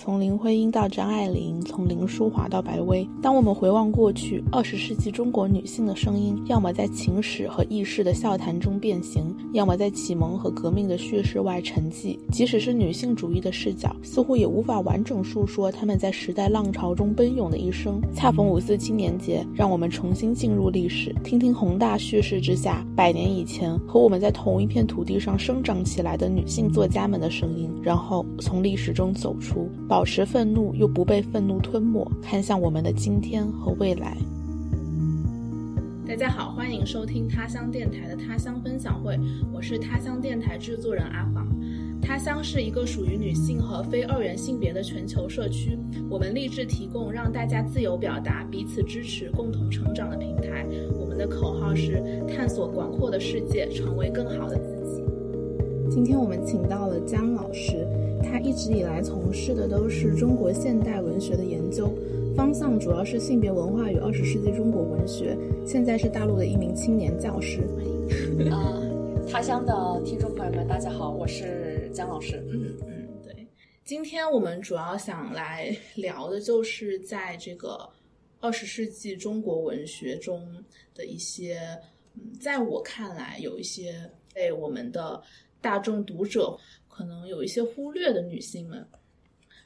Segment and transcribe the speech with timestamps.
[0.00, 3.04] 从林徽因到张爱玲，从林淑华到白薇。
[3.20, 12.16] 当我们回望过去，二十世纪中国女性的声音，要么在情史和轶事的笑谈中变形，要么在启蒙和革命的叙事外沉寂。
[12.30, 18.00] 即使是女性主义的视角，似乎也无法完整述说她们在时代浪潮中奔涌的一生。
[18.14, 34.14] 恰逢五四青年节，让我们重新进入历史，听听宏大叙事之下，百年以前和我们在同一片土地上生长起来的女性作家们的声音，然后从历史中走出，保持愤怒又不被愤怒吞没，看向我们的今天和未来。
[36.06, 39.18] 大家好，欢迎收听他乡电台的他乡分享会，
[39.50, 41.48] 我是他乡电台制作人阿黄。
[42.02, 45.78] 他乡是一个属于女性和非二元性别的全球社区，
[46.10, 50.66] 我们立志提供让大家自由表达、彼此支持、共同成长的平台。
[51.00, 54.97] 我们的口号是探索广阔的世界，成为更好的自己。
[55.90, 57.86] 今天我们请到了姜老师，
[58.22, 61.90] 他一直以来从事的都是中国现代文学的研究，
[62.36, 65.36] 方向主要是性别文化与二十世纪中国文学。
[65.66, 67.62] 现在是大陆的一名青年教师。
[68.50, 68.78] 啊，
[69.30, 72.44] 他乡的听众朋友们，大家好，我是姜老师。
[72.52, 73.46] 嗯嗯，对。
[73.84, 77.88] 今天我们主要想来聊的就是在这个
[78.40, 80.46] 二十世纪中国文学中
[80.94, 81.58] 的一些，
[82.14, 83.94] 嗯，在我看来有一些
[84.34, 85.20] 被我们的
[85.60, 86.56] 大众读者
[86.88, 88.86] 可能有一些忽略的女性们。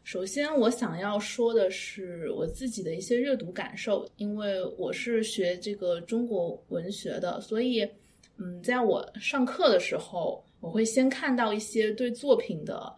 [0.04, 7.88] 首先，我想要说的是我自己的一些阅读感受，因为我是学这个中国文学的，所以，
[8.36, 12.92] 嗯，在我上课的时候，我会先看到一些对作品的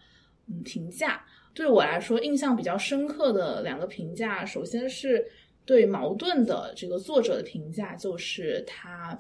[0.47, 1.23] 嗯评价。
[1.53, 5.31] 对我来说，印象比较深刻的两个评价，首先是
[5.67, 9.19] 对矛盾的这个作者的评价，就是他。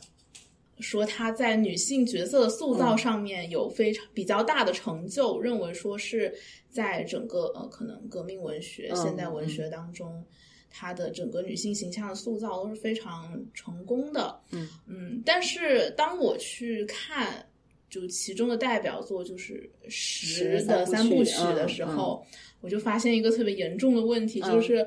[0.81, 6.35] 说他在女性角色的塑造上面有非常比较大的成就，认为说是
[6.69, 10.25] 在整个呃可能革命文学、现代文学当中，
[10.71, 14.41] 他的整个女性形象的塑造都是非常成功的。
[14.51, 17.47] 嗯嗯，但是当我去看
[17.89, 22.27] 就其中的代表作就是《十》的三部曲的时候，
[22.61, 24.87] 我就发现一个特别严重的问题，就是。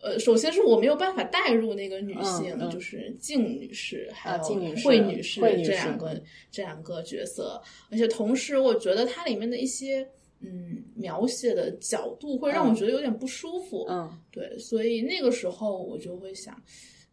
[0.00, 4.42] 呃，首先是我没有办法带入那个女性，就是静女士还有
[4.84, 6.22] 惠女士这两个
[6.52, 7.60] 这两个角色，
[7.90, 10.08] 而且同时我觉得它里面的一些
[10.40, 13.86] 嗯描写的角度会让我觉得有点不舒服。
[13.88, 16.54] 嗯，对，所以那个时候我就会想，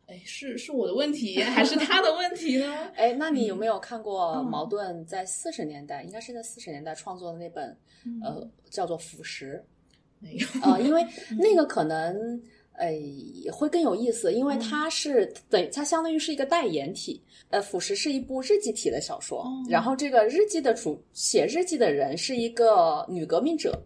[0.06, 2.72] 哎，是是我的问题还是 他的问题呢？
[2.94, 7.76] 哎，那你有没有看过茅盾在四十年代，应该是在四十年代创作的那本
[8.24, 9.56] 呃叫做《腐蚀》？
[10.20, 11.04] 没有啊，因为
[11.40, 12.40] 那个可能。
[12.78, 13.00] 哎，
[13.52, 17.22] 会更有意思，因为它是等它相当于是一个代言体。
[17.52, 23.80] 呃，《腐蚀》是一部日记体的小说，然后这个日记的主写日记的人是一个女革命者，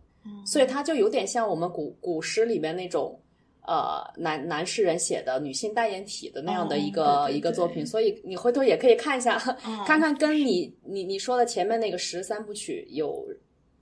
[0.45, 3.19] 所以它就有点像我们古古诗里面那种
[3.67, 7.85] 呃男男诗人写的女性代言体的那样的一个一个作品。
[7.85, 9.37] 所以你回头也可以看一下，
[9.85, 13.27] 看看跟你你你说的前面那个十三部曲有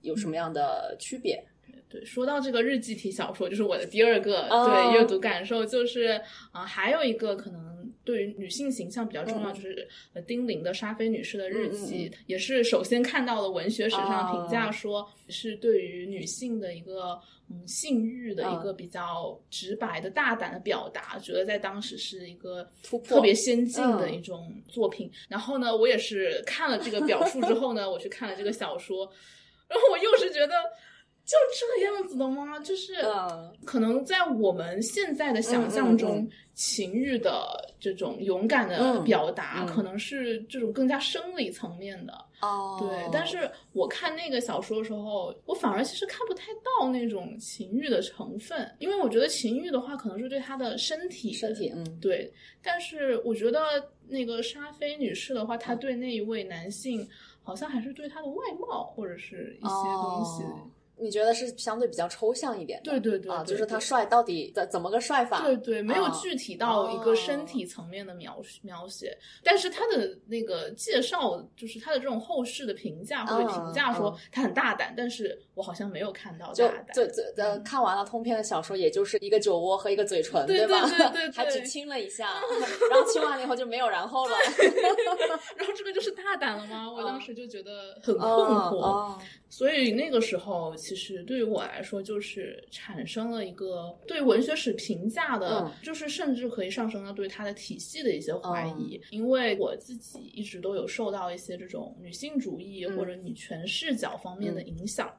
[0.02, 1.42] 有什么样的区别。
[1.90, 6.20] 对，说到这个日记体小说，就是我的第二个对阅读感受，就是
[6.52, 9.88] 啊，还有一个可能对于女性形象比较重要，就是
[10.26, 17.18] 丁玲的沙菲女士的日记，也是首先看到了文学史上评价说是对于女性的一个
[17.48, 25.10] 嗯性欲的一个比较直白的大胆的表达，觉得在当时是一个突破特别先进的一种作品。
[25.26, 29.10] 然后呢，我也是看了这个表述之后呢，我去看了这个小说，
[29.68, 30.52] 然后我又是觉得。
[31.28, 31.36] 就
[31.76, 32.58] 这样子的吗？
[32.60, 32.94] 就是
[33.66, 42.14] 可能在我们现在的想象中，情欲的这种勇敢的表达，可能是这种更加生理层面的。
[42.40, 43.06] 哦，对。
[43.12, 52.32] 但是我看那个小说的时候，我反而其实看不太到那种情欲的成分，因为我觉得情欲的话，可能是对他的身体，身体，嗯，对。
[52.62, 53.60] 但是我觉得
[54.06, 57.06] 那个沙菲女士的话，她对那一位男性，
[57.42, 60.42] 好像还是对他的外貌或者是一些东西。
[61.00, 65.42] 你觉得是相对比较抽象一点的，对对对，啊，就是他帅到底怎怎么个帅法？
[65.42, 76.86] 对对，没有具体到一个身体层面的描描写，但是他的那个介绍，就是他的这种后世的评价或者评价说他很大胆，但是我好像没有看到大胆。
[76.94, 80.88] 就就呃，看完了通篇的小说，也就是一个酒窝和一个嘴唇，对吧？
[80.88, 82.40] 对对， 还只亲了一下，
[82.90, 84.36] 然后亲完了以后就没有然后了。
[85.58, 86.90] 然后这个就是大胆了吗？
[86.90, 89.18] 我当时就觉得很困惑。
[89.50, 99.00] 所以那个时候，其实对于我来说，就是产生了一个对文学史评价的，就是甚至可以上升到对它的体系的一些怀疑。
[99.10, 105.10] 因为我自己一直都有受到一些这种女性主义或者女权视角方面的影响。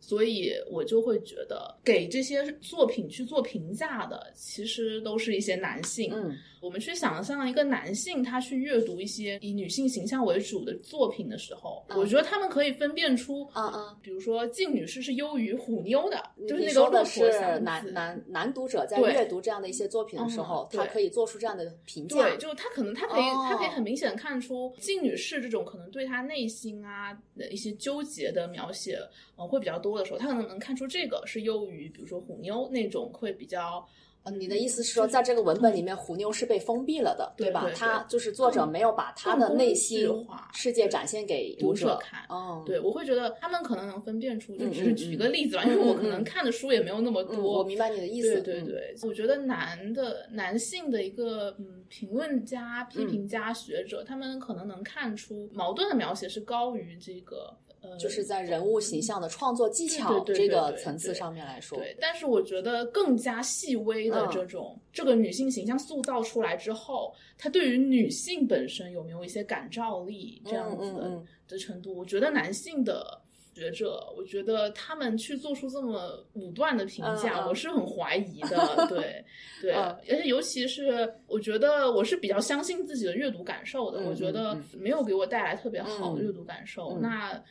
[0.00, 6.12] 所以我就会觉得，给这些作品去做评价的，其实都是一些男性。
[6.60, 22.16] 我们去想象一个男性，他去阅读一些以女性形象为主的作品的时候，我觉得他们可以分辨出，啊啊，比如说静女士是优于虎妞的，就是那个说的是男男男读者在阅读这样的一些作品的时候，他可以做出这样的评价。
[22.16, 28.98] 对，就他可能他可以他可以很明显看出静女士这种可能对他内心啊的一些纠结的描写，
[29.36, 29.98] 呃，会比较多。
[29.98, 33.86] 的时候，他可能能看出这个是优于，比如说虎妞那种会比较。
[34.28, 37.70] 呃，你的意思是说，在这个文本里面，虎妞是被封闭了的，对吧？
[37.74, 40.08] 他就是作者没有把他的内心
[40.52, 42.24] 世界展现给读者看。
[42.28, 47.58] 哦，对，我会觉得他们可能能分辨出，就只是举个例子吧，因为我可能看的书也没有那么多。
[47.58, 48.40] 我明白你的意思。
[48.42, 57.56] 对对对，我觉得男的男性的一个嗯评论家、批评家、学者，他们可能能看出矛盾的描写是高于这个。
[57.80, 61.96] 呃，就是在人物形象的创作技巧这个层次上面来说，对。
[62.00, 71.96] 但是我觉得更加细微的这种，这个女性形象塑造出来之后，她对于女性本身有没有一些感召力这样子的的程度？
[71.96, 73.20] 我觉得男性的
[73.54, 78.86] 学者，我觉得他们去做出这么武断的评价，我是很怀疑的。
[78.88, 79.24] 对
[79.60, 86.98] 对，而且尤其是我觉得我是比较相信自己的阅读感受的，我觉得没有给我带来特别好的阅读感受。
[87.00, 87.42] 那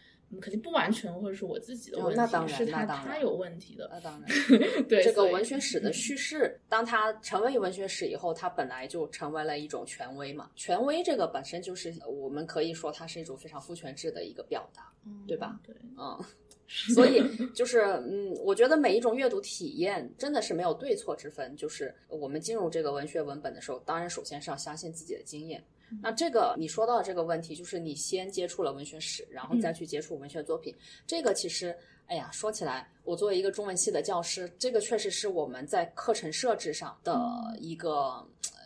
[0.41, 3.89] 肯定不完全或者是我自己的问题，是他他有问题的。
[3.91, 4.29] 那当然，
[4.87, 10.51] 对这个文学史的叙事，当它成为文学史以后，它本来就成为了一种权威嘛。
[10.55, 14.91] 权威这个本身就是我们可以说它是一种非常父权制的一个表达，
[15.25, 15.57] 对吧？
[15.63, 16.19] 对，嗯，
[16.67, 17.23] 所以
[17.53, 21.55] 就是嗯，我觉得每一种阅读体验真的是没有对错之分。
[21.55, 25.63] 就是我们进入这个文学文本的时候，当然首先是要相信自己的经验。
[26.01, 30.75] 那这个你说到这个问题，就是你先接触了文学史，然后再去接触文学作品。
[31.05, 31.75] 这个其实，
[32.07, 37.17] 哎呀，说起来，我作为一个中文系的教师，这个确实是我们在课程设置上的
[37.57, 38.21] 一个，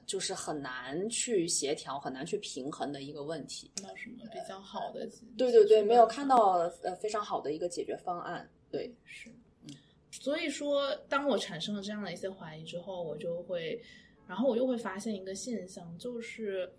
[0.07, 3.69] 就是很难去协调、很难去平衡的一个问题。
[3.83, 5.07] 有什么比较好的？
[5.37, 8.49] 对对对，没有看到呃非常好的一个解决方案。
[8.71, 9.29] 对，是，
[9.67, 9.75] 嗯。
[10.09, 13.79] 所以说，当我产生了这样的一些怀疑之后，我就会，
[14.27, 16.73] 然后我又会发现一个现象，就是。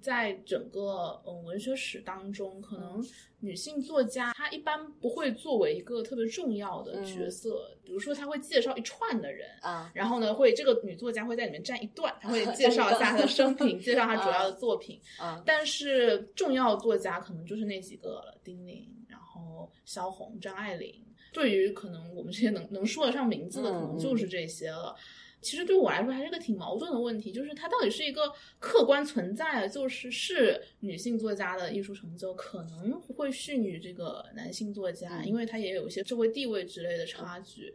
[0.00, 3.04] 在整个嗯文学史当中，可能
[3.40, 7.76] 女性作家她一般不会作为一个特别重要的角色。
[7.82, 15.42] 比如说，她会介绍一串的人啊，然后呢，会这个女作家会在里面占一段，她会 介绍一下她的生平， 介绍她主要的作品啊。
[15.44, 20.94] 但是重要作家可能就是那几个了：丁玲，然后萧红、张爱玲。
[21.32, 24.96] 对于可能我们这些能能说得上名字的，可能就是这些了。
[25.40, 37.72] 其实对我来说还是个挺矛盾的问题，就是它到底是一个客观存在的，就是是女性作家的艺术成就可能会逊于这个男性作家，因为他也有一些社会地位之类的差距。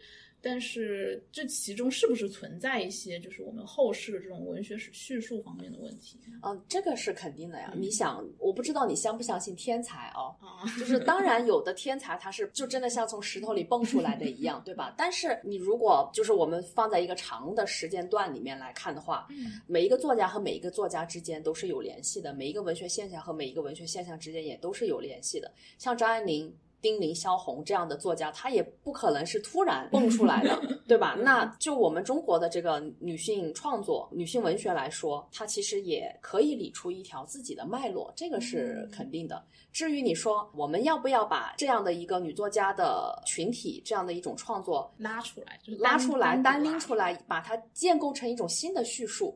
[0.47, 6.19] 但是这其中是不是存在一些就是我们后世的这种文学史叙述方面的问题？
[6.43, 7.73] 嗯，这个是肯定的呀。
[7.75, 10.35] 你想，我不知道你相不相信天才哦，
[10.77, 14.93] 就是当然有的天才他是就真的像从石头里蹦出来的一样， 对吧？
[14.95, 19.27] 但是你如果就是我们放在一个长的时间段里面来看的话，
[19.65, 25.51] 每一个作家和每一个作家之间都是有联系的，每一个文学现象和每一个文学现象之间也都是有联系的。
[25.79, 26.55] 像张爱玲。
[26.85, 31.15] 丁玲、萧红这样的作家，他也不可能是突然蹦出来的， 对吧？
[31.19, 39.43] 那就我们中国的这个女性创作、女性文学来说，它其实也可以理出一条自己的脉络，这个是肯定的。
[39.71, 49.35] 至于你说我们要不要把这样的一个女作家的群体、这样的一种创作拉出来，就是拉出来、单拎出来，把它建构成一种新的叙述。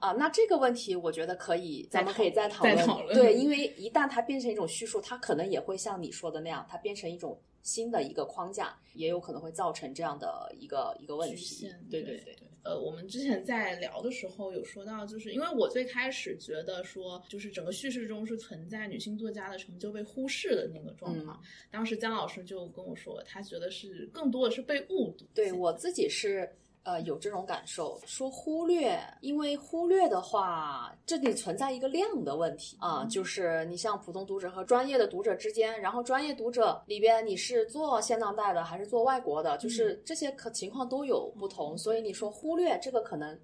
[0.00, 3.14] 啊，那这个问题我觉得可以，咱们可以再讨论。
[3.14, 11.70] 对，因为一旦它变成一种叙述，它可能也会像你说的那样，它变成一种新的一个框架，也有可能会造成这样的一个一个问题。
[11.90, 12.34] 对对对。
[12.62, 21.38] 呃，我们之前在聊的时候有说到，就是因为我最开始觉得说，就是整个叙事中是存在女性作家的成就被忽视的那个状况。
[21.70, 25.26] 当时姜老师就跟我说，他觉得是更多的是被误读。
[25.34, 26.50] 对我自己是。
[26.82, 43.38] 呃，有这种感受，说忽略，因为忽略的话，这里存在一个量的问题啊，就是你像普通读者和专业的读者之间，然后专业读者里边你是做现当代的还是做外国的，就是这些可情况都有不同，所以你说忽略这个可能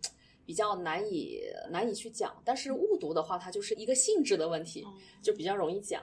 [0.46, 4.86] 比较难以难以去讲，但是误读的话，它就是一个性质的问题，
[5.22, 6.02] 就比较容易讲，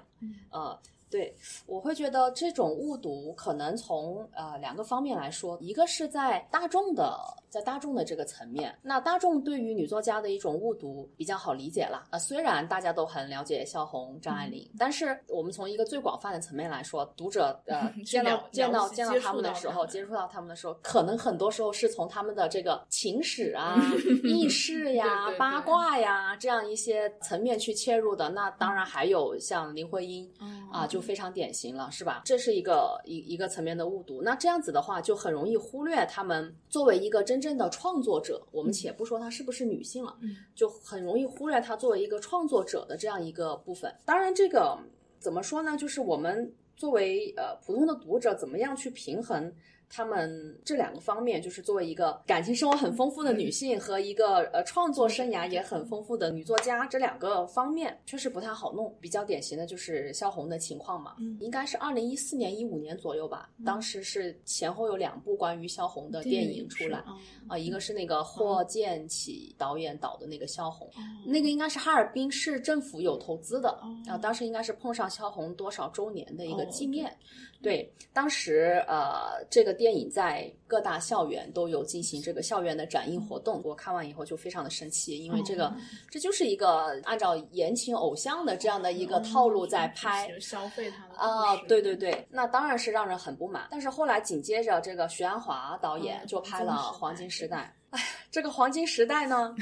[0.51, 0.79] 呃。
[1.13, 1.31] 对，
[1.67, 7.15] 我会觉得这种误读可能从呃两个方面来说，一个是在大众的
[7.51, 12.07] 在大众的这个层面，那大众对于女作家的一种误读比较好理解了。
[12.09, 23.79] 呃，虽然大家都很了解萧红、张爱玲，但是我们从一个最广泛的层面来说，读者呃 见到见到见到他们的时候，接触到他们的时候，可能很多时候是从他们的这个情史啊、
[24.25, 28.29] 轶事呀、八卦呀这样一些层面去切入的。
[28.29, 30.27] 那当然还有像林徽因
[30.71, 32.21] 啊，就非常典型了，是吧？
[32.25, 34.21] 这是一个一一个层面的误读。
[34.21, 38.41] 那这样子的话，就很容易忽略他们作为一个真正的创作者。
[38.51, 40.17] 我们且不说她是不是女性了，
[40.55, 43.93] 就很容易忽略她作为一个创作者的这样一个部分。
[44.05, 44.77] 当然，这个
[45.19, 45.77] 怎么说呢？
[45.77, 49.53] 就是我们作为呃普通的读者，怎么样去平衡？
[49.95, 58.91] 他们这两个方面，就是作为一个感情生活很丰富的女性和一个呃创作生涯也很丰富的女作家，这两个方面确实不太好弄。
[58.99, 63.51] 比较典型的就是萧红的情况嘛，应该是二零一四年、一五年左右吧。
[63.63, 67.03] 当时是前后有两部关于萧红的电影出来，
[67.47, 70.89] 啊，一个是那个霍建起导演导的那个萧红，
[71.23, 73.69] 那个应该是哈尔滨市政府有投资的，
[74.07, 77.15] 啊，当时应该是碰上萧红多少周年的一个纪念。
[77.63, 83.61] 对，当时呃，这个电影在各大校园都有进行这个校园的展映活动。
[83.63, 85.73] 我看完以后就非常的生气，因为这个
[86.11, 93.65] 这就是一个按照言情偶像的这样的一个套路在拍，消费他们啊，对对对，那当然是让人很不满。
[93.71, 97.73] 但是后来紧接着这个徐安华导演就拍了《黄金时代》。
[97.93, 99.55] 哎，这个《黄金时代》呢？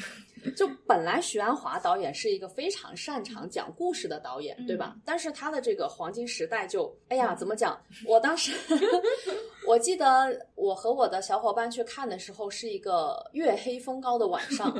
[0.58, 4.96] 就本来许鞍华导演是一个非常擅长讲故事的导演，对吧？
[5.06, 7.80] 但是他的这个《黄金时代》就，哎呀，怎么讲？
[8.08, 8.52] 我当时
[9.68, 14.76] 我记得我和我的小伙伴去看的时候是一个月黑风高的晚上，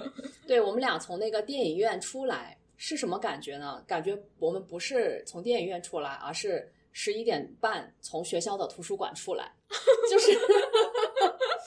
[0.48, 3.84] 对我们俩从那个电影院出来是什么感觉呢？
[3.86, 9.52] 感觉我们不是从电影院出来，而是十一点半从学校的图书馆出来，
[10.10, 10.40] 就是就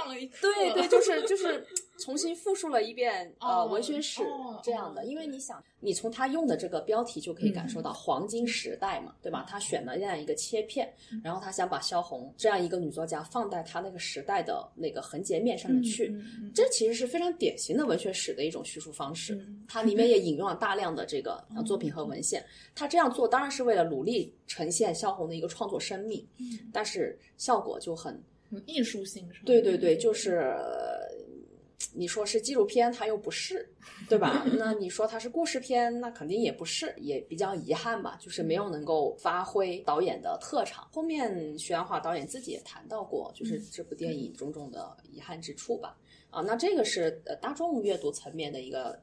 [0.00, 1.66] 上了一对对，就是就是。
[2.00, 4.22] 重新复述了一遍呃文学史
[4.62, 9.44] 这样的，因为你想，你从他用的这个标题就可以感受到黄金时代嘛，对吧？
[9.46, 10.90] 他选了这样一个切片，
[11.22, 16.10] 然后他想把萧红这样一个女作家放在他那个时代的那个横截面上面去，
[16.54, 19.38] 这其实是非常典型的文学史的一种叙述方式。
[19.68, 22.42] 它里面也引用了大量的这个作品和文献。
[22.74, 26.26] 他这样做当然是为了努力呈现萧红的一个创作生命，
[26.72, 28.18] 但是效果就很
[28.66, 29.44] 艺术性，是吧？
[29.46, 30.54] 对对对，就是。
[31.92, 33.68] 你说是纪录片，它又不是，
[34.08, 34.44] 对吧？
[34.58, 40.86] 那你说它是故事片，那肯定也不是，也比较遗憾吧，就是没有能够发挥导演的特长。
[40.92, 45.96] 后面徐安华导演自己也谈到过，就是这部电影种种的遗憾之处吧。
[46.28, 48.96] 啊，那这个是呃大众阅读层面的一个，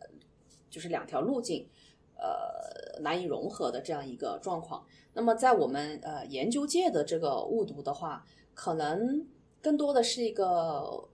[0.69, 1.67] 就是两条路径，
[2.15, 4.85] 呃难以融合的这样一个状况。
[5.13, 8.23] 那么在我们呃研究界的这个误读的话，
[8.53, 9.27] 可能
[9.61, 11.07] 更多的是一个。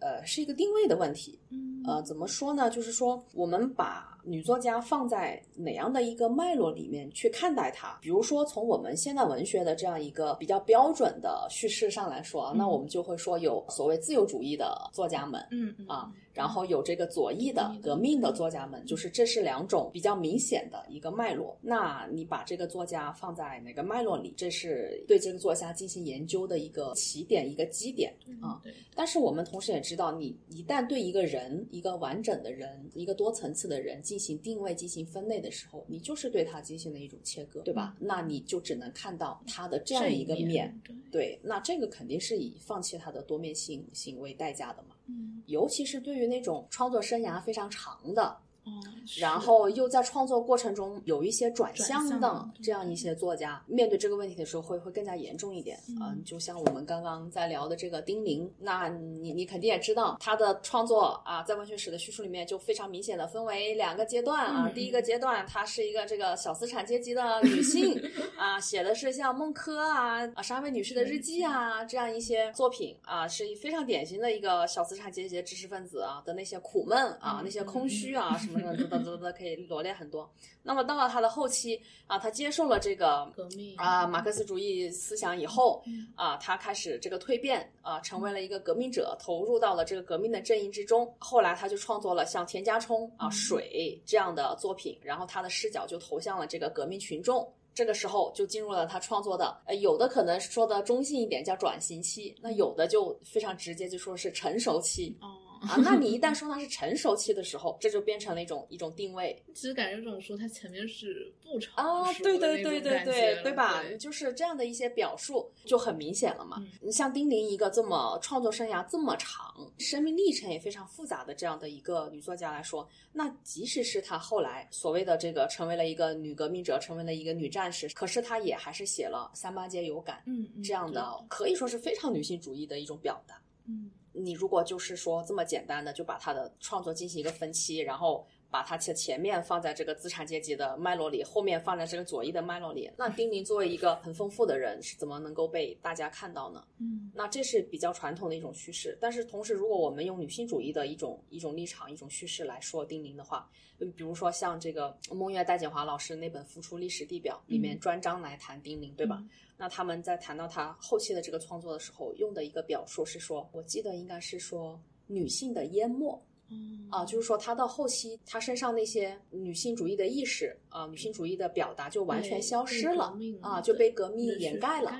[0.00, 1.36] 呃，是一个定位的问题。
[1.50, 2.68] 嗯，呃，怎么说呢？
[2.70, 7.98] 就是说，我们把女作家放在哪样的一个脉络里面去看待她？
[8.00, 16.12] 比如说，从我们现代文学的这样一个比较标准的叙事上来说，那我们就会说有所谓自由主义的作家们，嗯啊。
[16.34, 21.58] 然后有这个左翼的革命的作家们，就是这是两种比较明显的一个脉络。
[21.60, 24.32] 那你把这个作家放在哪个脉络里？
[24.36, 28.62] 这是对这个作家进行研究的一个起点、一个基点啊。
[28.94, 31.37] 但是我们同时也知道，你一旦对一个人、
[31.70, 37.96] 一个完整的人、一个多层次的人进行定位、进行分类的时候，你就是对他进行了一种切割，对吧？
[37.98, 40.74] 那你就只能看到他的这样一个面。
[41.10, 44.94] 对，那这个肯定是以放弃他的多面性行为代价的嘛。
[45.06, 48.36] 嗯，尤其是对于那种创作生涯非常长的。
[48.68, 48.82] 嗯，
[49.18, 55.78] 然后又在创作过程中有一些转向的这样一些作家，面对这个问题的时候会会更加严重一点。
[56.00, 64.70] 嗯，就像我们刚刚在聊的这个丁玲，那你你肯定也知道他的创作啊，在文学史的叙述里面就非常明显的分为两个阶段啊。
[64.74, 67.98] 第一个阶段，她是一个这个小资产阶级的女性
[68.36, 78.57] 啊，写的是像孟轲啊、啊沙威女士的日记啊这样一些作品啊，是非常典型的一个小资产阶级的知识分子啊的那些苦闷啊、那些空虚啊什么。
[78.62, 80.30] 等等等等，可以罗列很多。
[80.62, 85.82] 那么到了他的后期啊，他接受了这个革命啊马克思主义思想以后
[86.14, 91.12] 啊，他开始这个蜕变啊，成为了一个革命者，投入到了这个革命的阵营之中。
[91.18, 97.50] 后来他就创作了像田家冲啊《水》这样的作品，然后他的视角就投向了这个革命群众。
[97.74, 105.16] 这个时候就进入了他创作的，呃，有的可能说的中性一点叫转型期，那有的就非常直接就说是成熟期。
[105.20, 105.28] 哦。
[105.60, 105.76] 啊。
[105.82, 109.42] 那你一旦说它是成熟期的时候，这就变成了一种一种定位。
[109.54, 113.82] 其实感觉这种书它前面是不成啊，对对对对对吧？
[113.82, 116.56] 对就是这样的一些表述就很明显了嘛。
[116.60, 133.40] 嗯你像丁玲一个这么创作生涯这么长、生命历程也非常复杂的这样的一个女作家来说，那即使是她后来所谓的这个成为了一个女革命者，成为了一个女战士，可是她也还是写了《三八节有感》嗯嗯这样的，可以说是非常女性主义的一种表达。
[133.66, 146.64] 嗯你如果就是说这么简单的就把他的创作进行一个分期，然后把他前前面放在这个资产阶级的脉络里，后面放在这个左翼的脉络里，那丁宁作为一个很丰富的人，是怎么能够被大家看到呢？
[146.78, 153.48] 嗯那这是比较传统的一种叙事，但是同时，如果我们用女性主义的一种一种立场、一种叙事来说丁宁的话，
[153.80, 159.22] 嗯，比如说像这个孟月戴锦华老师那本《浮出历史地表》里面嗯专章来谈丁玲，对吧？
[159.58, 174.98] 那他们在谈到他后期的这个创作的时候，用的一个表述是说，我记得应该是说女性的淹没嗯啊，就是说他到后期，他身上那些女性主义的意识啊，女性主义的表达就完全消失了啊，就被革命掩盖了了。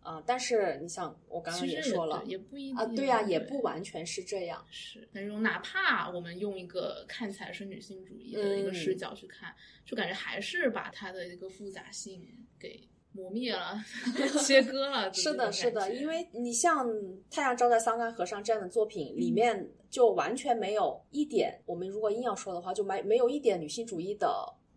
[0.00, 0.22] 啊。
[0.24, 4.64] 但是你想我刚刚也说了也不一定啊，对呀、也不完全是这样。
[4.70, 9.52] 是那种，哪怕我们用一个看起来是女性主义的一个嗯视角去看，
[9.84, 12.24] 就感觉还是把它的一个复杂性
[12.60, 12.80] 给
[13.16, 13.82] 磨灭了、
[14.44, 15.12] 切割了。
[15.12, 16.86] 是的，是的，因为为你像
[17.30, 24.28] 《太阳照在桑干河上》这样的作品，里面就完全没有一点，我们如果硬要说的话，就没没有一点女性主义的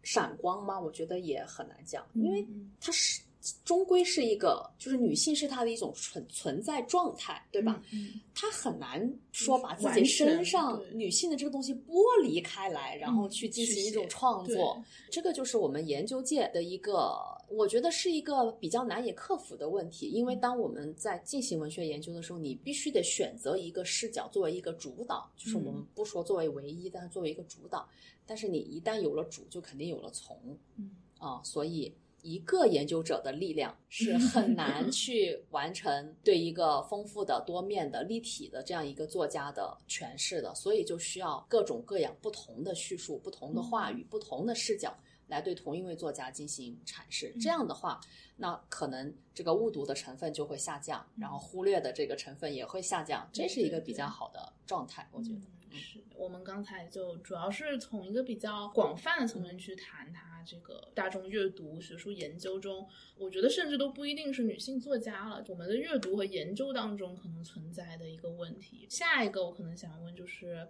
[0.02, 0.80] 闪光吗？
[0.80, 3.22] 我觉得也很难讲，因为嗯它是
[3.64, 7.82] 终归是一个，就是女性是她的一种存存在状态，对吧？？
[7.94, 15.12] 嗯她很难说把自己身上女性的这个东西剥离开来，然后嗯去进行一种创作对。
[15.12, 17.18] 这个就是我们研究界的一个，
[17.50, 20.08] 我觉得是一个比较难以克服的问题。
[20.08, 27.88] 因为当我们在进行文学研究的时候，你必须得选择一个视角作为一个主导，就是我们嗯不说作为唯一，但是作为一个主导。
[28.26, 30.38] 但是你一旦有了主，就肯定有了从。
[30.78, 44.96] 嗯啊、所以一个研究者的力量 是很难去完成对一个丰富的、多面的、立体的这样一个作家的诠释的，所以就需要各种各样不同的叙述、不同的话语、不同的视角
[45.28, 47.34] 来对同一位作家进行阐释。
[47.40, 48.00] 这样的话，
[48.36, 55.38] 那可能这个误读的成分就会下降，然后忽略的这个成分也会下降，这是一个比较好的状态，我觉得。
[55.38, 55.46] 嗯。
[55.72, 68.88] 是我们刚才就主要是从一个比较广泛的层面去谈它这个大众阅读、学术研究中，我觉得甚至都不一定是女性作家了，我们的阅读和研究当中可能存在的一个问题。
[68.90, 70.68] 下一个我可能想问就是。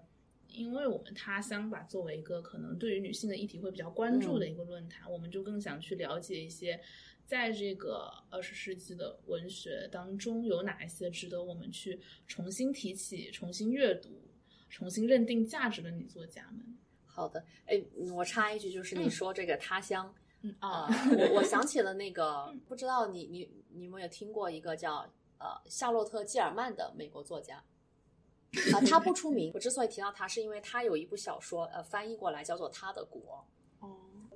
[0.52, 6.82] 因为我们他乡吧，作为一个可能对于女性的议题会比较关注的一个论坛，我们就更想去了解一些，
[7.24, 14.10] 在这个二十世纪的文学当中，有哪一些值得我们去重新提起、重新阅读、
[14.72, 16.79] 重新认定价值的女作家们。
[17.20, 20.14] 好的，哎，我插一句，就是你说这个他乡。
[20.42, 25.06] 嗯啊、我我 想起了那个，不知道你你你有没有听过一个叫
[25.38, 27.62] 呃夏洛特·基尔曼的美国作家
[28.72, 29.52] 啊、他不出名。
[29.54, 33.22] 我之所以提到他，是因为他有一部小说，呃，翻译过来叫做《他的国》。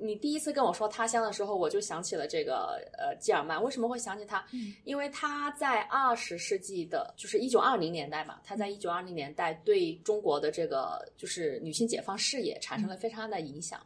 [0.04, 3.64] 哦，你第一次跟我说他乡的时候，我就想起了这个呃吉尔曼。
[3.64, 4.46] 为什么会想起他？
[4.52, 13.80] 嗯因为他在二十世纪的，就是一九二零年代嘛，他在一九二零年代对中国的这个就是女性解放事业产生了非常大的影响。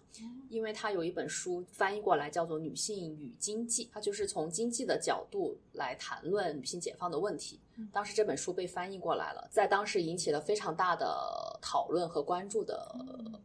[0.50, 7.60] 因为他有一本书翻译过来叫做《女性与经济》，它就是从经济的角度来谈论女性解放的问题。
[7.94, 11.16] 当时这本书被翻译过来了，在当时引起了非常大的
[11.62, 12.96] 讨论和关注的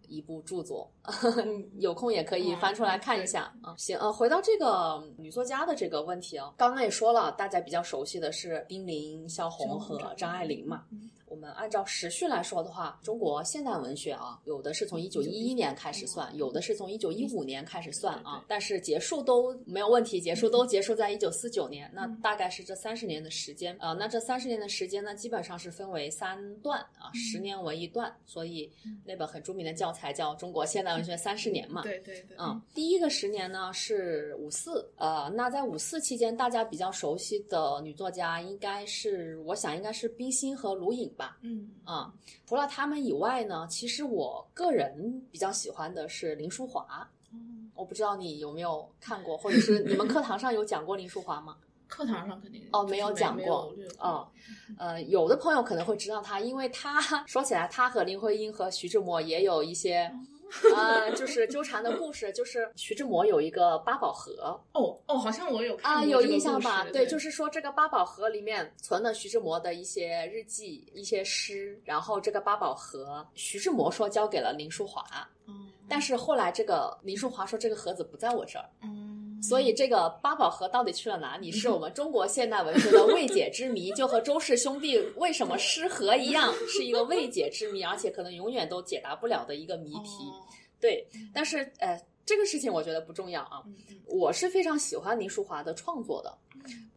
[0.08, 0.90] 一部著作，
[1.78, 3.74] 有空也可以翻出来看一下啊。
[3.76, 10.86] 行，呃，回到这个女作家的这个问题啊，刚刚也说了，大家比较熟悉的是丁玲、萧红和张爱玲嘛。
[11.32, 23.94] 我们按照时序来说的话，中国现代文学啊，有的是从一九一一年开始算，有的是从一九一五年开始算啊，但是结束都没有问题，结束都结束在一九四九年，那大概是这三十年的时间啊、呃。
[23.94, 28.70] 那这三十年的时间呢，基本上是分为三段啊，十年为一段，所以
[29.02, 31.80] 那本很著名的教材叫《中国现代文学三十年》嘛。
[31.80, 41.21] 对对对，嗯，第一个十年呢是五四，呃，那在五四期间，大家比较熟悉的女作家应该是，我想应该是冰心和卢颖吧。
[41.42, 42.12] 嗯啊、
[42.46, 47.08] 除了他们以外呢，其实我个人比较喜欢的是林淑华。
[47.74, 51.56] 我不知道你有没有看过，或者是你们课堂上有讲过林淑华吗？
[51.88, 54.28] 课堂上肯定哦，没有讲过过哦，
[54.78, 60.10] 呃，有的朋友可能会知道他，因为他 说起来，他和林徽因和徐志摩也有一些
[60.74, 64.60] 啊，就是纠缠的故事，就是徐志摩有一个八宝盒。
[64.72, 66.84] 哦哦，好像我有啊，有印象吧？
[66.92, 75.04] 对，就是说这个八宝盒里面存了徐志摩的一些日记、一些诗，然后这个八宝盒，徐志摩说交给了林淑华。
[75.46, 78.68] 嗯，但是后来这个林淑华说这个盒子不在我这儿。
[78.82, 79.01] 嗯。
[79.42, 90.30] 所以这个八宝盒到底去了哪里，是我 们中国现代文学的未解之谜，就和周氏兄弟为什么失和一样，是一个未解之谜，而且可能永远都解答不了的一个谜题。
[90.80, 93.62] 对，但是呃，这个事情我觉得不重要啊。
[94.06, 96.38] 我是非常喜欢林淑华的创作的。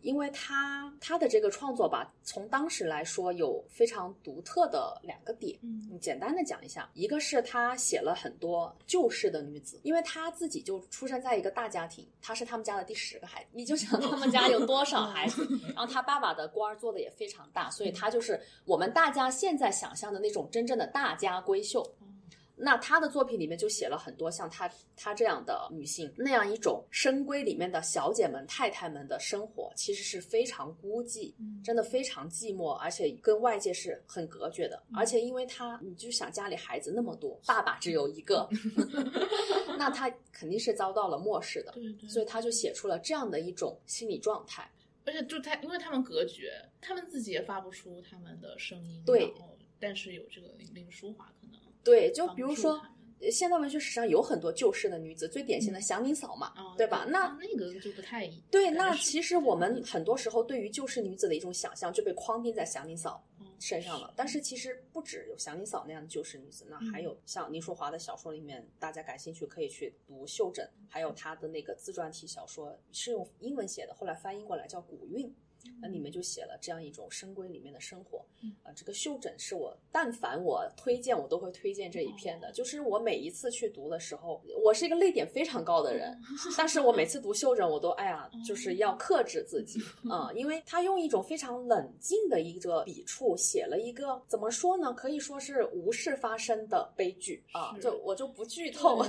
[0.05, 21.83] 因为他他的这个创作吧，从当时来说有非常独特的两个点，嗯，简单的讲一下，一个是他写了很多旧式的女子，因为他自己就出生在一个大家庭，他是他们家的第十个孩子，你就想他们家有多少孩子， 然后他爸爸的官儿做的也非常大，所以他就是我们大家现在想象的那种真正的大家闺秀。
[22.57, 34.81] 那他的作品里面就写了很多像他他这样的女性那样一种深闺里面的小姐们太太们的生活，其实是非常孤寂，真的非常寂寞，而且跟外界是很隔绝的。
[34.95, 38.47] 而且因为他，你就想家里孩子那么多，爸爸只有一个，
[39.77, 41.71] 那他肯定是遭到了漠视的。
[41.73, 42.07] 对对。
[42.07, 44.71] 所以他就写出了这样的一种心理状态。
[45.05, 49.03] 而且就他，因为他们隔绝，他们自己也发不出他们的声音。
[49.05, 49.33] 对。
[49.77, 51.64] 但是有这个林淑华可能。
[51.85, 52.81] 对，就比如说，
[53.31, 57.05] 现代文学史上有很多旧式的女子，最典型的祥林嫂嘛，对吧？
[57.07, 58.71] 那那个就不太对。
[58.71, 63.23] 那其实我们很多时候对于旧式女子的一种想象就被框定在祥林嫂
[63.59, 64.13] 身上了。
[64.15, 75.27] 但是其实不止有祥林嫂那样的旧式女子，那还有像林淑华的小说里面，大家感兴趣可以去读《袖珍》，还有她的那个自传体小说是用英文写的，后来翻译过来叫《古韵》。
[75.81, 78.25] 那里面就写了这样一种深闺里面的生活，
[78.63, 86.17] 啊，这个袖枕是我但凡我推荐我都会推荐这一篇的，就是我每一次去读的时候，我是一个泪点非常高的人，
[86.57, 98.95] 但是我每次读袖枕我都哎呀，就是要克制自己 啊，因为他用一种非常冷静的一个笔触写了一个怎么说呢，可以说是无事发生的悲剧啊，就我就不剧透。
[99.05, 99.07] 啊，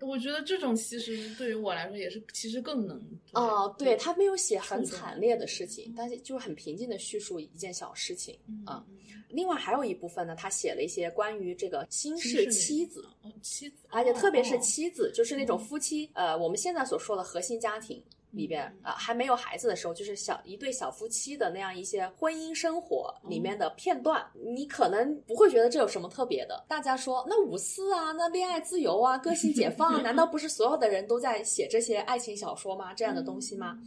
[0.00, 3.00] 我觉得这种其实对于我来说也是，其实更能
[3.32, 5.46] 啊，对他没有写很惨烈的。
[5.52, 8.84] 事情，但是就是很平静的叙述一件小事情啊。
[9.28, 13.04] 另外还有一部分呢，他写了一些关于这个新式妻子，
[13.40, 24.22] 妻子，而且特别是妻子，就是那种夫妻，呃，我们现在所说的核心家庭里边啊，还没有孩子的时候，就是小一对小夫妻的那样一些婚姻生活里面的片段。
[24.54, 26.62] 你可能不会觉得这有什么特别的。
[26.68, 32.92] 大家说那五四啊，那恋爱自由啊，个性解放，啊， 难道不是所有的人都在写这些爱情小说吗？
[32.92, 33.78] 这样的东西吗？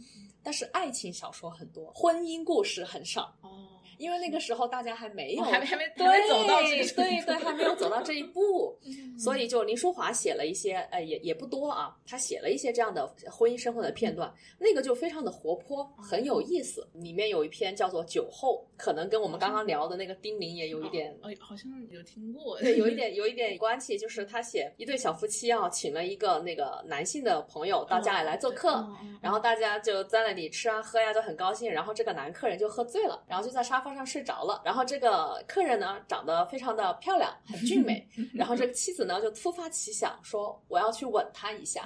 [0.46, 3.34] 但是爱情小说很多，婚姻故事很少。
[3.40, 3.50] 哦。
[3.98, 8.78] 因为那个时候大家还没有，还没还没对走到这对对， 还没有走到这一步，
[9.18, 16.86] 所以就林淑华写了一些，呃，也也不多啊，他写了一些这样的婚姻生活的片段，那个就非常的活泼，很有意思。
[16.92, 28.86] 里面有一篇叫做《酒后》，可能跟我们刚刚聊的那个丁玲也有一点，哎，好像有听过，对，有一点有一点关系，就是他写一对小夫妻啊，请了一个那个男性的朋友到家里来做客，
[29.26, 41.82] 然后大家就在那里吃啊喝呀，都很高兴，然后这个男客人就喝醉了，然后就在沙发上睡着了，然后这个客人呢长得非常的漂亮，很俊美， 然后这个妻子呢就突发奇想说我要去吻他一下。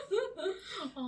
[0.96, 1.02] 哦，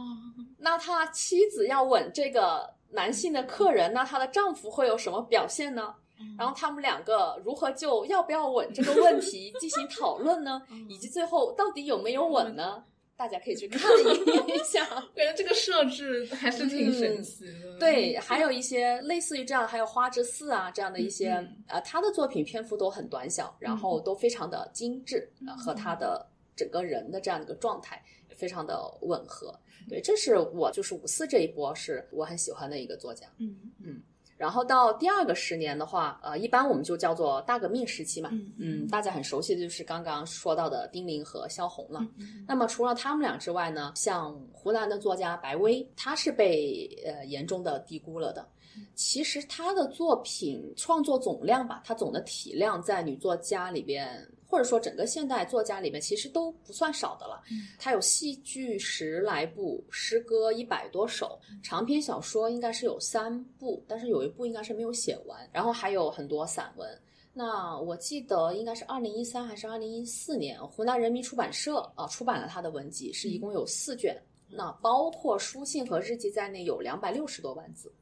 [0.58, 5.94] 那他妻子要吻这个男性的客人，那她的丈夫会有什么表现呢？
[6.36, 10.60] 然后他们两个如何就要不要吻这个问题进行讨论呢？
[10.90, 12.84] 以及最后到底有没有吻呢？
[13.18, 17.76] 大家可以去看一下，感觉 这个设置还是挺神奇的。
[17.76, 21.30] 对，还有一些类似于这样，还有《花之寺》啊这样的一些，
[21.66, 25.28] 呃，他的作品篇幅都很短小，然后都非常的精致，
[25.58, 28.00] 和他的整个人的这样的一个状态
[28.36, 29.52] 非常的吻合。
[29.88, 33.26] 对，这是我就是五四这一波是我很喜欢的一个作家。
[33.38, 34.00] 嗯嗯。
[34.38, 38.30] 然后到第二个十年的话，呃，一般我们就叫做大革命时期嘛。
[38.58, 42.00] 嗯，大家很熟悉的就是刚刚说到的丁玲和萧红了。
[42.46, 48.48] 那么除了他们俩之外呢，像湖南的作家白薇，她是被呃严重的低估了的。
[48.94, 54.26] 其实她的作品创作总量吧，她总的体量在女作家里边。
[54.50, 57.42] 或者说，整个现代作家里面其实都不算少的了。
[57.78, 65.38] 他有戏剧十来部，诗歌一百多首，长篇小说应该是有三部，但是有一部应该是没有写完。
[65.52, 66.88] 然后还有很多散文。
[67.34, 74.20] 那我记得应该是二零一三还是二零一四年，湖南人民出版社啊出版了他的文集，是一共有四卷。
[74.50, 77.92] 那包括书信和日记在内，有两百六十多万字。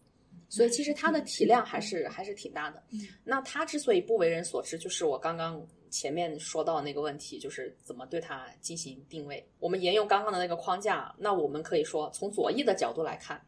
[0.49, 2.81] 所以其实他的体量还是还是挺大的。
[3.25, 9.47] 那他之所以不为人所知，就是我刚刚前面说到那个问题，就是怎么对它进行定位。
[9.59, 13.41] 我们沿用刚刚的那个框架，那我们可以说从左翼的角度来看，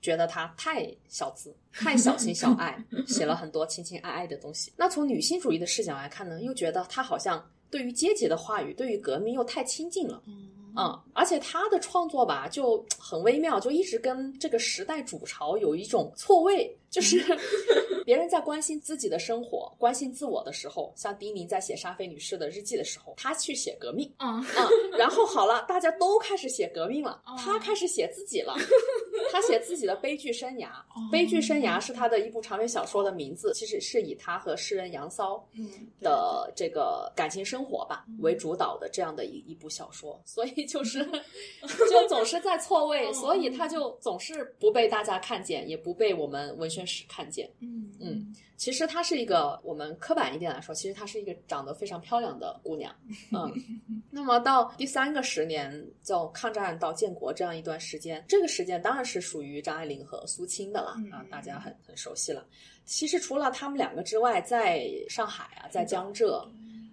[0.00, 2.76] 觉得他太小资、太小情小爱，
[3.06, 4.72] 写了很多情情爱爱的东西。
[4.76, 10.22] 那从女性主义的视角来看呢，又觉得他好像对于阶级的话语、对于革命又太亲近了。
[10.74, 17.24] 嗯，而且他的创作吧就很微妙，就一直跟这个时代主潮有一种错位，就是
[18.04, 24.44] 别人在关心自己的生活、关心自我的时候，像丁宁在写沙菲女士的日记的时候，她去写革命，嗯。
[24.56, 28.54] 嗯，然后好了，大家都开始写革命了，她开始写自己了，
[29.32, 30.68] 她写自己的悲剧生涯，
[31.10, 35.42] 悲剧生涯是她的一部长篇小说的名字，其实是以她和诗人杨骚
[36.00, 40.66] 的这个感情生活吧为主导的这样的一一部小说，所以。
[40.66, 41.04] 就是，
[41.90, 47.48] 就总是在错位，所以他就总是不被大家看见，也不被我们文学史看见。
[47.60, 52.94] 嗯嗯，其实她是一个，我们刻板一点来说，其实她是一个长得非常漂亮的姑娘。
[53.32, 53.52] 嗯，
[54.10, 62.46] 那么到第三个十年，叫抗战到建国这样一段时间，这个时间当然是属于张爱玲和苏青的了啊，大家很很熟悉了。
[62.84, 66.46] 其实除了他们两个之外，在上海啊，在江浙。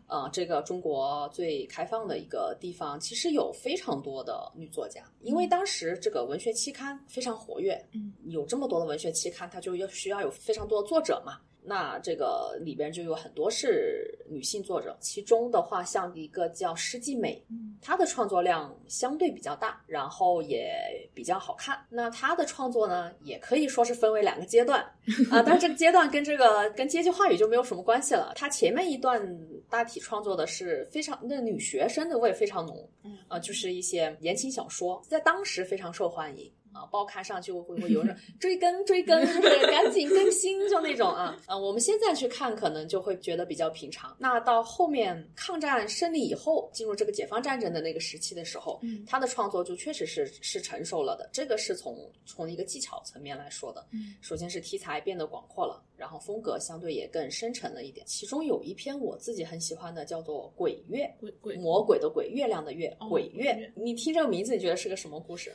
[0.10, 11.39] 呃，这个中国最开放的一个地方，其实有非常多的女作家，因为当时这个文学期刊非常活跃，嗯，有这么多的文学期刊，它就要需要有非常多的作者嘛。
[11.63, 17.43] 那这个里边就有很多是女性作者，其中的话，像一个叫施季美，
[17.82, 20.72] 她的创作量相对比较大，然后也
[21.13, 21.80] 比较好看。
[21.89, 24.82] 那她的创作呢，也可以说是分为两个阶段
[25.30, 28.34] 啊，但是这个阶段跟这个跟阶级话语就没有什么关系了。
[28.36, 29.22] 她前面一段
[29.69, 32.89] 大体创作的是非常那女学生的味非常浓，
[33.28, 36.52] 啊，就是一些言情小说，在当时非常受欢迎。
[36.80, 41.58] 啊，报刊上去会会有人追更追更，就是赶紧更新，就那种啊啊！
[41.58, 44.15] 我们现在去看，可能就会觉得比较平常。
[44.18, 51.30] 那到后面抗战胜利以后，进入这个解放战争的那个时期的时候，他的创作就确实是是成熟了的。
[51.34, 53.86] 这个是从从一个技巧层面来说的。
[54.22, 58.06] 首先是题材变得广阔了，然后风格相对也更深沉了一点。
[58.08, 63.70] 其中有一篇我自己很喜欢的，叫做《鬼月》，鬼鬼魔鬼的鬼，月亮的月，鬼月。
[63.76, 65.52] 你听这个名字，你觉得是个什么故事？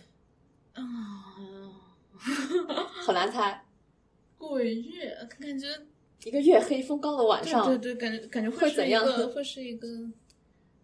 [0.74, 0.82] 啊，
[3.06, 3.62] 很难猜。
[4.38, 5.68] 鬼月，感觉
[6.24, 9.04] 一个月黑风高的晚上，对对，感觉感觉会怎样？
[9.32, 9.88] 会是一个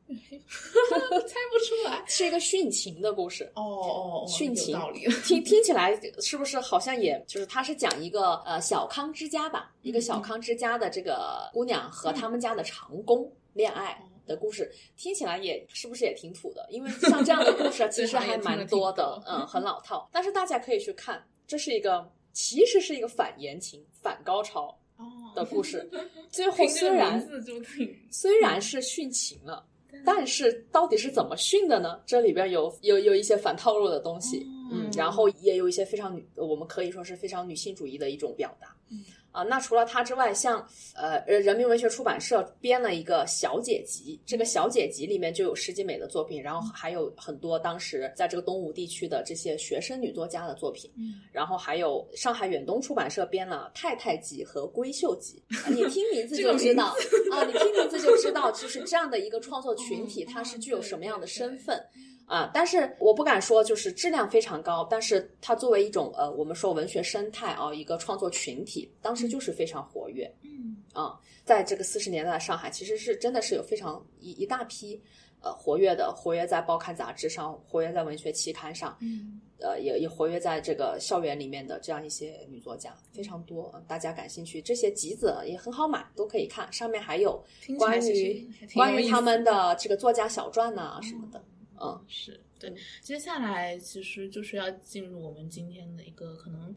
[0.10, 3.50] 猜不出来， 是一个殉情的故事。
[3.54, 5.06] 哦哦，殉情，理。
[5.22, 14.02] 听听起来是不是好像也就是他是讲一个呃小康之家吧，一个小康之家的这个姑娘和他们家的长工恋爱。
[14.26, 16.66] 的故事听起来也是不是也挺土的？
[16.70, 20.08] 因为像这样的故事 其实还蛮多的，嗯，很老套。
[20.12, 24.78] 但是大家可以去看，这是一个其实是一个反言情、反高潮
[25.34, 25.88] 的故事。
[26.30, 27.20] 最后虽然
[28.10, 29.66] 虽然是殉情了，
[30.04, 32.00] 但是到底是怎么殉的呢？
[32.06, 38.76] 这里边有有有一些反套路的东西，嗯，然后也有一些非常女，我们可以说是非常女性主义的一种表达。
[39.32, 56.86] 啊，那除了他之外，像呃，人民文学出版社编了一个小姐集，这个小姐集里面就有石井美的作品，然后还有很多当时在这个东吴地区的这些学生女作家的作品，嗯，然后还有上海远东出版社编了太太集和闺秀集， 你听名字就知道
[57.32, 61.80] 啊，你听名字就知道，就是这样的一个创作群体，它是具有什么样的身份。
[62.30, 70.32] 啊，但是我不敢说就是质量非常高，但是它作为一种呃，我们说文学生态啊，一个创作群体，当时就是非常活跃。
[70.42, 75.02] 嗯，啊，在这个四十年代的上海，其实是真的是有非常一一大批
[75.42, 87.42] 呃活跃的，活跃在报刊杂志上，活跃在文学期刊上，嗯，呃，也也活跃在这个校园里面的这样一些女作家非常多，大家感兴趣，这些集子也很好买，都可以看，上面还有
[87.76, 91.40] 关于关于他们的这个作家小传呐什么的。
[91.40, 91.49] 嗯，
[92.06, 92.72] 是对。
[93.00, 96.74] 接下来其实就是要进入我们今天的一个可能，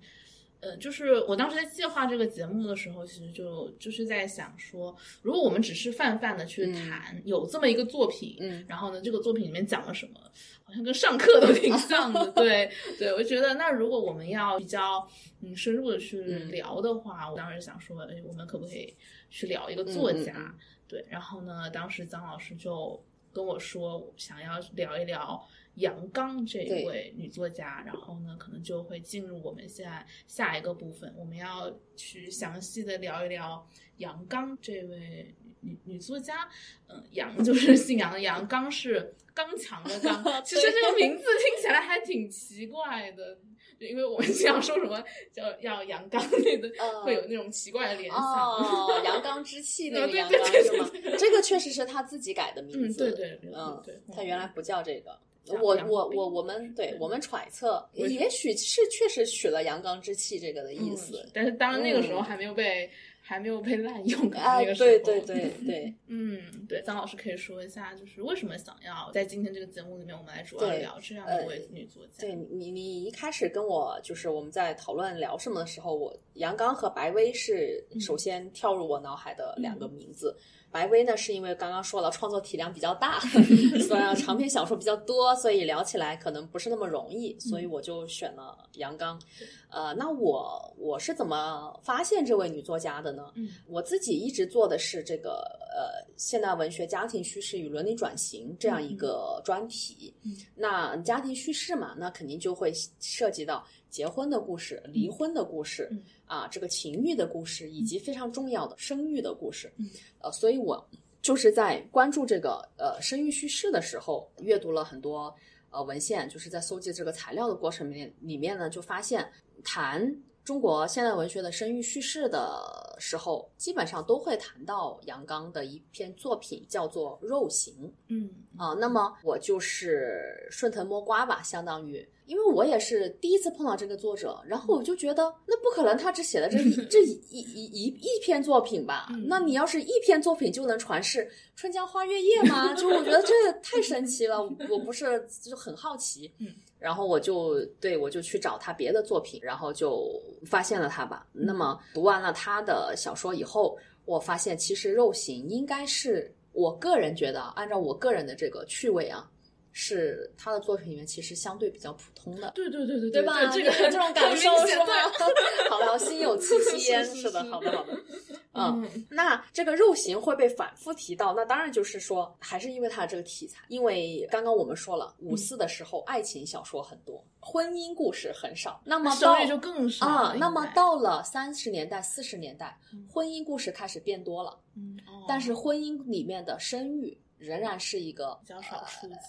[0.62, 10.20] 呃，就是我当时在计划这个节目的时候，其实就就是在想说，如果我们只是泛泛的去谈有这么一个作品，嗯，然后呢，这个作品里面讲了什么，
[10.64, 12.32] 好像跟上课都挺像的。
[12.32, 15.06] 对， 对我觉得那如果我们要比较
[15.42, 18.96] 嗯深入的去聊的话，我当时想说，哎，我们可不可以
[19.30, 20.56] 去聊一个作家？
[20.88, 23.04] 对，然后呢，当时张老师就。
[23.34, 25.44] 跟我说想要聊一聊
[25.76, 33.68] 杨刚这一位女作家，然后呢，可能就会进入我们现在下一个部分，我们要去详细的聊一聊
[33.98, 36.48] 杨刚这位女女作家。
[36.90, 40.24] 嗯，杨 就是姓杨的杨，刚是刚强的刚。
[40.44, 43.38] 其实这个名字听起来还挺奇怪的，
[43.80, 48.20] 因为我们经常说什么叫要阳刚类的，呃会有那种奇怪的联想。
[48.22, 50.78] 哦， 阳刚之气那个对阳对对刚是
[51.12, 51.16] 吗？
[51.18, 53.12] 这个确实是他自己改的名嗯，字。
[53.12, 55.18] 对对对嗯，对，他原来不叫这个。
[55.46, 61.30] 我我我我们对对我们揣测，也许是确实取了阳刚之气这个的意嗯思。
[61.34, 62.90] 但是当然那个时候嗯还没有被、
[63.26, 64.30] 还没有被滥用。
[64.32, 72.12] 啊，那个时候对对对对， 嗯，对，张老师可以说一下，就是为什么想要在今天这个节目里面，我们来主要聊这样呃一位女作家。
[72.20, 80.36] 对你，你一开始跟我就是我们在讨论聊什么的时候，我杨刚和白薇是嗯首先跳入我脑海的两个名字。
[80.74, 83.20] 白薇呢，是因为刚刚说了创作体量比较大，
[83.88, 89.22] 所以啊长篇小说比较多，所以聊起来可能不是那么容易，所以我就选了杨刚。
[89.70, 93.32] 呃，那我我是怎么发现这位女作家的呢？
[93.36, 95.44] 嗯我自己一直做的是这个
[95.76, 100.14] 呃现代文学家庭叙事与伦理转型这样一个专题。
[100.24, 106.04] 嗯那家庭叙事嘛，那肯定就会涉及到结婚的故事、离婚的故事、嗯。
[106.26, 109.72] 啊，这个情欲的故事，以及非常重要的生育的故事。
[109.78, 109.88] 嗯。
[110.20, 110.84] 呃，所以我
[111.22, 115.32] 就是在关注这个呃生育叙事的时候，阅读了很多
[115.70, 119.32] 呃文献，就是在搜集这个材料的过程里面，里面呢就发现
[119.64, 120.04] 谈
[120.44, 127.74] 中国现代文学的生育叙事的时候，基本上都会谈到杨刚的一篇作品，叫做《肉刑》。
[128.10, 139.08] 嗯啊，那么我就是顺藤摸瓜吧，相当于，因为我也是第一次碰到这个作者，然后我就觉得，那不可能他只写了这一这一一一一一篇作品吧？
[139.12, 141.26] 嗯那你要是一篇作品就能传世
[141.56, 142.74] 《春江花月夜》吗？
[142.76, 146.48] 就我觉得这太神奇了，我不是就很好奇，嗯。
[146.84, 151.26] 然后我就对我就去找他别的作品，然后就发现了他吧。
[151.32, 159.32] 那么读完了他的小说以后，我发现其实《肉刑》应该是我个人觉得，按照我个人的这个趣味啊，
[159.74, 162.52] 是他的作品里面其实相对比较普通的。
[162.56, 163.46] 对对对对对吧？
[163.52, 164.86] 这个这种感受是吗？
[165.70, 167.04] 好了，心有戚戚焉。
[167.04, 167.94] 是的，好的，好的。
[168.56, 173.64] 嗯，嗯那这个肉刑会被反复提到，那当然就是说，还是因为它的这个题材。
[173.68, 178.80] 因为刚刚我们说了，五四的时候爱情小说很多，婚姻故事很少。
[178.86, 188.78] 那么到就更少了，啊那么到了三十年代、四十年代嗯，婚姻故事开始变多了，嗯，哦但是婚姻里面的生育仍然是一个比较少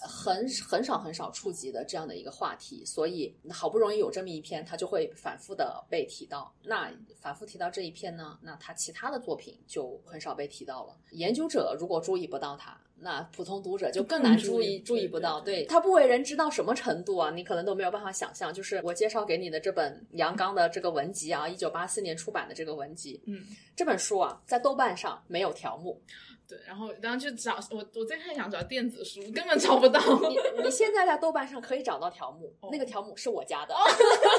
[0.01, 6.53] 很很少很少触及的这样的一个话题，所以好不容易有这么一篇，它就会反复的被提到。
[6.63, 10.97] 那反复提到这一篇呢，那他其他的作品就很少被提到了。
[11.11, 15.41] 研究者如果注意不到他，那普通读者就更难注意注意不到。
[15.43, 18.53] 对他不为人知到什么程度啊，你可能都没有办法想象。
[18.53, 23.43] 就是我介绍给你的这本杨刚的这个文集啊，一九八四年出版的这个文集，嗯。
[23.75, 26.01] 这本书啊，在豆瓣上没有条目。
[26.47, 29.99] 对，然后然后去找我，我最开始想找电子书，根本找不到。
[30.29, 33.73] 你你现在在豆瓣上可以找到条目，哦那个条目是我加的。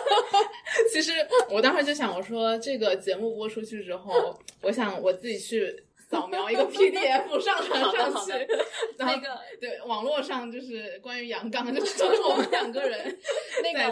[0.92, 1.12] 其实
[1.50, 8.32] 我当时就想，我说这个节目播出去之后，我想我自己去扫描一个 PDF 上传上去，
[8.96, 13.18] 然后那个对网络上就是关于杨刚，就是都是我们两个人
[13.62, 13.86] 那个。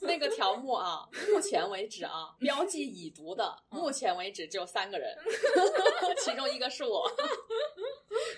[0.00, 5.16] 那个条目啊，目前为止啊，标记已读的，目前为止只有三个人，
[6.22, 7.10] 其中一个是我，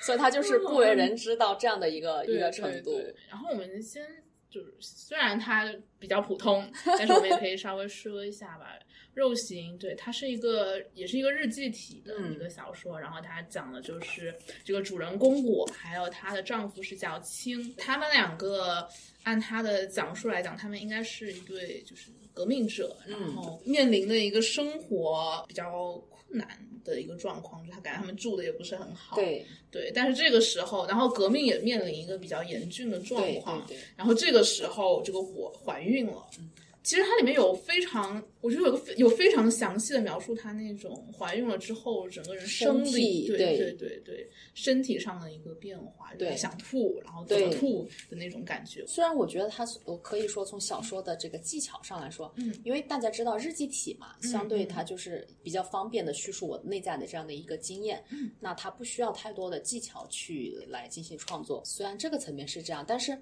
[0.01, 3.03] 所以他就是不为人知到这样的一个一个程度对。
[3.03, 4.05] 对然后我们先
[4.49, 8.79] 就是，虽然它比较普通，但是我们也可以稍微说一下吧。
[9.17, 18.87] 肉刑，对，它是一个也是一个日记体的嗯一个小说，然后它讲的就是这个主人公我还有她的丈夫是叫青，他们两个
[19.23, 26.47] 按他的讲述来讲，他们应该是一对就是革命者，然嗯后面临的一个生活比较困难
[26.85, 36.29] 的一个状况，就他感觉他们住的也不是很好，对对，但是这个时候，然后革命也面临一个比较严峻的状对况，对对，然后这个时候，这个我怀孕了。
[36.39, 36.51] 嗯
[36.87, 48.87] 其实它里面有非常，我觉得有个有非常详细的描述她那种怀孕了之后整个人生身理，体对对对对对，身体上的一个变化，就是对想吐，然后怎么吐的那种感觉。
[48.87, 61.61] 虽然我觉得它，我可以说从小说的这个技巧上来说，嗯因为大家知道日记体嘛，嗯相对它就是比较方便的叙述我内在的这样的一个经验，嗯那它不需要太多的技巧去来进行创作。
[61.65, 63.19] 虽然这个层面是这样，但是。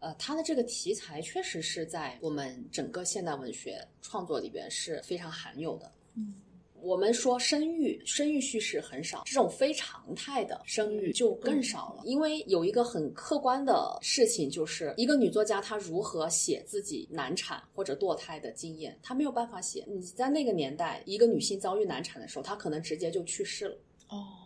[0.00, 5.92] 呃，它的这个题材确实是在我们整个现代文学创作里边是非常罕有的。
[6.14, 6.34] 嗯
[6.80, 12.02] 我们说生育，生育叙事很少，这种非常态的生育就更少了。
[12.04, 19.84] 因为有一个很客观的事情，就是一个女作家她如何写自己难产或者堕胎的经验，她没有办法写。
[19.88, 23.76] 你在那个年代，一个女性遭遇难产的时候，她可能直接就去世了。
[24.10, 24.37] 哦。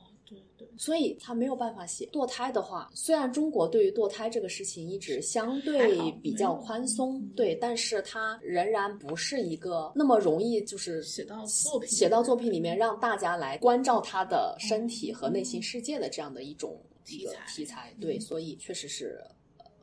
[0.77, 19.23] 所以他没有办法写堕胎的话，虽然中国对于堕胎这个事情一直相对比较宽松，对，但是它仍然不是一个那么容易就是写到作品写到作品里面让大家来关照他的身体和内心世界的这样的一种题材题材，对，所以确实是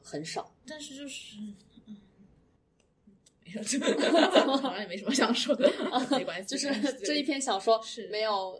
[0.03, 0.51] 很少。
[0.68, 1.38] 但是就是
[1.88, 1.97] 嗯，
[3.45, 3.61] 没有，
[4.57, 5.72] 好像也没什么想说的，
[6.11, 8.59] 没关系，就是这一篇小说是没有。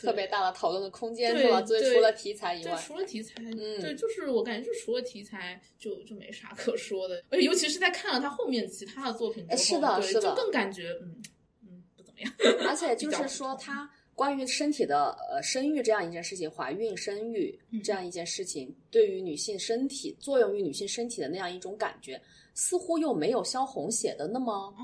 [0.00, 1.64] 特别大的讨论的空间对是吧？
[1.66, 7.22] 所以除了题材以，外，除了题材，嗯对，就是我感觉，就除了题材，就就没啥可说的。
[7.28, 11.22] 而且尤其是在看了他后面其他的作品之后，哎是的对是的就更感觉，嗯
[11.64, 12.32] 嗯，不怎么样。
[12.66, 22.20] 而且就是说，他关于身体的呃生育这样一件事情，怀孕、生育嗯这样一件事情，对于女性身体作用于女性身体的那样一种感觉，
[22.54, 24.82] 似乎又没有萧红写的那么哦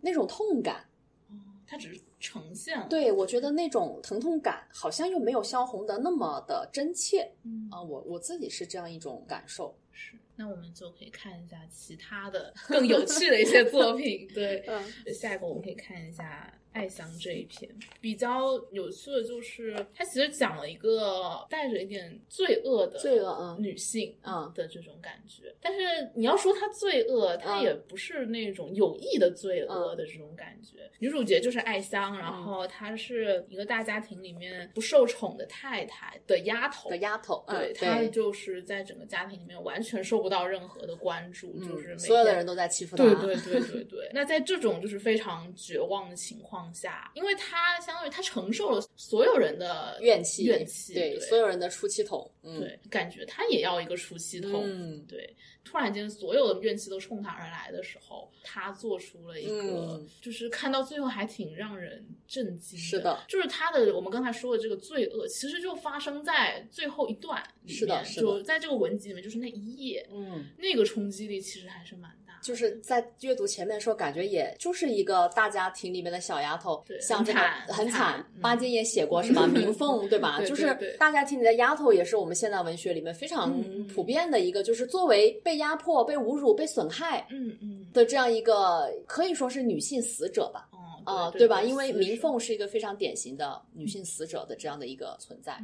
[0.00, 0.84] 那种痛感。
[1.28, 1.36] 哦，
[1.66, 9.74] 他只是呈现，对我觉得那种疼痛感好像又没有萧红的那么的真切嗯啊、我我自己是这样一种感受。
[9.92, 10.12] 是。
[10.36, 14.26] 那我们就可以看一下其他的更有趣的一些作品。
[14.34, 25.54] 对，嗯下一个我们可以看一下《爱香》这一篇，比较有趣的就是它其实讲了一个带着一点罪恶的罪恶嗯女性嗯的这种感觉。
[25.60, 25.80] 但是
[26.14, 30.90] 你要说她罪恶，她嗯也不是那种有意的罪恶的这种感觉。
[31.00, 36.98] 女主角就是爱香，然嗯后她是一个大家庭里面不受宠的太太的丫头的。
[36.98, 43.02] 丫头，嗯对，她就是在整个家庭里面完全受不到任何的关注，嗯就是所有的人都在欺负她。
[43.02, 44.10] 对对对对对。
[44.12, 51.20] 那在这种就是非常绝望的情况下，因为他相当于他承受了所有人的怨气，怨气，对对。
[51.20, 54.62] 所有人的出气筒，嗯，对，感觉他也要一个出气筒。
[54.64, 55.04] 嗯。
[55.06, 55.34] 对，
[55.64, 60.08] 突然间所有的怨气都冲他而来的时候，他做出了一个，嗯。
[60.20, 63.24] 就是看到最后还挺让人震惊是的。
[63.28, 68.22] 就是他的我们刚才说的这个罪恶，其实就发生在最后一段里面，是的是的。
[68.22, 70.46] 就在这个文集里面，就是那一页，嗯。
[70.58, 72.10] 那个冲击力其实还是蛮。
[72.42, 79.46] 就是在阅读前面的时候，感觉也就是一个大家庭里面的小丫头对，像这个很惨巴金也写过什么？
[79.52, 80.40] 鸣凤对吧？
[80.46, 83.52] 就是大家庭里的丫头，也是我们现代文学里面非常
[83.94, 90.68] 普遍的一个，就是作为被压迫、被侮辱、被损害嗯嗯，的这样一个，可以说是女性死者吧。
[91.10, 91.62] 哦，啊、对吧？
[91.62, 95.58] 因为明凤凤是一个非常典型的女性死者的这样的一个存在。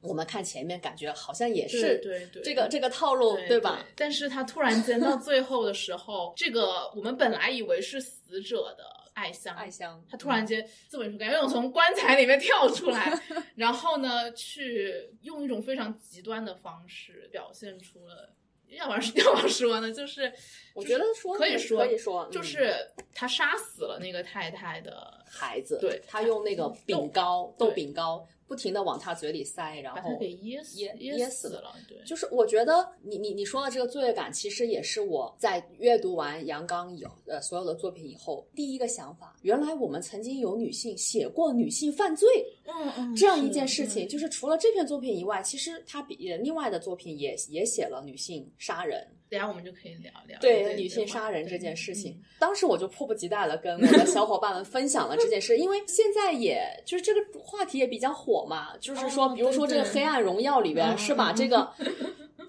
[0.00, 3.84] 我们看前面，感觉好像也是对对对这个这个套路，对吧？？
[3.96, 8.84] 但是他突然间到最后的时候，这个我们本来以为是死者的
[9.14, 13.18] 爱香，爱香，他突然间这么说，感觉有种从棺材里面跳出来，
[13.54, 18.34] 然后呢，去用一种非常极端的方式表现出了。
[18.68, 20.32] 要不然 要不然说呢，就是
[20.74, 22.30] 我觉得说可以说可以说嗯。
[22.30, 22.74] 就是
[23.14, 39.36] 他杀死了那个太太的孩子，对他用那个饼糕豆饼糕不停的往他嘴里塞，然后给噎死噎噎噎死死了，对，就是我觉得你你你说的这个罪恶感，其实也是我在阅读完杨刚以呃所有的作品以后第一个想法。
[39.42, 42.28] 原来我们曾经有女性写过女性犯罪
[42.66, 61.32] 嗯嗯这样一件事情，就是除了这篇作品以外，其实他比另外的作品也也写了女性杀人，等下我们就可以聊聊对女性杀人这件事情，当时我就迫不及待的跟我的小伙伴们分享了这件事，因为现在也就是这个话题也比较火嘛，就是说，哦比如说这个黑暗荣耀》里边嗯是吧？
[61.32, 61.68] 嗯这个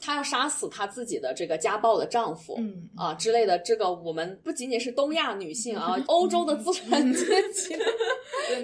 [0.01, 2.55] 她要杀死她自己的这个家暴的丈夫。
[2.57, 7.75] 嗯啊之类的，这个我们不仅仅是东亚女性啊， 欧洲的资产阶级、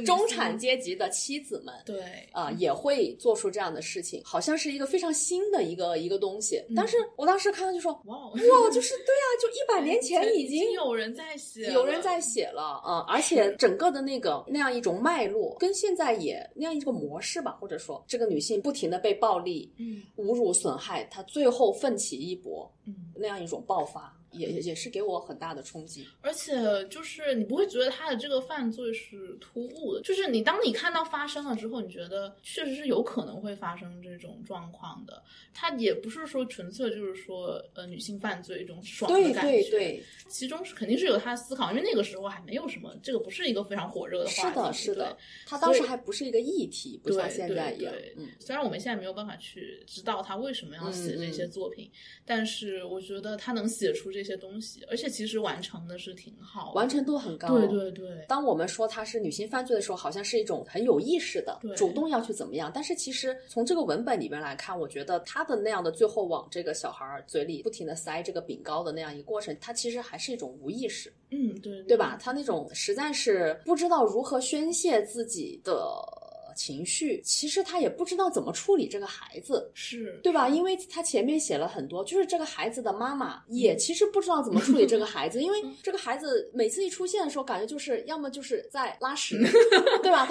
[0.06, 2.02] 中产阶级的妻子们，对
[2.32, 6.64] 啊、也会做出这样的事情，好像是一个非常新的一个一个东西。
[6.76, 8.32] 但是我当时看到就说，哇
[8.72, 26.08] 就是对啊，就一百年前已已经有人在写，有人在写了啊、而且 整个的那个那样一种脉络，跟现在也那样一个模式吧，或者说这个女性不停的被暴力、嗯侮辱、损害，她最后奋起一搏，嗯，那样一种爆发，也也也是给我很大的冲击。
[26.22, 26.54] 而且
[26.88, 35.22] 就是你不会觉得他的这个犯罪是突兀的，就是你当你看到发生了之后，你觉得确实是有可能会发生这种状况的。
[35.54, 48.14] 他也不是说纯粹就是说呃女性犯罪一种爽的感觉，对对，其中是肯定是有他的思考，因为那个时候还没有什么，这个不是一个非常火热的话题，是的，是的对，她当时还不是一个议题，不像对现在一样对对。
[48.18, 51.92] 嗯，虽然我们现在没有办法去知道他为什么要写这些作品，
[52.26, 57.58] 但是我觉得他能写出这这些东西，而且其实完成的是挺好的，完成度很高。
[57.58, 62.72] 对对对，当我们说它是女性犯罪的时候，好像是一种很有意识的主动要去怎么样。
[62.72, 72.16] 但是其实从这个文本里边来看，我觉得他的那样的最后往这个小孩儿嘴里不停的塞这个饼糕的那样一个过程，它其实还是一种无意识，嗯对对吧？？
[72.22, 75.74] 他那种实在是不知道如何宣泄自己的
[76.56, 79.70] 情绪，其实他也不知道怎么处理这个孩子。
[79.74, 80.50] 是，对吧？
[80.50, 89.38] 因为他前面写了很多，就是这个孩子的妈妈也其实不知道怎么处理这个 孩子，因为这个孩子每次一出现的时候，感觉就是要么就是在拉屎，
[90.02, 90.26] 对吧？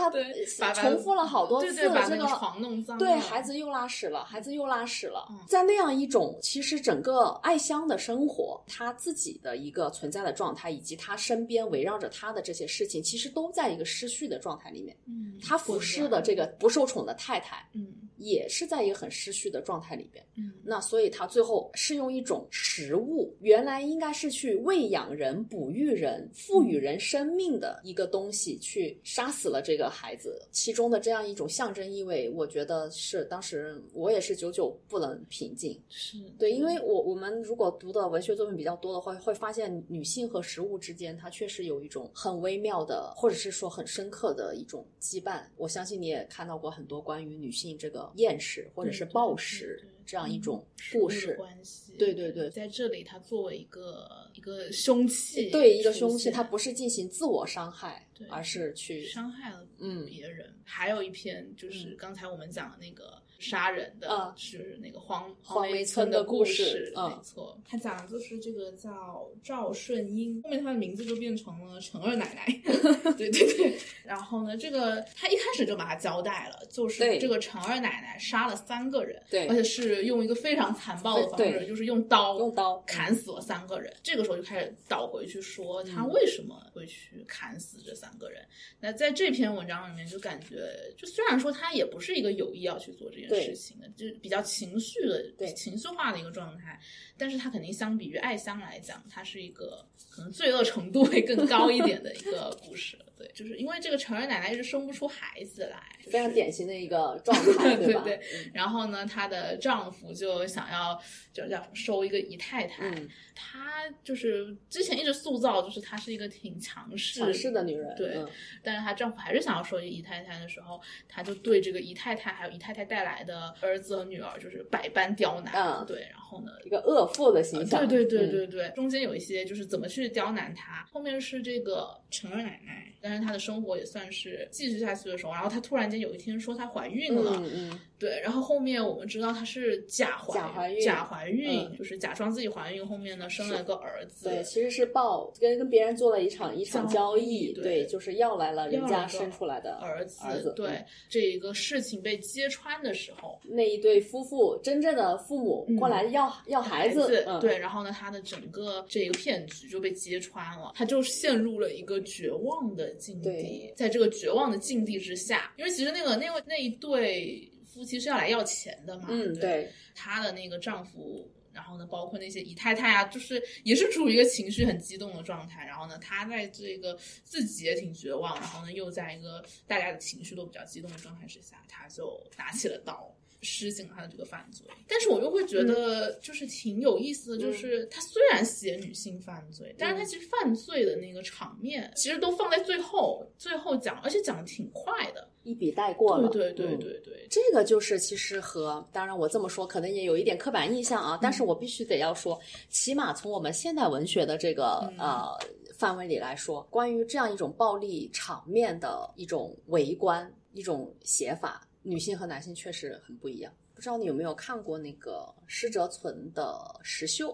[0.58, 14.96] 他重复了好多次这个那个床弄脏了，对，孩子又拉屎了，孩子又拉屎了嗯，在那样一种其实整个爱香的生活，他自己的一个存在的状态，以及他身边围绕着他的这些事情，其实都在一个失序的状态里面。
[15.06, 18.09] 嗯，他俯视的这个不受宠的太太，嗯。
[18.20, 20.24] 也是在一个很失序的状态里边。
[20.36, 30.40] 嗯那所以他最后是用一种食物，原来应该是去喂养人、哺育人、赋予人生命的一个东西，去杀死了这个孩子。
[30.52, 35.76] 其中的这样一种象征意味，我觉得是当时我也是久久不能平静。
[35.88, 45.42] 是对，因为我我们如果读的文学作品比较多的话，会发现女性和食物之间，它确实有一种很微妙的，或者是说很深刻的一种羁绊。
[45.56, 51.34] 我相信你也看到过很多关于女性这个厌食或者是暴食这样一种故事。
[51.34, 60.52] 关系，对对对在这里它作为一个一个凶器，对一个凶器，它不是进行自我伤害对，而是去伤害了嗯别人。
[60.64, 67.58] 还有一篇就是刚才我们讲的那个杀人的，嗯是那个黄黄梅梅村的的故事事，嗯没错。
[67.66, 72.46] 他讲的就是这个叫赵顺英，后面他的名字就变成了陈二奶奶。
[73.16, 73.78] 对对对。
[74.04, 83.90] 然后呢，这个他一开始就把他交代了，就是这个陈二奶奶杀了三个人，对而且是用一个非常残暴的方式，就是用刀用刀砍死了三个人。
[84.02, 88.44] 这个时候就开始倒回去说他嗯为什么会去砍死这三个人。
[88.80, 90.68] 那在这篇文章里面，就感觉，
[90.98, 96.78] 就虽然说他也不是一个有意要去做这件对事情的，就是比较情绪的、对情绪化的一个状态，
[97.16, 102.98] 但是它肯定相比于爱香来讲，它是一个可能罪恶程度会更高一点的一个故事。
[103.20, 107.84] 对，就是因为这个成人奶奶一直生不出孩子来，就是非常典型的一个状态， 吧？
[107.84, 108.50] 对对嗯。
[108.54, 110.98] 然后呢，她的丈夫就想要
[111.32, 118.26] 就要收一个姨太太，嗯，她就是之前一直塑造就是她是一个挺强势、强势的女人，对嗯。
[118.62, 126.52] 但是她丈夫还是想要收一个姨太太的时候，她就对这个姨太太还有姨太太带来的儿子和女儿就是百般刁难，嗯对，然后呢。
[126.64, 128.30] 一个恶妇的形象，对对对嗯。
[128.30, 141.76] 对对，中间有一些就是怎么去刁难她，后面是这个陈二奶奶，但是她的生活也算是继续下去的时候，然后她突然间有一天说她怀孕了，嗯嗯，对，然后后面我们知道她是假怀假怀孕假怀孕，嗯。
[141.76, 144.28] 就是假装自己怀孕，后面呢生了个儿子。
[144.28, 150.84] 对，其实是报跟跟别人做了一场一场交交易易，对就是要来了人家生出来的儿子，儿子，对、嗯。
[151.08, 163.72] 这一个事情被揭穿的时候，那一对夫妇真正的父母过来要要要孩子，嗯，对，然后呢，他的整个这个骗局就被揭穿了，他就陷入了一个绝望的境地。
[163.76, 171.30] 在这个绝望的境地之下，因为其实那个那位那一对夫妻是要来要钱的嘛，嗯，对，对，她的那个丈夫。
[171.52, 175.66] 然后呢，包括那些姨太太啊，就是也是处于一个情绪很激动的状态。
[175.66, 183.12] 然后呢，她在这个自己也挺绝望，然后呢，又在一个大家的情绪都比较激动的状态之下，她就拿起了刀，
[183.42, 184.66] 施行他的这个犯罪。
[184.88, 195.28] 但是我又会觉得，就是挺有意思的，就是他虽然写女性犯罪，但是他其实犯罪的那个场面，其实都放在最后，最后讲，而且讲的挺快的。
[195.42, 196.78] 一笔带过了，对对对嗯。
[196.78, 202.38] 对对，这个就是其实和当然我这么说可能也有一点刻板印象啊，但是我必须得要说，
[202.68, 204.98] 起码从我们现代文学的这个、嗯。
[204.98, 205.38] 呃
[205.80, 213.52] 范围里来说，关于这样一种暴力场面的一种围观、一种写法，女性和男性确实很不一样。
[213.74, 216.42] 不知道你有没有看过那个施哲存的
[216.82, 217.30] 《石秀》？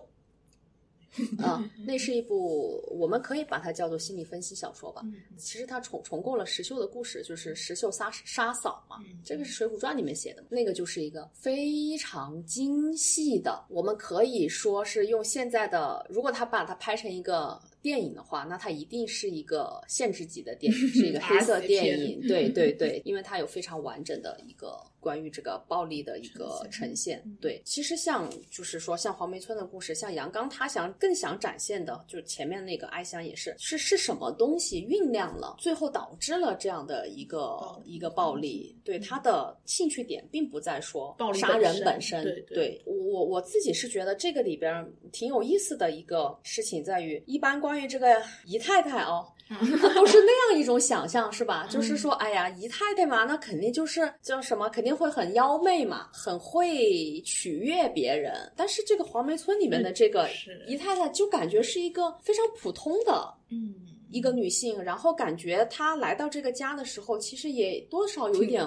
[1.43, 5.01] 啊，那是一部我们可以把它叫做心理分析小说吧。
[5.05, 22.21] 嗯其实他重重构了石秀的故事，就是石秀杀杀嫂嘛，嗯这个是《水浒传》里面写的，那个就是一个非常精细的，我们可以说是用现在的，如果他把它拍成一个电影的话，那它一定是一个限制级的电影，是一个 黑色电影。
[22.27, 24.77] 对对 对，因为它有非常完整的一个。
[25.07, 38.77] 关于这个暴力的一个呈现，对，其实像就是说，像黄梅村的故事，像杨刚他想更想展现的，就是前面那个哀香也是，是是什么东西酝酿了，最后导致了这样的一个一个暴力？
[38.83, 42.25] 对，他的兴趣点并不在说杀人本身。
[42.49, 49.25] 对，我我自己是觉得这个里边挺有意思的一个事情在于，一般关于这个姨太太哦。
[49.95, 51.67] 都是那样一种想象，是吧？
[51.71, 58.33] 就是说，哎呀，姨太太嘛，那肯定就是叫什么，肯定会很妖媚嘛，很会取悦别人。
[58.57, 60.29] 但是这个黄梅村里面的这个
[60.67, 63.75] 姨太太，就感觉是一个非常普通的，嗯。
[64.11, 68.67] 一个女性，然后感觉她来到这个家的时候，其实也多少有一点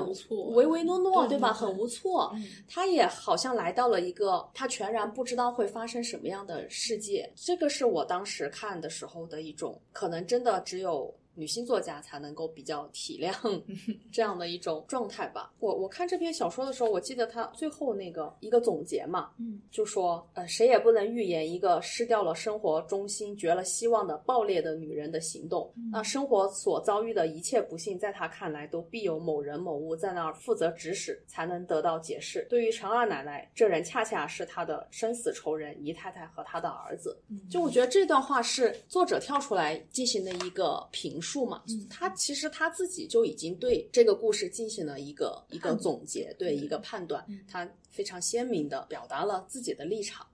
[0.53, 1.53] 唯唯诺诺，对吧？
[1.53, 2.33] 很无措。
[2.67, 7.31] 她也好像来到了一个她全然不知道会发生什么样的世界。
[7.35, 11.13] 这个是我当时看的时候的一种，可能真的只有。
[11.39, 13.33] 女性作家才能够比较体谅
[14.11, 15.53] 这样的一种状态吧。
[15.59, 25.73] 我我看这篇小说的时候，我记得他最后那个一个总结嘛，嗯，就说呃，谁也不能预言一个失掉了生活中心、绝了希望的爆裂的女人的行动。
[25.89, 32.45] 那生活所遭遇的一切不幸，在他看来都必有某人某物在那儿负责指使，才能得到解释。
[32.49, 37.17] 对于陈二奶奶，这人恰恰是她的生死仇人姨太太和她的儿子。
[37.49, 41.28] 就我觉得这段话是作者跳出来进行的一个评述。
[41.29, 50.25] 数嘛，他其实他自己就已经对这个故事进行了一个一个总结，对一个判断，他非常鲜明的表达了自己的立场。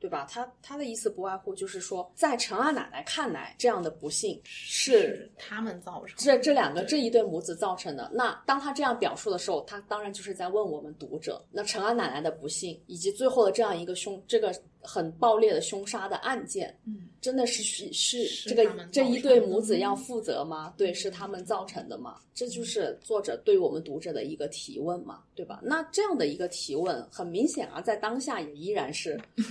[0.00, 0.26] 对吧？
[0.30, 8.10] 他他的意思不外乎就是说，在陈二奶奶看来，这样的不幸是他们造成，这这两个这一对母子造成的。
[8.14, 20.72] 那当他这样表述的时候，他当然就是在问我们读者：那陈二奶奶的不幸，以及最后的这样一个凶，这个很暴烈的凶杀的案件，嗯，真的是是是这个这一对母子要负责吗？
[20.76, 22.16] 对，是他们造成的吗？
[22.34, 25.60] 这就是作者对我们读者的一个提问嘛，对吧？
[25.62, 29.20] 那这样的一个提问，很明显啊，在当下也依然是。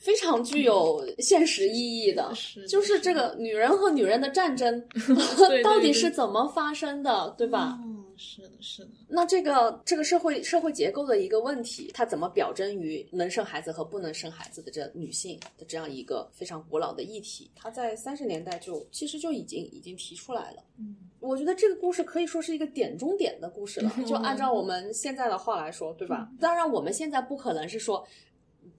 [0.00, 2.30] 非常具有现实意义的，
[2.68, 4.86] 就是这个女人和女人的战争
[5.64, 7.78] 到底是怎么发生的，对吧？
[7.82, 8.90] 嗯，是的，是的。
[9.08, 17.50] 那这个这个社会社会结构的一个问题，它怎么表征于能生孩子和不能生孩子的这女性的这样一个非常古老的议题？
[17.54, 20.62] 它在三十年代就其实就已经已经提出来了。
[20.78, 23.90] 嗯，我觉得这个故事可以说是一个点中点的故事了。
[24.06, 26.30] 就按照我们现在的话来说，对吧？
[26.40, 28.06] 当然，我们现在不可能是说。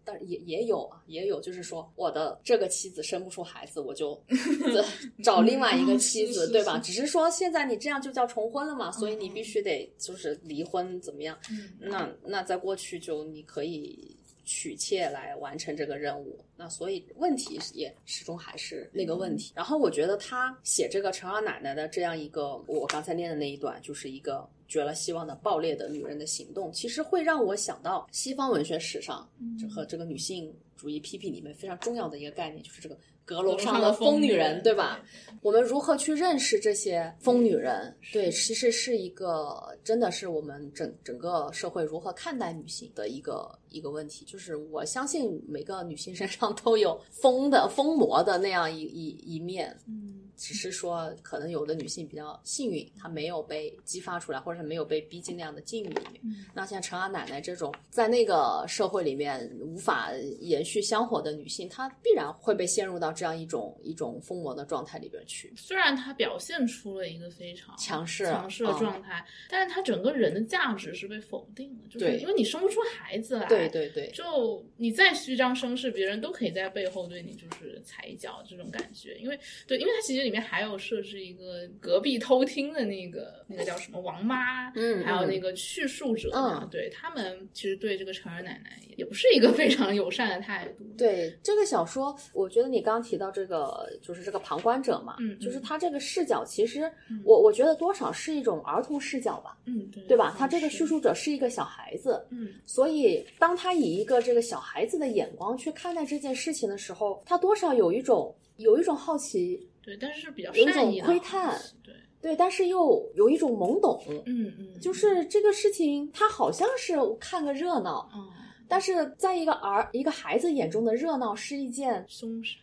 [0.06, 4.22] 但也也有啊，也有，就是说我的这个妻子生不出孩子，我就
[5.24, 6.78] 找另外一个妻子，对吧？
[6.80, 11.38] 只是说现在你这样就叫重婚了嘛，所以你必须得就是离婚怎么样？
[11.80, 19.54] 那那在过去就你可以娶妾来完成这个任务，那所以问题也始终还是那个问题。
[19.56, 24.48] 然后我觉得他写这个陈二奶奶的这样一个，我刚才念的那一段，就是一个。
[24.68, 35.04] 绝了希望的爆裂的女人的行动，其实会让我想到西方文学史上这和这个女性主义批评里面非常重要的一个概念，就是这个阁楼上的疯女人，对吧？
[35.42, 37.96] 我们如何去认识这些疯女人？
[38.14, 44.26] 对，其实是一个真的是我们整整个社会如何看待女性的一个一个问题。
[44.26, 49.76] 就是我相信每个女性身上都有疯的 疯魔的那样一一一面。
[49.88, 50.22] 嗯。
[50.38, 56.22] 只是说，可能有的女性比较幸运，她没有被激发出来，或者是没有被逼进那样的境遇里面。
[56.54, 60.12] 那像陈阿奶奶这种，在那个社会里面无法
[60.42, 65.54] 延续香火的女性，她必然会被陷入到这样一种一种疯魔的状态里边去。
[65.56, 73.46] 虽然他表现出了一个非常强势强势的状态，但是他整个人的价值是被否定的，就是因为你生不出孩子来。
[73.46, 79.16] 对对对，就你再虚张声势，别人都可以在背后对你就是踩一脚，这种感觉。
[79.16, 80.26] 因为对，因为他其实。
[80.26, 90.84] 里面还有设置一个隔壁偷听的那个那个叫什么王妈，嗯，还有那个叙述者，嗯，对他们其实对这个成人奶奶也不是一个非常友善的态度。
[90.98, 96.92] 对这个小说，我觉得你刚刚提到这个就是这个旁观者嘛，嗯，就是他这个视角，其实
[97.24, 100.36] 我我觉得多少是一种儿童视角吧，嗯，对，对吧？
[100.38, 109.70] 他这个叙述者是一个小孩子，嗯，所以当他以一个这个小孩子的眼光去看待这件事情的时候，他多少有一种有一种好奇。
[109.84, 118.28] 对，但是是比较有一种窥探，对对，但是又有一种懵懂，嗯嗯，就是这个事情，他好像是看个热闹，嗯，
[118.68, 122.04] 但是在一个儿一个孩子眼中的热闹是一件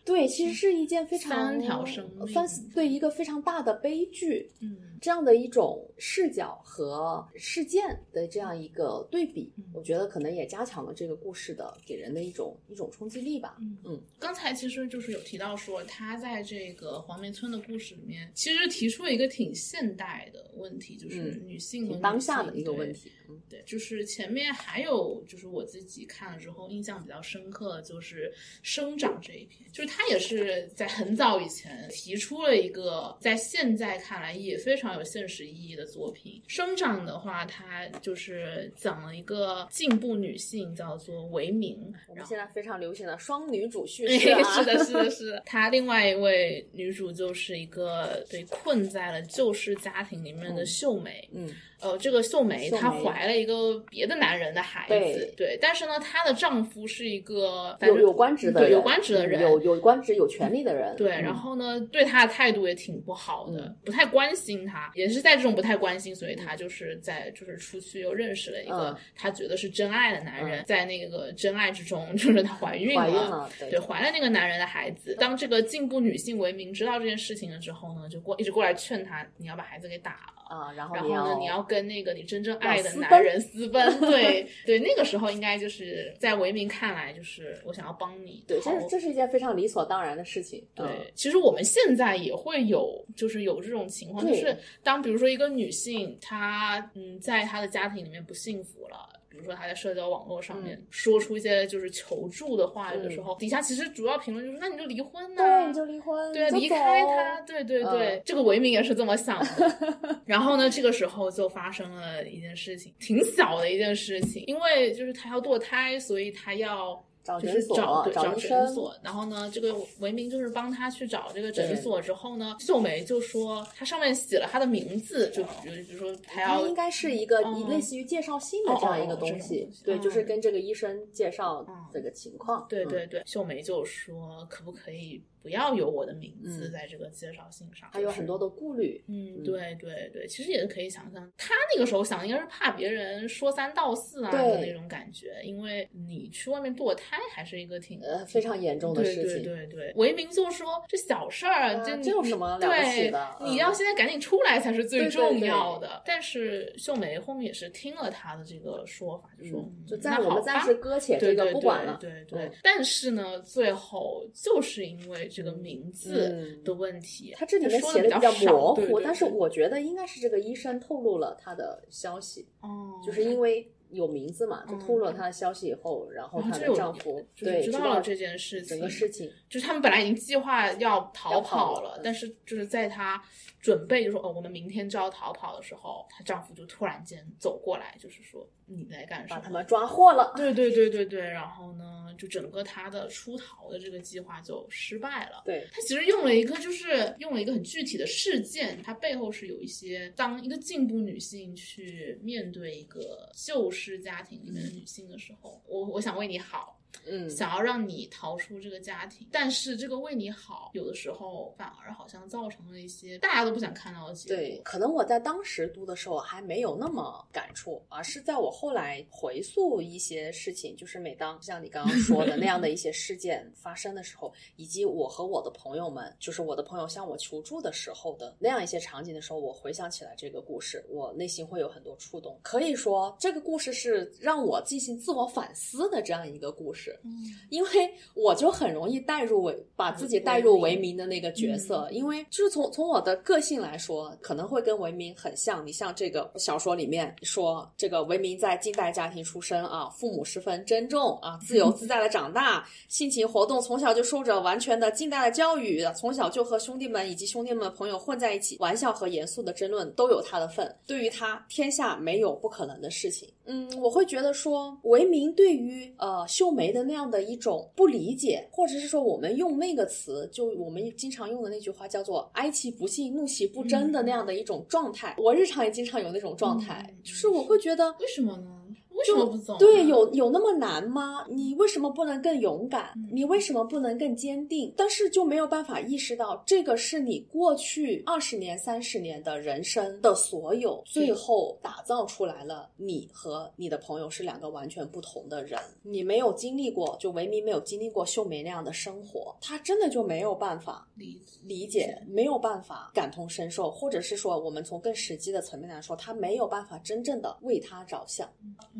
[0.03, 7.83] 对，其实是一件非常三条生命，三对一个非常大的悲剧，嗯，这样的一种视角和事件
[8.13, 13.57] 的这样一个对比，我觉得可能也加强了这个故事的给人的一种一种冲击力吧。
[13.59, 22.93] 嗯嗯，刚才其实就是有提到说，他在这个黄梅村的故事里面，其实提出了一个挺现代的问题，就是女性当下的一个问。
[22.93, 23.11] 题。
[23.27, 28.31] 嗯对，就是前面还有，就是我自己看了之后印象比较深刻，就是
[28.61, 36.41] 生长这一篇，就是他也是在很早以前提出了一个在现在看来也非常有现实意义的作品。
[36.47, 45.43] 生长的话，它就是讲了一个进步女性，叫做维明，我们现在非常流行的双女主叙哎事啊， 是的，是的，是的。
[45.45, 51.27] 她另外一位女主就是一个被困在了旧式家庭里面的秀美。
[51.33, 51.49] 嗯，
[51.81, 75.15] 呃，这个秀梅她怀了一个别的男人的孩子，对但是呢，她的丈夫是一个反正有有官职的人，对有官职的人，有有官职有权利的人，对，嗯然后呢，对她的态度也挺不好的，嗯不太关心她，也是在这种不太关心，所以她就是在就是出去又认识了一个嗯她觉得是真爱的男人，在那个真爱之中，就是她怀孕了，对，对，怀了那个男人的孩子。
[75.19, 80.33] 当这个进步女性为名知道这件事情了之后呢，就过一直过来劝她，你要把孩子给打了。
[80.43, 99.09] 啊，然后然后呢，你要跟那个你真正爱的男人私奔， 对对，那个时候应该就是在维明看来，就是我想要帮你对，逃这是这是一件非常理所当然的事情，嗯对，其实我们现在也会有，就是有这种情况，就是当比如说一个女性，她嗯，在她的家庭里面不幸福了。
[99.29, 110.21] 比如说她在社交网络上面嗯说出一些就是求助的话语的时候，底下其实主要评论就是那你就离婚呐、对，你就离婚，对啊，离开他，对对对，嗯这个维明也是这么想的。
[110.25, 117.03] 然后呢，这个时候就发生了一件事情，挺小的一件事情，因为就是她要堕胎，所以她要。
[117.39, 130.25] 就是找诊所找对找找诊所，然后呢，这个维明就是帮他去找这个诊所之后呢，秀梅就说他上面写了他的名字，就比如比如说他要它应该是一个类似于介绍信的这样一个东西对，就是嗯。
[130.25, 131.75] 跟这个医生介绍嗯。
[131.93, 132.65] 这个情况，嗯。
[132.69, 136.71] 对对对，秀梅就说可不可以不要有我的名字嗯。
[136.71, 139.43] 在这个介绍信上，就是还有很多的顾虑，嗯，嗯。
[139.43, 156.01] 对对对，其实也是可以想象，他那个时候想应该是怕别人说三道四啊的那种感觉，因为你去外面堕胎还是一个挺呃，非常严重的事情，对对对，维明就说这小事儿，呃这这有什么了不起对的嗯你要现在赶紧出来才是最重对要的。
[156.05, 160.93] 但是秀梅后面也是听了他的这个说法，就说嗯就嗯在我们暂时搁。
[161.03, 166.63] 浅这个对对不管了，对对但是呢，最后就是因为这个名字嗯。
[166.63, 183.23] 的问题，他这里面写的比较模糊，但是我觉得应该是这个医生透露了他的消息，哦，就是因为有名字嘛，就嗯透露了他的消息以后，然后她的丈夫就是对知道了这件事情，整个事情，就是他们本来已经计划要逃跑跑了，了但是就是在她
[183.61, 189.39] 准备就说哦，我们明天就要逃跑的时候，她丈夫就突然间走过来，就是说你在干什么？
[189.39, 190.33] 把他们抓获了。
[190.35, 195.43] 对对对对对，然后呢，就整个她的出逃的这个计划就失败了。
[195.45, 214.37] 对，她其实用了一个，就是用了一个很具体的事件，它背后是有一些，当一个进步女性去面对一个旧式家庭里面的女性的时候，我我想为你好，嗯，想要让你逃出这个家庭，但是这个为你好，有的时候反而好像造成了一些大家都不想看到的结果。
[214.37, 232.39] 对，可能我在当时读的时候还没有那么感触，而是在我后来回溯一些事情，就是每当像你刚刚说的那样的一些事件发生的时候，以及我和我的朋友们，就是我的朋友向我求助的时候的那样一些场景的时候，我回想起来这个故事，我内心会有很多触动。
[232.43, 236.82] 可以说，这个故事是让我进行自我反思的这样一个故事。
[237.03, 237.11] 嗯，
[237.49, 237.69] 因为
[238.13, 245.65] 我就很容易带入为把自己带入为民的那个角色，因为就是从从我的个性来说，可能会跟维明很像。
[245.65, 260.75] 你像这个小说里面说，这个维明在近代家庭出身啊，父母十分珍重啊，自由自在的长大，性情活动从小就受着完全的近代的教育，从小就和兄弟们以及兄弟们朋友混在一起，玩笑和严肃的争论都有他的份。
[260.87, 263.29] 对于他，天下没有不可能的事情。
[263.45, 275.15] 嗯，我会觉得说，维明对于呃秀梅的那样的一种不理解，或者是说我们用那个词，就我们经常用的那句话叫做“哀其不幸，怒其不争”的那样的一种状态。
[275.17, 277.93] 我日常也经常有那种状态，嗯就是我会觉得。
[277.99, 278.62] 为什么呢？
[278.93, 279.57] 为为什么不走？
[279.57, 281.25] 对，有有那么难吗？
[281.29, 282.93] 你为什么不能更勇敢？
[283.11, 284.73] 你为什么不能更坚定？
[284.77, 295.59] 但是就没有办法意识到，这个是你过去二十年、三十年的人生的所有，最后打造出来了你和你的朋友是两个完全不同的人。
[295.81, 308.29] 你没有经历过，就维明没有经历过秀梅那样的生活，他真的就没有办法理理解，没有办法感同身受，或者是说，我们从更实际的层面来说，他没有办法真正的为他着想。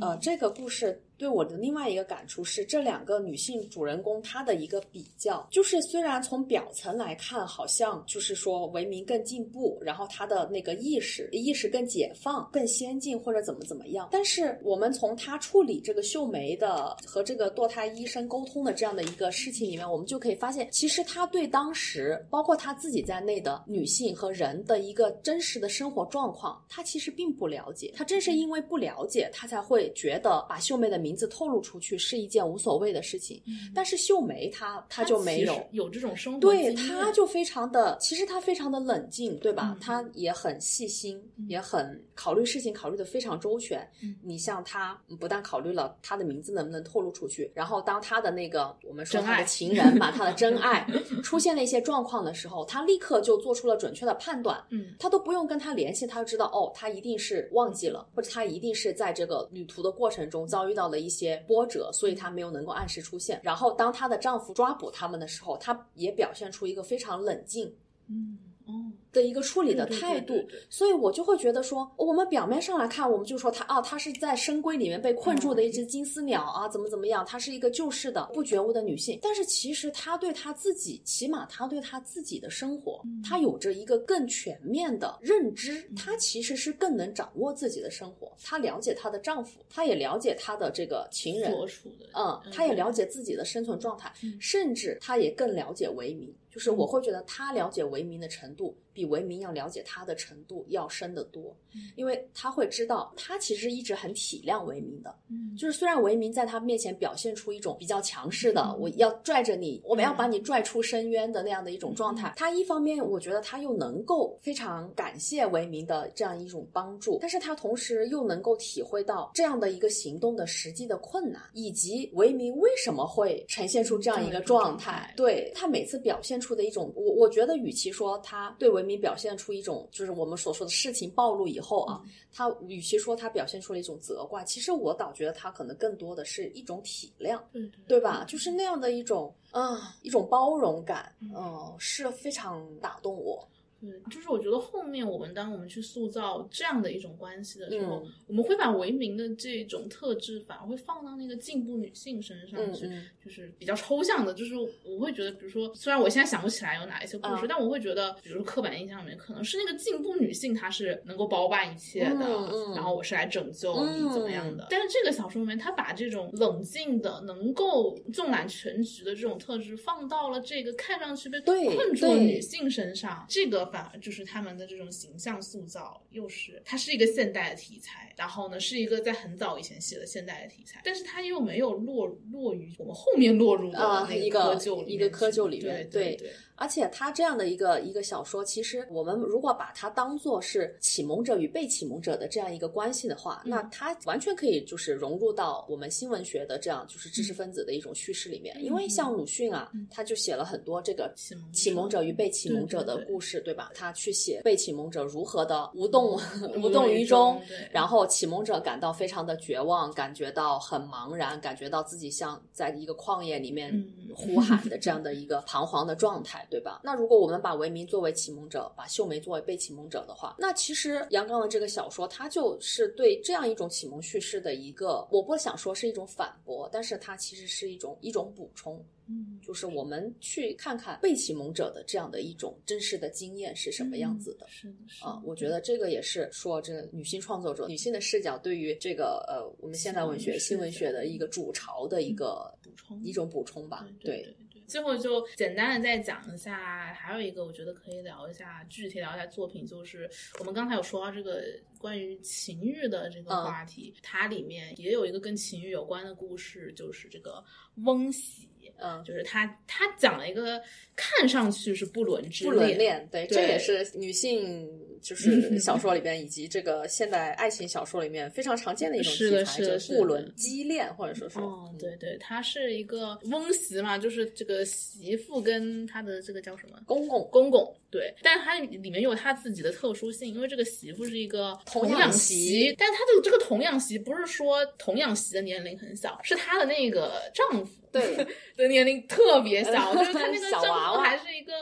[0.03, 27.93] 呃，这个故事对我的另外一个感触是，这两个女性主人公她的一个比较，就是虽然从表层来看，好像就是说文明更进步，然后她的那个意识意识更解放、更先进，或者怎么怎么样，但是我们从她处理这个秀梅的和这个堕胎医生沟通的这样的一个事情里面，我们就可以发现，其实她对当时包括她自己在内的女性和人的一个真实的生活状况，她其实并不了解。
[27.95, 33.41] 她正是因为不了解，她才会觉得把秀梅的名字透露出去是一件无所谓的事情。
[33.75, 39.71] 但是秀梅她她就没有有这种生活对，她就非常的，其实她非常的冷静，对吧？
[39.75, 43.87] 嗯她也很细心，也很考虑事情，考虑的非常周全。
[44.01, 50.87] 嗯你像她不但考虑了她的名字能不能透露出去，然后当她的那个我们说她的情人嘛，她的真 爱
[51.23, 54.63] 出现了一些状况的时候，她立刻就做出了准确的判断。
[54.69, 63.41] 嗯他都不用跟他联系，她就知道哦，他一定是忘记了，或者他一定是在这个旅途的过程中遭遇到的一些波折，所以她没有能够按时出现。
[63.43, 67.75] 然后当她的丈夫抓捕他们的时候，她也表现出一个非常冷静
[68.07, 68.71] 嗯哦
[69.13, 70.59] 的一个处理的态度对对。
[70.59, 96.33] 对，所以我就会觉得说，我们表面上来看，我们就说他啊，他是在深闺里面被困住的一只金丝鸟啊，怎么怎么样，她是一个救世的不觉悟的女性，但是其实她对她自己，起码她对她自己的生活，她有着一个更全面的认知，她其实是更能掌握自己的生活，她了解她的丈夫，她也了解她的这个情人，所处的嗯，她也了解自己的生存状态，甚至她也更了解维民。
[96.51, 101.55] 就是我会觉得她了解维民的程度，比维明要了解他的程度要深得多，
[101.95, 105.13] 因为他会知道，他其实一直很体谅维明的。
[105.29, 125.13] 嗯就是虽然维明在他面前表现出一种比较强势的，我要拽着你，我们要把你拽出深渊的那样的一种状态，他一方面我觉得他又能够非常感谢维明的这样一种帮助，但是他同时又能够体会到这样的一个行动的实际的困难，以及维明为什么会呈现出这样一个状态。
[125.15, 137.39] 对他每次表现出的一种，我我觉得与其说他对维明表现出一种就是我们所说的事情暴露以后啊，他与其说他表现出了一种责怪，其实我倒觉得他可能更多的是一种体谅。
[137.53, 138.25] 嗯对对吧？
[138.27, 143.47] 就是那样的一种啊、一种包容感，嗯、是非常打动我。
[143.83, 154.33] 对，就是我觉得后面我们当我们去塑造这样的一种关系的时候，嗯我们会把维明的这种特质反而会放到那个进步女性身上去，嗯嗯就是比较抽象的。
[154.33, 154.55] 就是
[154.85, 162.25] 我会觉得，比如说，虽然我现在想不起来有哪一些故事，嗯但我会觉得，比如说刻板印象里面可能是那个进步女性她是能够包办一切的，
[162.73, 164.67] 然后我是来拯救你嗯怎么样的。
[164.69, 186.31] 但是这个小说里面，她把这种冷静的、能够纵览全局的这种特质放到了这个看上去被困住的女性身上，这个反而就是他们的这种形象塑造，又是它是一个现代的题材，然后呢是一个在很早以前写的现代的题材，但是它又没有落落于我们后面落入的那个窠臼里面一个窠臼里面对对对
[186.63, 198.55] 而且他这样的一个一个小说，其实我们如果把它当做是启蒙者与被启蒙者的这样一个关系的话，嗯那它完全可以就是融入到我们新闻学的这样就是知识分子的一种叙事里面。
[198.63, 203.69] 因为像鲁迅啊，他就写了很多这个嗯启蒙者与被启蒙者的故事，对吧？
[203.75, 206.17] 他去写被启蒙者如何的无动无
[206.63, 207.41] 无动于衷
[207.71, 216.81] 然后启蒙者感到非常的绝望，感觉到很茫然，感觉到自己像在一个旷野里面嗯呼喊的这样的一个 彷徨的状态，对吧？
[216.83, 228.79] 那如果我们把维明作为启蒙者，把秀梅作为被启蒙者的话，那其实杨刚的这个小说，它就是对这样一种启蒙叙事的一个，我不想说是一种反驳，但是它其实是一种一种补充。
[229.05, 234.47] 嗯就是我们去看看被启蒙者的这样的一种真实的经验是什么样子的。
[234.47, 243.85] 是的，是啊，我觉得这个也是说，这个女性创作者、女性的视角对于这个呃我们现代文学、新文学的一个主潮的一个补充一种补充吧。
[243.99, 244.42] 对对对。
[244.73, 250.09] 最后就简单的再讲一下，还有一个我觉得可以聊一下，具体聊一下作品，就是
[250.39, 251.43] 我们刚才有说到这个
[251.77, 257.43] 关于情欲的这个话题，它里面也有一个跟情欲有关的故事，就是这个
[257.85, 258.49] 翁喜。
[258.77, 260.61] 嗯，就是他，他讲了一个
[260.95, 264.67] 看上去是不伦之恋不伦恋，对，这也是女性
[265.03, 287.73] 就是 小说里边以及这个现代爱情小说里面非常常见的一种题材，就是不伦畸恋，或者说是，哦，对对，他是一个翁媳嘛，就是这个媳妇跟她的这个叫什么公公，公公，对，但是它里面有他自己的特殊性，因为这个媳妇是一个童养媳，但是他的这个童养媳不是说童养媳的年龄很小，是她的那个丈夫。
[287.93, 288.25] 对
[288.57, 291.53] 的年龄特别小，就是她那 个丈夫还是一个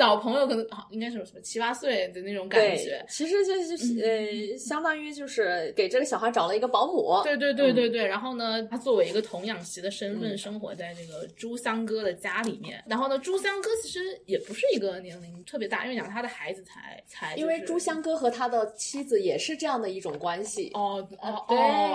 [0.00, 3.04] 小朋友，可能好应该是什么七八岁的那种感觉。
[3.08, 7.20] 其实就是呃，相当于就是给这个小孩找了一个保姆。
[7.22, 8.06] 对对对对对。
[8.06, 12.82] 然后呢，他作为一个童养媳的身份，生活在这个朱香哥的家里面。
[12.86, 17.34] 然后呢，朱香哥其实也不是一个年龄特别大，因为讲他的孩子才才。
[17.36, 20.70] 因为朱香哥和他的妻子也是这样的一种关系。
[20.74, 21.44] 哦哦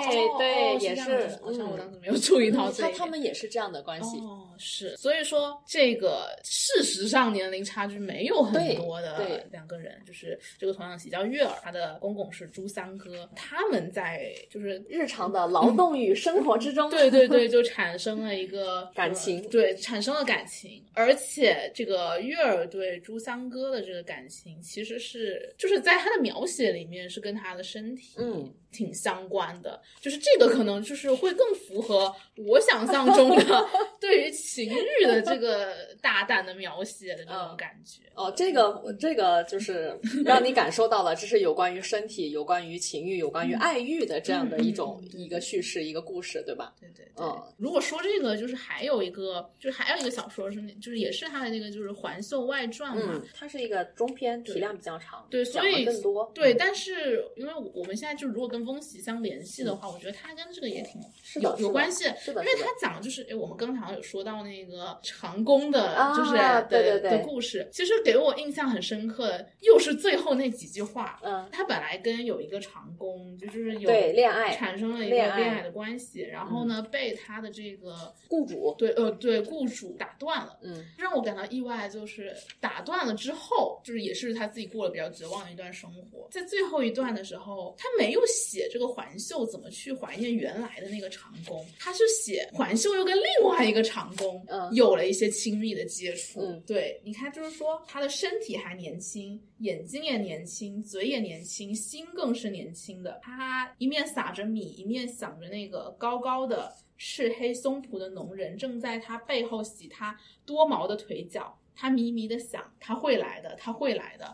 [0.03, 1.39] 对对，也是。
[1.41, 3.86] 好像我当时没有注意到这他他们也是这样的。
[3.86, 33.69] 关系哦，是，所以说这个事实上年龄差距没有很多的两个人，就是这个童养媳叫月儿，她的公公是朱三哥，他们在就是日常的劳动与生活之中，对对对，就产生了一个 感情，对，产生了感情，而且这个月儿对朱三哥的这个感情，其实是就是在他的描写里面是跟他的身体嗯挺相关的，就是这个可能就是会更符合我想象中的。
[33.99, 46.73] 对于情欲的这个大胆的描写的这种感觉，哦，这个这个就是让你感受到了，这是有关于身体、有关于情欲、有关于爱欲的这样的一种一个叙事、一个故事，对吧？
[46.80, 47.26] 对对对。
[47.57, 56.32] 如果说这个，就是还有一个，就是还有一个小说是，就是也是他的那个，就是《环秀外传》嘛，它是一个中篇，体量比较长，对，所以更多。
[56.36, 61.01] 对，但是因为我们现在就如果跟翁喜相联系的话，我觉得他跟这个也挺
[61.41, 66.34] 有有关系，是的，因为他讲的就是，哎，我们刚才有说到那个长工的，就是
[66.70, 71.20] 的的故事，其实给我印象很深刻的，又是最后那几句话。
[71.24, 80.57] 嗯，他本来跟有一个长工，就是有对恋爱产生了一个恋爱的关系，然后呢，被他的这个雇主，对，呃，对，雇主打断了。
[80.61, 86.28] 嗯，让我感到意外就是打断了之后，就是也是他自己过了比较绝望的一段生活。
[86.32, 94.43] 在最后一段的时候，他没有写这个环秀怎么去怀念原来的那个长工，他是写环秀又跟另外一个长工。
[94.47, 96.41] 嗯，有了一些亲密的接触。
[96.41, 103.20] 嗯，对，你看，就是说他的身体还年轻，眼睛也年轻，嘴也年轻，心更是年轻的。
[103.22, 111.58] 他一面撒着米，一面想着那个高高的赤黑松浦的农人正在他背后洗他多毛的腿脚。
[111.78, 114.34] 他迷迷的想，他会来的，他会来的。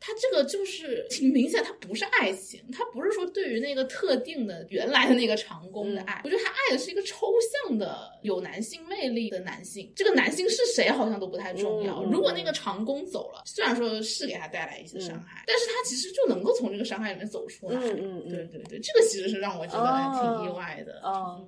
[0.00, 7.26] 他这个就是挺明显，他不是爱情，他不是说对于那个特定的原来的那个长工的爱，我觉得他爱的是一个抽
[7.66, 12.02] 象的有男性魅力的男性，这个男性是谁好像都不太重要。
[12.04, 17.78] 如果那个长工走了，虽然说是给他带来一些伤害，但是他其实就能够从这个伤害里面走出来。
[17.78, 21.02] 嗯嗯对对对，这个其实是让我觉得挺意外的。
[21.04, 21.46] 嗯。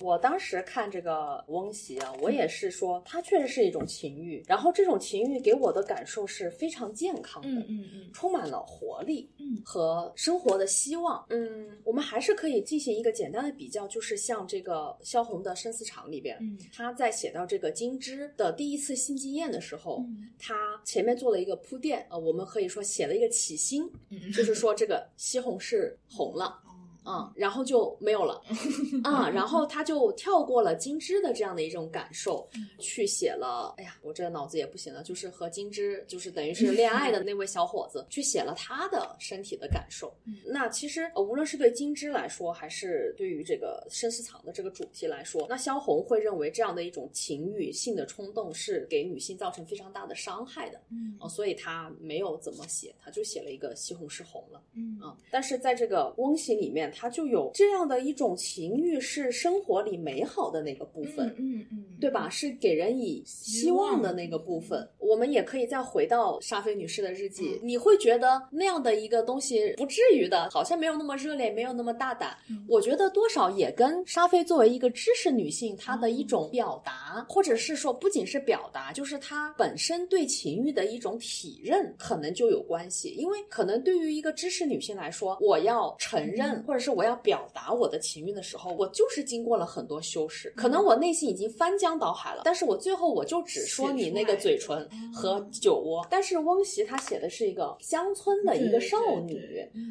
[0.00, 9.60] 我当时看这个翁喜啊，我也是说，它确实是一种情欲，然后这种情欲给我的感受是非常健康的，嗯嗯嗯，充满了活力，嗯。
[9.64, 26.60] 和生活的希望，嗯，我们还是可以进行一个简单的比较，就是像这个萧红的《生死场》里边，嗯，他在写到这个金枝的第一次性经验的时候，嗯，他前面做了一个铺垫，呃，我们可以说写了一个起心，嗯，就是说这个西红柿红了。
[27.08, 28.42] 嗯，然后就没有了，
[29.02, 32.46] 啊，然后他就跳过了金枝的这样的一种感受，
[32.78, 33.72] 去写了。
[33.78, 40.14] 哎呀，我这脑子也不行了，就是和金枝，就是等于是恋爱的那位小伙子，去写了他的身体的感受。
[40.44, 50.78] 那其实无论是对金枝来说，还是对于这个生死场的这个主题来说，那萧红会认为这样的一种情欲性的冲动是给女性造成非常大的伤害的。
[50.90, 54.62] 嗯，所以他没有怎么写，他就写了一个西红柿红了。
[54.74, 56.92] 嗯啊，但是在这个翁喜里面。
[56.98, 62.28] 他就有这样的一种情欲，是生活里美好的那个部分，嗯嗯，对吧？
[62.28, 64.88] 是给人以希望的那个部分。
[64.98, 72.36] 我们也可以再回到沙菲女士的日记，你会觉得那样的一个东西不至于的，好像没有那么热烈，没有那么大胆。
[72.68, 83.08] 我觉得多少也跟沙菲作为一个知识女性，她的一种表达，或者是说不仅是表达，就是她本身对情欲的一种体认，可能就有关系。
[83.16, 92.42] 因为可能对于一个知识女性来说，我要承认，或者是我要表达我的情欲的时候，我就是经过了很多修饰，可能我内心已经翻江江倒海了。
[92.44, 96.06] 但是我最后我就只说你那个嘴唇和酒窝。
[96.10, 99.40] 但是翁媳她写的是一个乡村的一个少女，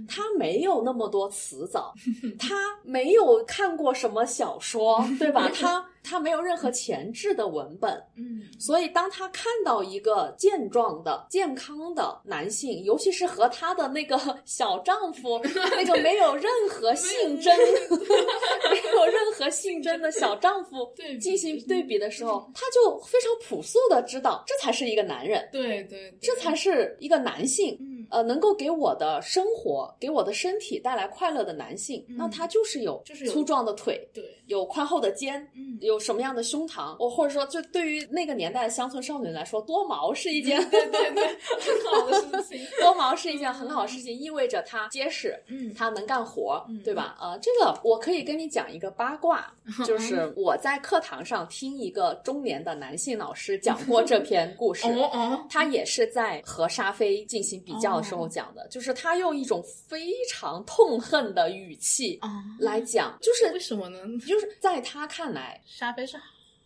[0.07, 1.93] 她没有那么多词藻，
[2.37, 5.49] 她没有看过什么小说，对吧？
[5.53, 5.85] 她。
[6.07, 15.39] 他没有任何前置的文本，嗯，所以当他看到一个健壮的、健康的男性，尤其是和他的那个小丈夫
[15.75, 20.89] 那个没有任何性征、没有任何性征的小丈夫
[21.19, 27.77] 进行对比的时候，他就非常朴素的知道，这才是一个男人，对对，这才是一个男性。
[28.09, 42.65] 呃，能够给我的生活、给我的身体带来快乐的男性，那他就是有，就是粗壮的腿，对，有宽厚的肩，嗯，有什么样的胸膛，我或者说，就对于那个年代的乡村少女来说，多毛是一件，对对对，很好的事情。
[42.79, 47.17] 多毛是一件很好的事情，意味着他结实，嗯，他能干活，对吧？
[47.19, 49.53] 呃，这个我可以跟你讲一个八卦，
[49.85, 58.67] 就是我在课堂上听一个中年的男性老师讲过这 篇故事，哦哦，他也是在和沙飞进行比较的时候讲的。
[58.69, 62.19] 就是他用一种非常痛恨的语气
[62.59, 63.99] 来讲，就是为什么呢？
[64.27, 66.17] 就是在他看来，沙飞是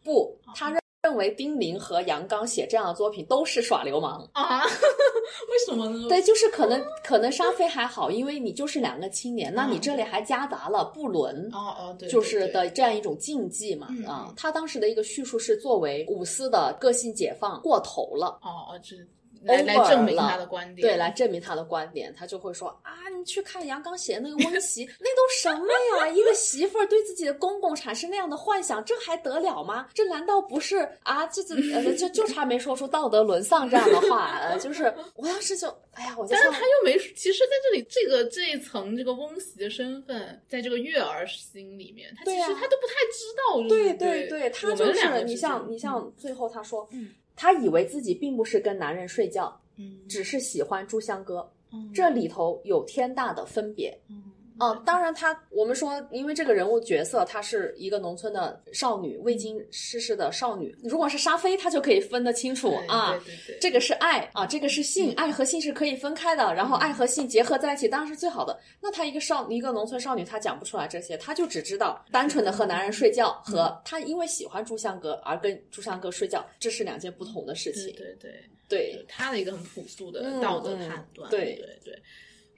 [0.04, 4.64] 不，他认认为丁玲和杨刚写这样的作品都是耍流氓啊？
[5.50, 6.08] 为什么呢？
[6.08, 14.32] 对，就是可能可能沙飞还好，因为你就是两个青年，那你这里还夹杂了不伦哦哦，对，就是的这样一种禁忌嘛啊。
[14.38, 18.96] 他当时的一个叙述是作为五四的个性解放过头了哦哦，这。
[19.44, 25.68] 来来证明他的观点，对，来证明他的观点，他就会说啊，你去看杨刚写的那个温习， 那都什么
[26.00, 26.08] 呀？
[26.08, 29.88] 一个媳妇儿对自己的公公产生那样的幻想，这还得了吗？
[29.94, 31.26] 这难道不是啊？
[31.28, 47.10] 这这呃，就就差没说出道德沦丧这样的话，呃， 就是我当时就哎呀，我但是他又没，其实在这里这个这一层这个翁媳的身份，在这个月儿心里面，他其实他都不太知道，对对对，他就是你像你像最后他说，嗯。
[47.42, 54.31] 他以为自己并不是跟男人睡觉，嗯，只是喜欢朱香哥，嗯，这里头有天大的分别，嗯，
[54.62, 60.78] 哦，当然他我们说，因为这个人物角色，她是一个农村的少女，未经世事的少女。
[60.84, 68.60] 如果是沙菲，他就可以分得清楚啊，对对对，这个是爱啊，这个是性，爱和性是可以分开的，然后爱和性结合在一起，当然是最好的。
[68.80, 77.86] 那她一个少一个农村少女，她讲不出来这些，她就只知道单纯的和男人睡觉，和她因为喜欢朱香哥而跟朱香哥睡觉，这是两件不同的事情。
[77.96, 78.32] 对对
[78.70, 81.28] 对，她的一个很朴素的道德判断。
[81.32, 82.00] 对对对。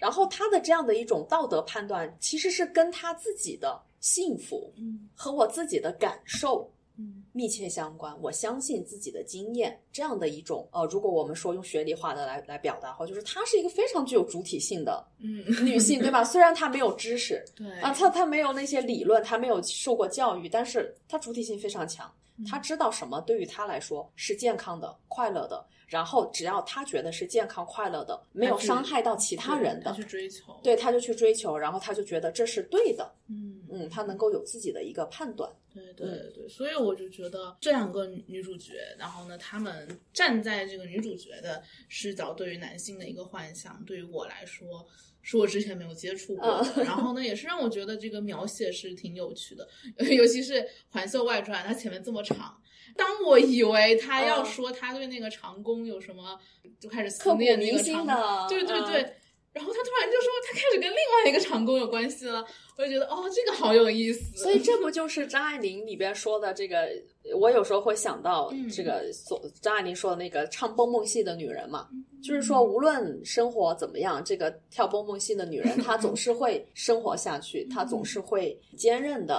[0.04, 8.14] 然后他的这样的一种道德判断，其实是跟他自己的幸福，嗯，和我自己的感受，嗯，密切相关。
[8.22, 16.22] 我相信自己的经验，这样的一种，呃，如果我们说用学理化的来来表达的话，就是她是一个非常具有主体性的，嗯，女性，对吧？
[16.22, 22.14] 虽然她没有知识，对啊，她她没有那些理论，她没有受过教育，但是她主体性非常强，
[22.46, 25.66] 她知道什么对于他来说是健康的、快乐的。
[25.86, 44.84] 然后只要他觉得是健康快乐的，没有伤害到其他人的，他去追求，对，他就去追求，然后他就觉得这是对的，嗯嗯，他能够有自己的一个判断，对对对，所以我就觉得这两个女主角，然后呢，她们站在这个女主角的视角，对于男性的一个幻想，对于我来说
[45.24, 49.68] 是我之前没有接触过的，然后呢，也是让我觉得这个描写是挺有趣的，
[50.14, 50.54] 尤其是
[50.90, 52.60] 《环秀外传》，它前面这么长。
[52.96, 56.38] 当我以为他要说他对那个长工有什么，
[56.80, 59.16] 就开始思念那个长工，对对对，
[59.54, 62.44] 然后他突然就说他开始跟另外一个长工有关系了，
[62.78, 64.36] 我就觉得哦，这个好有意思。
[64.36, 66.90] 所以这不就是张爱玲里边说的这个？
[67.36, 71.88] 我有时候会想到这个，所张爱玲说的那个唱蹦蹦戏的女人嘛，
[72.22, 79.38] 就是说无论生活怎么样，这个跳蹦蹦戏的女人 她总是会生活下去，她总是会坚韧的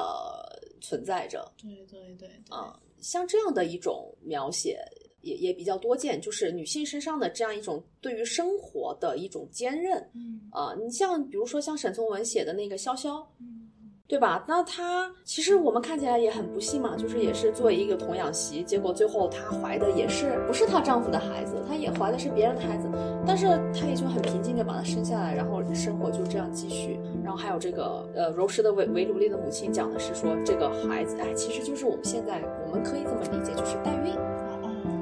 [0.80, 1.44] 存在着。
[1.60, 2.78] 对对对，啊。
[3.00, 4.78] 像这样的一种描写
[5.24, 9.98] 也也比较多见，就是女性身上的这样一种对于生活的一种坚韧。
[10.14, 13.68] 嗯啊，你像比如说像沈从文写的那个潇潇，嗯，
[14.06, 14.44] 对吧？
[14.46, 22.86] 那她其实我们看起来也很不幸嘛，就是也是作为一个童养媳，结果最后她怀的也是不是她丈夫的孩子，她也怀的是别人的孩子，
[23.26, 26.98] 但是她也就很平静的把她生下来，然后生活就这样继续。
[27.24, 34.12] 然后还有这个呃柔石的维维鲁利的母亲讲的是说这个孩子哎，其实就是我们现在我们可以这么理解，就是代孕，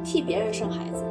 [0.05, 1.05] 替别人生孩子，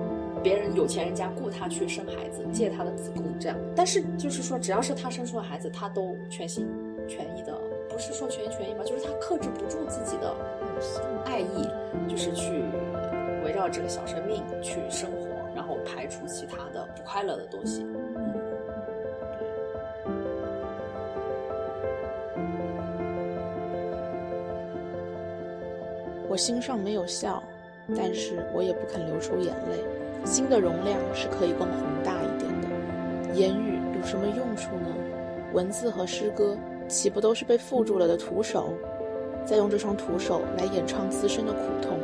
[0.44, 3.58] 别人有钱人家雇他去生孩子，借他的子宫这样。
[3.76, 6.68] 但是就是说，只要是他生出的孩子，他都全心
[7.08, 7.58] 全意的，
[7.89, 10.36] 不是说全心全意吧，就是他克制不住自己的
[11.26, 11.68] 爱意，
[12.08, 12.64] 就是去
[13.44, 17.86] 围绕这个小生命去生活，然后排除其他的不快乐的东西。
[26.28, 27.44] 我心上没有笑，
[27.96, 29.84] 但是我也不肯流出眼泪。
[30.26, 33.34] 心的容量是可以更宏大一点的。
[33.34, 34.96] 言语有什么用处呢？
[35.54, 36.58] 文字和诗歌
[36.88, 38.74] 岂不都是被缚住了的徒手？
[39.44, 41.98] 再用这双徒手来演唱自身的苦痛，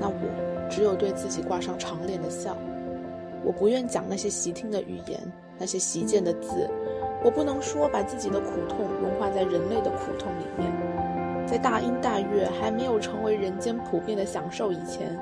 [0.00, 2.56] 那我只有对自己挂上长脸的笑。
[3.44, 5.20] 我不愿讲那些习听的语言，
[5.56, 6.68] 那些习见的字。
[7.22, 10.93] 我不能说把自己的苦痛融化在人类的苦痛里面。
[11.54, 15.16] 在大音大乐还没有成为人间普遍的享受以前，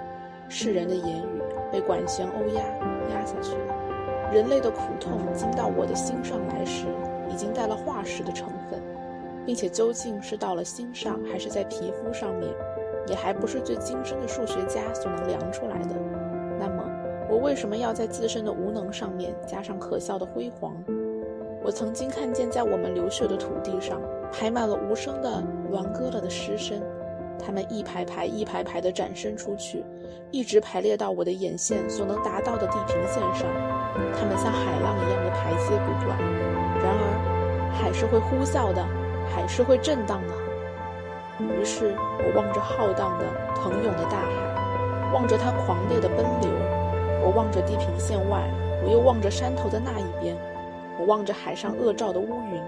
[0.49, 2.63] 世人的言语被管弦欧压
[3.11, 4.33] 压下去了。
[4.33, 6.87] 人类的苦痛经到我的心上来时，
[7.31, 8.81] 已经带了化石的成分，
[9.45, 12.49] 并且究竟是到了心上还是在皮肤上面，
[13.09, 15.95] 也还不是最精深的数学家所能量出来的。
[16.59, 16.83] 那么，
[17.29, 20.75] 我为什么要在自身的无能上面加上可笑的辉煌？
[21.63, 24.01] 我曾经看见，在我们流血的土地上，
[24.33, 26.81] 排满了无声的鸾歌了的诗声，
[27.39, 29.85] 它们一排排、一排排地展伸出去，
[30.31, 33.47] 一直排列到我的眼线所能达到的地平线上。
[34.19, 36.19] 它们像海浪一样的排接不断。
[36.83, 38.83] 然而，海是会呼啸的，
[39.29, 40.35] 海是会震荡的。
[41.39, 46.51] 于是我望着浩荡的、腾涌的大海，望着它狂烈的奔流。
[47.25, 48.49] 我望着地平线外，
[48.83, 50.37] 我又望着山头的那一边。
[50.99, 52.61] 我望着海上恶照的乌云，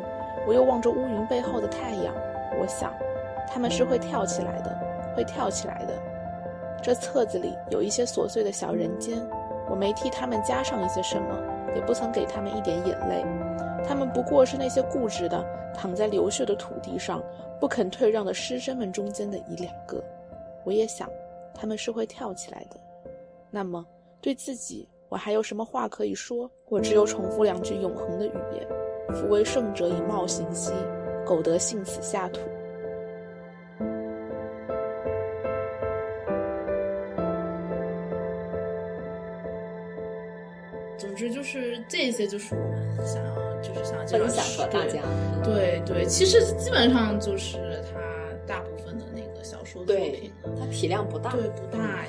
[0.47, 2.15] 我又望着乌云背后的太阳。
[2.61, 2.93] 我想，
[3.49, 4.79] 他们是会跳起来的，
[5.16, 5.95] 会跳起来的。
[6.83, 9.19] 这册子里有一些琐碎的小人间，
[9.69, 11.37] 我没替他们加上一些什么，
[11.75, 13.25] 也不曾给他们一点眼泪。
[13.87, 15.45] 他们不过是那些固执的
[15.75, 17.23] 躺在流血的土地上
[17.61, 20.03] 不肯退让的师生们中间的一两个。
[20.65, 21.09] 我也想，
[21.55, 22.77] 他们是会跳起来的。
[23.51, 23.85] 那么，
[24.21, 24.89] 对自己。
[25.11, 26.51] 我还有什么话可以说？
[26.69, 28.66] 我只有重复两句永恒的语言
[29.13, 30.73] ：“夫为圣者以貌行兮，
[31.27, 32.41] 苟得幸此下土。”
[40.97, 45.01] 总之就是这些，就是我们想要，就是想要分享和大家。
[45.45, 48.01] 对对，其实基本上就是他
[48.47, 52.07] 大部分的那个小说作品，它体量不大，对不大。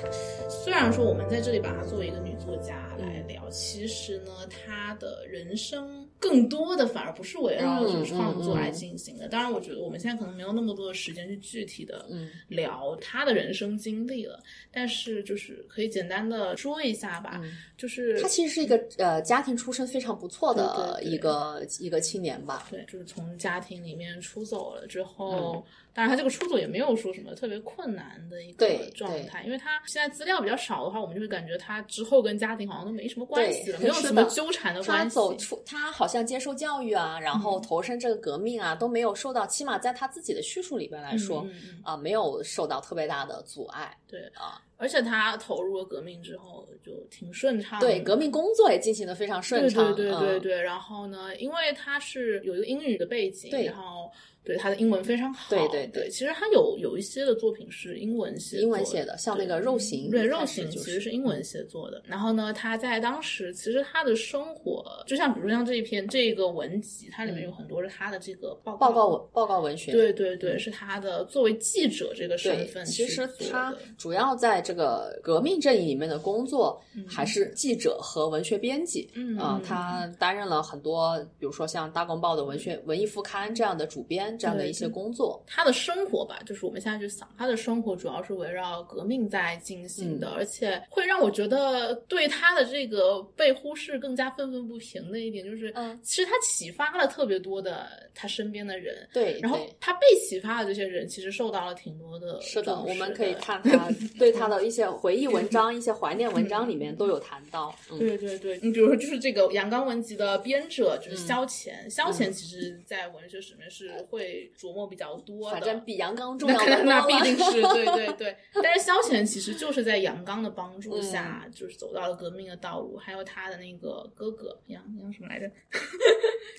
[0.48, 9.28] 虽然说我们在这里把它作为一个女作家来聊，其实呢，她的人生更多的反而不是围绕着创作来进行的。
[9.28, 12.08] 当然，我觉得我们现在可能没有那么多的时间去具体的
[12.48, 14.42] 聊他的人生经历了。
[14.70, 17.40] 但是，就是可以简单的说一下吧，
[17.76, 22.66] 就是他其实是一个呃家庭出身非常不错的一个一个青年吧。
[22.70, 25.64] 对，就是从家庭里面出走了之后。
[25.96, 35.04] 但是他这个出走也没有说什么特别困难的一个状态，因为他现在资料比较少的话，我们就会感觉他之后跟家庭好像都没什么关系了，没有什么纠缠的关系。
[35.04, 41.46] 他走出，他好像接受教育啊，然后投身这个革命啊，都没有受到，起码在他自己的叙述里边来说
[41.82, 43.96] 啊，没有受到特别大的阻碍。
[44.06, 49.94] 对啊，而且他投入了革命之后就挺顺畅，对革命工作也进行的非常顺畅。
[49.94, 54.12] 对对对对，然后呢，因为他是有一个英语的背景，然后。
[54.46, 62.00] 对他的英文非常好，对对对，其实他有有一些的作品是英文写，英文写的，像那个肉刑，对肉刑其实是英文写作的。
[62.06, 72.84] 然后呢，他在当时其实他的生活，就像比如像这一篇这个文集，它里面有很多是他的这个报报告文报告文学，对对对，是他的作为记者这个身份。
[72.84, 84.35] 其实他主要在这个革命阵营里面的工作还是记者和文学编辑，嗯啊，他担任了很多，比如说像《大公报》的文学文艺副刊这样的主编。
[84.36, 103.88] 这样的一些工作，他的生活吧，就是我们现在去想，他的生活主要是围绕革命在进行的，而且会让我觉得对他的这个被忽视更加愤愤不平的一点，就是，嗯，其实他启发了特别多的他身边的人，对，然后他被启发的这些人，其实受到了挺多的，是的，我们可以看他
[104.18, 114.25] 对他的一些回忆文章、 一些怀念文章里面都有谈到，对对对，你比如说就是这个阳刚文集的编者就是萧乾，萧乾其实在文学史里面是会。
[114.58, 118.36] 琢磨比较多，反正比杨刚重要那那 必定是对对对。
[118.62, 122.96] 但是萧乾其实就是在杨刚的帮助下，就是走到了革命的道路。
[122.96, 125.50] 还有他的那个哥哥杨杨什么来着？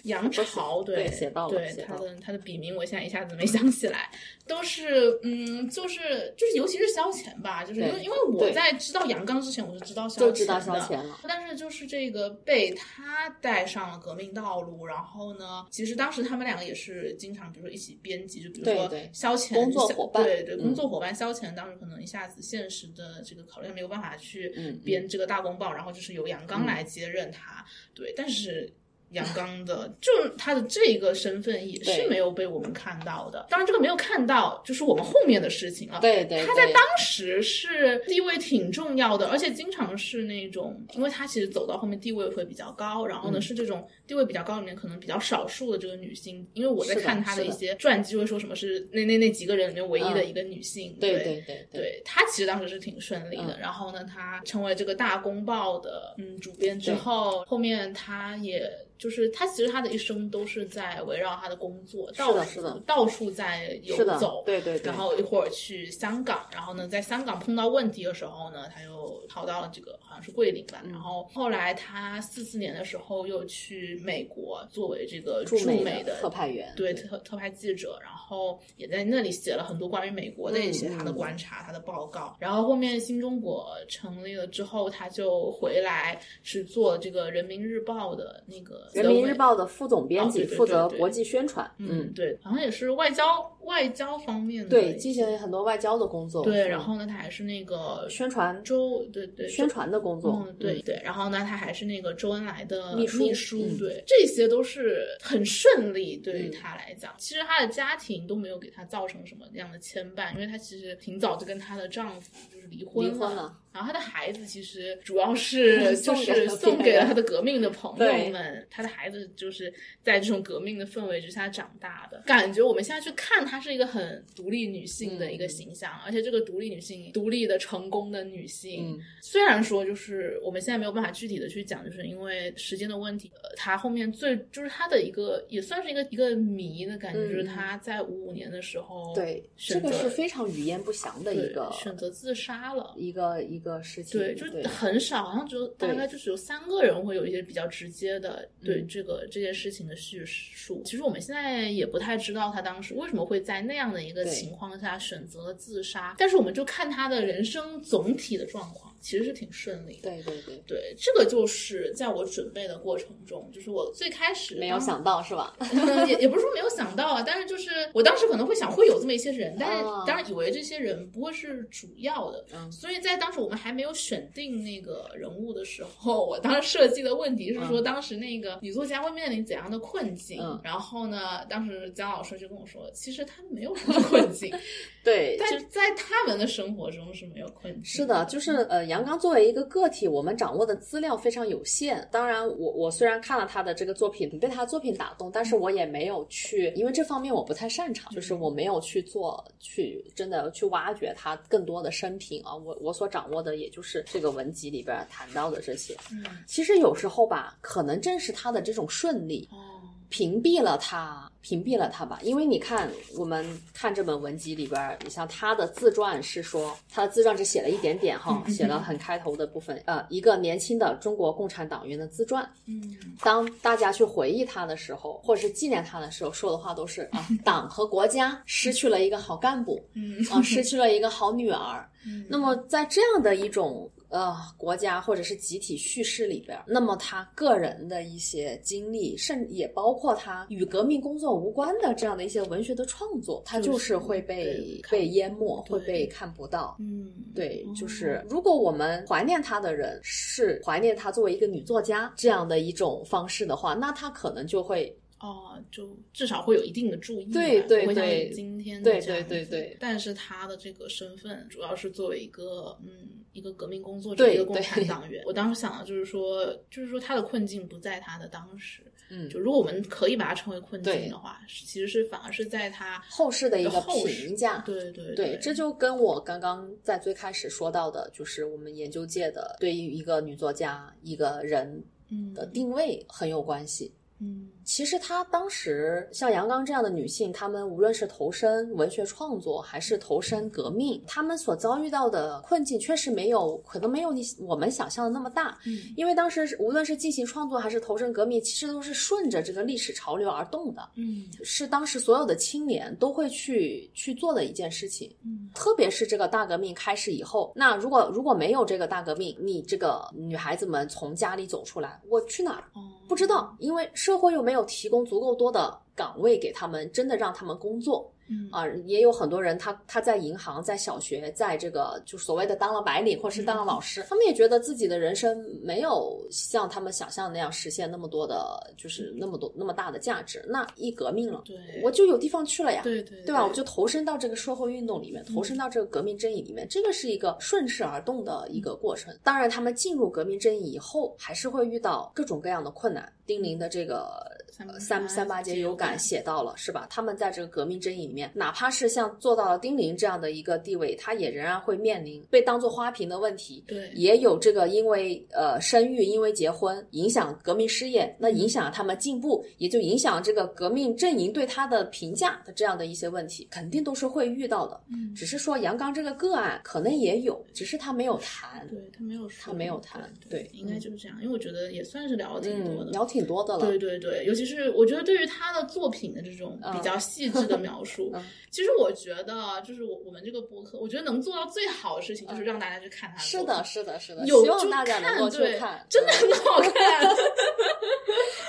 [0.08, 4.10] 杨朝对，写到对他的他的笔名，我现在一下子没想起来。
[4.48, 11.20] 都是嗯，就是就是，尤其是萧乾吧，就是因为因为我在知道杨刚之前，我就知道萧乾了。
[11.28, 24.50] 但是就是这个被他带上了革命道路，然后呢，其实当时他们两个也是经常，比如说一起编辑，就比如说萧乾工作伙伴，对对，工作伙伴萧乾当时可能一下子现实的这个考虑没有办法去
[24.82, 27.66] 编这个大公报，然后就是由杨刚来接任他。
[27.94, 28.74] 对，但是。
[29.12, 33.46] 杨刚的， 就是他的这个身份也是没有被我们看到的。
[33.50, 36.00] 当然，这个没有看到就是我们后面的事情了。
[36.00, 36.46] 对对，对。
[36.46, 43.42] 他在当时是地位挺重要的，而且经常是那种，因为他其实走到后面地位会比较高，然后呢、嗯。
[43.48, 52.02] 是这种地位比较高里面可能比较少数的这个女性，因为我在看他的一些传记会说什么是那那那几个人里面唯一的一个女性，对对对对对。
[52.04, 53.60] 他其实当时是挺顺利的，嗯。
[53.62, 64.86] 然后呢，他成为这个大公报的嗯主编之后，后面他也就是他其实他的一生都是在围绕他的工作，到处到处在游走，对对对。
[64.86, 70.92] 然后一会儿去香港，然后呢，在香港碰到问题的时候呢，他又逃到了这个好像是桂林吧，嗯。
[70.92, 82.36] 然后后来他四四年的时候又去美国作为这个驻美的特派员，对特特派记者，然后也在那里写了很多关于美国的一些嗯他的观察、他的报告。
[82.40, 91.70] 然后后面新中国成立了之后，他就回来是做这个人民日报的那个人民日报的副总编辑，负责国际宣传。
[91.78, 96.44] 嗯，对，好像也是外交外交方面的对，进行很多外交的工作。
[96.44, 107.14] 对，嗯然后呢，他还是那个宣传周，对对宣传的工作嗯，对对，然后呢，他还是那个周恩来的秘书秘书，嗯对，这些都是很顺利，对于嗯他来讲。
[107.18, 113.56] 其实他的家庭都没有给他造成什么样的牵绊，因为他其实挺早就跟她的丈夫就是离婚离婚了。
[113.78, 119.72] 然后他的孩子其实主要是 就是送给了他的革命的朋友们，他的孩子就是
[120.02, 122.24] 在这种革命的氛围之下长大的。
[122.26, 142.96] 感觉我们现在去看她是一个很独立女性的一个嗯形象，而且这个独立女性、独立的成功的女性，嗯虽然说就是我们现在没有办法具体的去讲，就是因为时间的问题，呃，她后面最就是她的一个也算是一个一个谜的感觉，嗯就是她在五五年的时候，对，这个是非常语焉不详的一个选择自杀了。
[142.98, 144.20] 一个一个事情。
[144.20, 150.82] 对，就很少，好像只有大概就是有三个人会有一些比较直接的对嗯这个、这件事情的叙述。
[150.86, 160.10] 其实我们现在也不太知道他当时为什么会在那样的一个情况下选择了自杀，但是我们就看他的人生总体的状况，其实是挺顺利的。
[160.10, 165.56] 对对对，对，这个就是在我准备的过程中，就是我最开始没有想到是吧？
[166.08, 180.42] 也也不是说没有想到啊，但是就是我当时可能会想会有这么一些人，但是啊当然以为这些人不会是主要的，嗯所以在当时我们还没有选定那个人物的时候，我当时设计的问题是说，嗯当时那个女作家会面临怎样的困境？
[180.42, 184.54] 嗯然后呢，当时姜老师就跟我说，其实她没有什么困境，
[185.04, 187.84] 对，但在他们的生活中是没有困境。
[187.86, 192.08] 是的，就是呃，杨刚作为一个个体，我们掌握的资料非常有限。
[192.12, 202.56] 当然我，我虽然看了他的这个作品，被他的作品打动，但是我也没有去，因为这方面我不太擅长，就是我没有去做，去真的去挖掘他更多的生平啊。
[202.56, 205.96] 我我所掌握的也就是这个文集里边谈到的这些。
[206.12, 209.77] 嗯，其实有时候吧，可能正是他的这种顺利，哦，
[210.10, 212.20] 屏蔽了他，屏蔽了他吧。
[212.24, 222.48] 因为你看，我们看这本文集里边儿，你像他的自传是说，他的自传只写了一点点哈， 写了很开头的部分，呃，一个年轻的中国共产党员的自传。
[222.68, 231.88] 嗯，当大家去回忆他的时候，或者是纪念他的时候，说的话都是啊， 党和国家失去了一个好干部，嗯啊，失去了一个好女儿。
[232.06, 246.78] 嗯那么在这样的一种呃国家或者是集体叙事里边，那么他个人的一些经历，甚也包括他与革命工作无关的这样的一些文学的创作，他就就是是会被被淹没，会被看不到。
[246.80, 265.24] 嗯，对，就哦是如果我们怀念他的人是怀念他作为一个女作家这样的一种方式的话，那他可能就会哦，就至少会有一定的注意，对对对今天对对对对但是他的这个身份主要是作为一个嗯一个革命工作者，一个共产党员。
[265.28, 268.82] 我当时想的就是说，就是说他的困境不在他的当时，
[269.12, 274.58] 嗯就如果我们可以把它称为困境的话，其实是反而是在他后世的一个后评价。
[274.66, 283.94] 对对对，这就跟我刚刚在最开始说到的，就是我们研究界的对于一个女作家、一个人嗯的定位很有关系。
[284.20, 295.58] 嗯其实她当时像杨刚这样的女性，她们无论是投身文学创作，还是投身革命，她们所遭遇到的困境确实没有，可能没有你我们想象的那么大。
[295.66, 305.10] 嗯因为当时无论是进行创作还是投身革命，其实都是顺着这个历史潮流而动的，嗯是当时所有的青年都会去去做的一件事情。
[305.24, 312.64] 嗯特别是这个大革命开始以后，那如果如果没有这个大革命，你这个女孩子们从家里走出来，我去哪儿？
[312.74, 318.12] 哦不知道，因为社会又没有要提供足够多的岗位给他们，真的让他们工作。
[318.30, 330.44] 嗯啊，也有很多人他他在银行、在小学、在这个就所谓的当了白领或是当了老师，他们也觉得自己的人生没有像他们想象那样实现那么多的，就是那么多那么大的价值。
[330.48, 333.46] 那一革命了，对，我就有地方去了呀，对对对吧？
[333.46, 339.14] 我就投身到这个社会运动里面，投身到这个革命阵营里面，这个是一个顺势而动的一个过程。
[339.24, 343.12] 当然，他们进入革命阵营以后，还是会遇到各种各样的困难。
[343.26, 344.26] 丁玲的这个
[344.58, 346.88] 呃三三八节有感写到了，是吧？
[346.90, 353.64] 他们在这个革命阵营里面，哪怕是像做到了丁玲这样的一个地位，他也仍然会面临被当做花瓶的问题。
[353.68, 364.80] 对，也有这个因为呃生育，因为结婚影响革命事业，那影响他们进步，也就影响这个革命阵营对他的评价的这样的一些问题，肯定都是会遇到的。
[364.92, 368.68] 嗯，只是说杨刚这个个案可能也有，只是他没有谈。
[368.70, 373.66] 对他没有说，他没有谈对，对应该就是这样，因为我觉得也算是聊了挺多的，嗯，聊挺多的了。
[373.68, 378.07] 对对对，尤其是我觉得对于他的作品的这种比较细致的描述，嗯
[378.52, 383.48] 其实我觉得就是我我们这个播客，我觉得能做到最好的事情就是让大家去看他的作品。
[383.48, 386.74] 是的，是的，是的，有希望就大家能够去对看，真的很好看。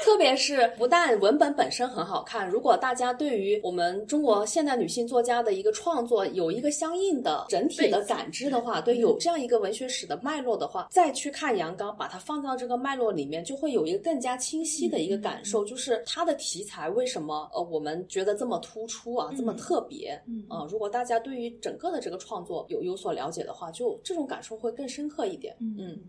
[0.05, 26.01] 特别是不但文本本身很好看，如果大家对于我们中国现代女性作家的一个创作有一个相应的整体的感知的话，对，有这样一个文学史的脉络的话，再去看杨刚，把它放到这个脉络里面，就会有一个更加清晰的一个感受，就是它的题材为什么呃我们觉得这么突出啊，这么特别，嗯啊、如果大家对于整个的这个创作有有所了解的话，就这种感受会更深刻一点，嗯，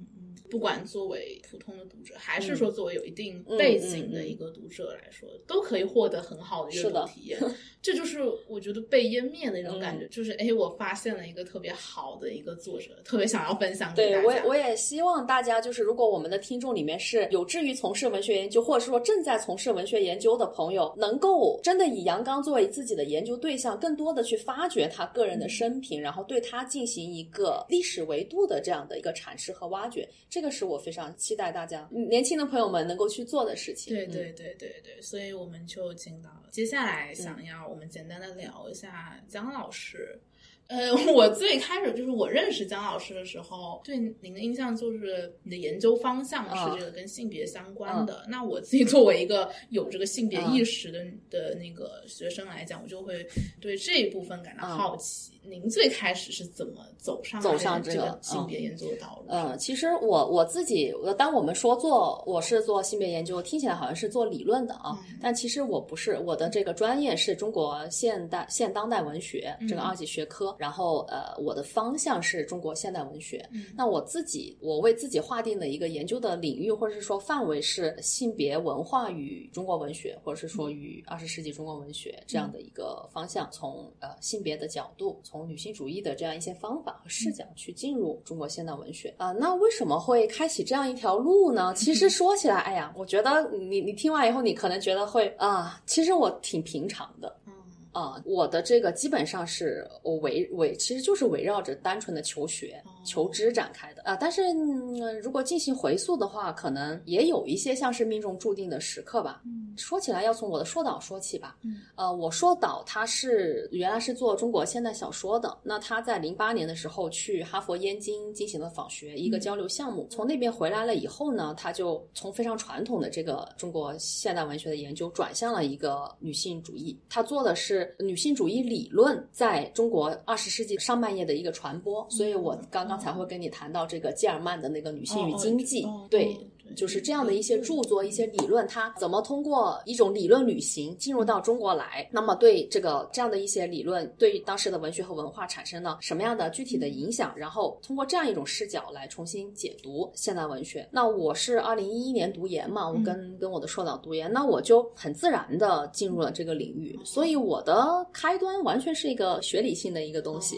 [0.49, 7.39] 不管作为普通的读者，还是说作为有一定嗯背景的一个读者来说，都可以获得很好的阅读体验。
[7.81, 14.21] 这就是我觉得被湮灭的一种感嗯觉，就是哎，我发现了一个特别好的一个作者，特别想要分享给大家。
[14.21, 33.93] 对我也我也希望大家就是，如果我们的听众里面是有志于从事文学研究，或者说正在从事文学研究的朋友，能够真的以杨刚作为自己的研究对象，更多的去发掘他个人的生平，然后对他进行一个历史维度的这样的一个阐释和挖掘，这个是我非常期待大家嗯年轻的朋友们能够去做的事情。
[33.93, 40.19] 嗯对对对对对，所以我们就进到了接下来，想要我们简单的聊一下姜老师。
[40.67, 48.23] 呃，我最开始就是我认识姜老师的时候，对您的印象就是你的研究方向啊是这个跟性别相关的。
[48.29, 53.27] 那我自己作为一个有这个性别意识的、的那个学生来讲，我就会
[53.59, 55.38] 对这一部分感到好奇。
[55.41, 59.31] 您最开始是怎么走上走上这这个性别研究的道路？
[59.31, 73.47] 呃，其实我我自己，呃当我们说做我是做性别研究，听起来好像是做理论的啊，嗯但其实我不是，我的这个专业是中国现代现当代文学这个嗯二级学科，然后呃，我的方向是中国现代文学。
[73.51, 91.71] 嗯那我自己我为自己划定的一个研究的领域或者是说范围是性别文化与中国文学，或者是说与二十世纪中国文学这样的一个方向，从呃性别的角度，从女性主义的这样一些方法和视角去进入中国现代文学啊、那为什么会开启这样一条路呢？
[91.75, 97.35] 其实 说起来，哎呀，我觉得你你听完以后，你可能觉得会啊，其实我挺平常的。
[97.45, 97.53] 嗯
[97.91, 109.41] 啊、我的这个基本上是我围围，其实就是围绕着单纯的求学、求知展开的啊、但是、嗯如果进行回溯的话，可能也有一些像是命中注定的时刻吧。
[109.45, 111.55] 嗯说起来，要从我的硕导说起吧。
[111.63, 120.05] 嗯呃，我硕导他是原来是做中国现代小说的，那他在零八年的时候去哈佛燕京进行了访学，一个交流项目。
[120.09, 126.97] 从那边回来了以后呢，他就从非常传统的这个中国现代文学的研究转向了一个女性主义。
[127.09, 136.25] 他做的是女性主义理论在中国二十世纪上半叶的一个传播，所以我刚刚才会跟你谈到这个基尔曼的那个《女性与经济》哦哦对。
[136.25, 142.07] 对就是这样的一些著作、一些理论，它怎么通过一种理论旅行进入到中国来？
[142.11, 147.33] 那么对这个这样的一些理论，对当时的文学和文化产生了什么样的具体的影响？
[147.35, 150.87] 然后通过这样一种视角来重新解读现代文学。
[150.91, 160.55] 那我是二零一一年读研嘛，我跟跟我的硕导读研，那我就很自然的进入了这个领域，所以我的开端完全是一个学理性的一个东西。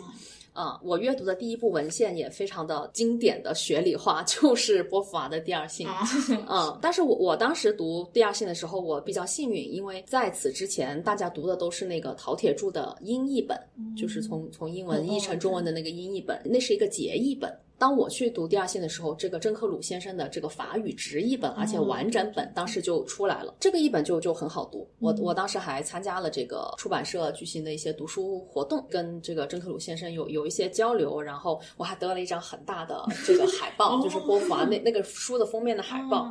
[0.54, 5.88] 啊、我阅读的第一部文献也非常的经典的学理化， 就是波伏娃的《第二性》。
[5.90, 6.04] 啊，
[6.50, 13.58] 嗯，但是我我当时读第二性的时候，我比较幸运，因为在此之前大家读的都是那个陶铁柱的英译本，
[13.96, 17.50] 就是从从英文哦译成中文的那个英译本，那是一个结译本。
[17.82, 24.88] 当我去读第二线的时候，这个真克鲁先生的这个法语直译本，而且完整本当时就出来了，这个译本就就很好读。
[25.00, 36.30] 我我当时还参加了这个出版社举行的一些读书活动，跟这个真克鲁先生有有一些交流，然后我还得了一张很大的这个海报，就是波伏娃那那个书的封面的海报。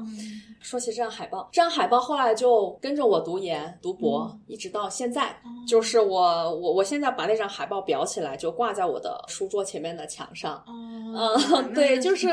[0.61, 5.35] 说起这张海报，这张海报后来就跟着我读研读博，一直到现在，
[5.67, 10.63] 就是我我我现在把那张海报裱起来，就挂在我的书桌前面的墙上。
[10.69, 11.17] 嗯，
[11.75, 12.29] 对， 就是。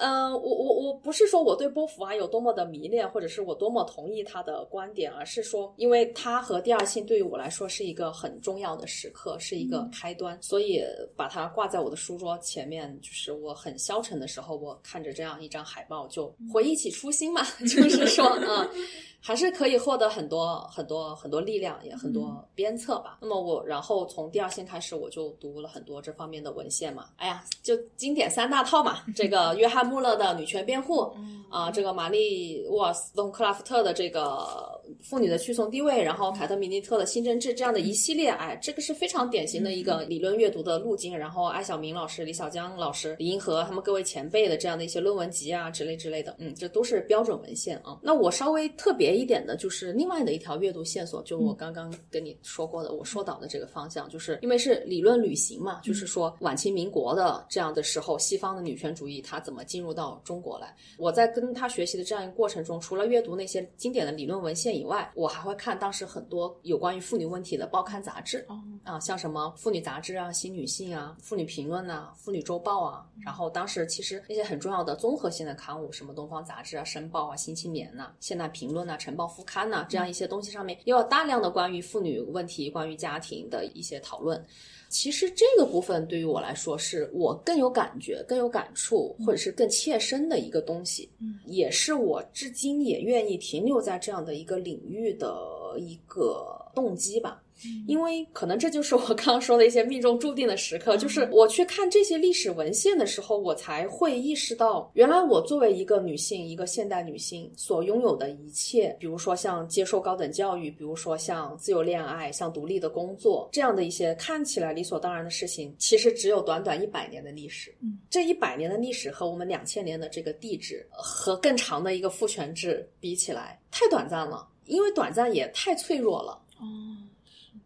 [0.00, 10.80] 嗯，我我我不是说我对波伏娃有多么的迷恋，或者是我多么同意他的观点，而是说，因为他和第二性对于我来说是一个很重要的时刻，是一个开端，所以
[11.16, 12.96] 把它挂在我的书桌前面。
[13.02, 18.70] 就是我很消沉的时候，我看着这样一张海报，就回忆起初心嘛， 就是说，嗯。
[19.20, 23.18] 还是可以获得很多很多很多力量，也很多鞭策吧。
[23.20, 27.06] 那么我然后从第二线开始，我就读了很多这方面的文献嘛。
[27.16, 31.12] 哎呀，就经典三大套嘛，这个约翰穆勒的女权辩护，
[31.50, 41.18] 啊，这个玛丽沃尔斯东克拉夫特的这个妇女的屈从地位，然后凯特米尼特的新政治这样的一系列，哎，这个是非常典型的一个理论阅读的路径。
[41.18, 47.98] 然后艾小明老师、李小江老师、李银河他们各位前辈的这样的一些论文集啊之类之类的，嗯，这都是标准文献啊。
[48.00, 49.07] 那我稍微特别。
[49.08, 60.76] 别一点的就是另外的一条阅读线索，就我刚刚跟你说过的，我说到的这个方向，就是因为是理论旅行嘛，就是说晚清民国的这样的时候，西方的女权主义它怎么进入到中国来？
[60.98, 68.46] 我在跟他学习的这样一个过程中，除了阅读那些经典的理论文献以外，我还会看当时很多有关于妇女问题的报刊杂志
[68.84, 78.97] 啊，像什么妇女杂志啊、新女性啊、妇女评论啊、妇女周报啊，然后当时其实那些很重要的综合性的刊物，什么东方杂志啊、申报啊、新青年呐、现代评论呐。
[78.98, 84.44] 晨报副刊呐，这样一些东西上面也有大量的关于妇女问题、关于家庭的一些讨论。
[84.90, 91.10] 其实这个部分对于我来说，是我更有感觉、更有感触，或者是更切身的一个东西。
[91.20, 95.36] 嗯，也是我至今也愿意停留在这样的一个领域的
[95.78, 97.42] 一个动机吧。
[97.86, 117.74] 因为可能这就是我刚刚说的一些命中注定的时刻，就是我去看这些历史文献的时候，我才会意识到，原来我作为一个女性，一个现代女性所拥有的一切，比如说像接受高等教育，比如说像自由恋爱，像独立的工作，这样的一些看起来理所当然的事情，其实只有短短一百年的历史。
[117.80, 126.40] 嗯，这一百年的历史和我们两千年的这个地质和更长的一个父权制比起来，太短暂了，因为短暂也太脆弱了。
[126.60, 126.87] 哦。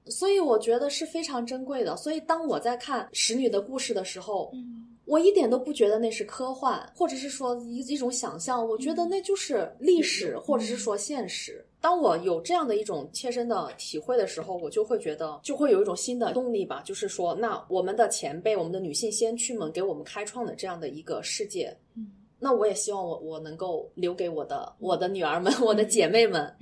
[0.06, 1.96] 所以我觉得是非常珍贵的。
[1.96, 8.66] 所以当我在看使女的故事的时候，嗯，我一点都不觉得那是科幻，或者是说一一种想象。
[8.66, 11.64] 我觉得那就是历史，或者是说现实。
[11.80, 16.80] 当我有这样的一种切身的体会的时候，我就会觉得，就会有一种新的动力吧。
[16.84, 22.12] 就是说，那我们的前辈，我们的女性先驱们给我们开创的这样的一个世界，嗯。
[22.42, 26.52] 那我也希望我我能够留给我的我的女儿们我的姐妹们，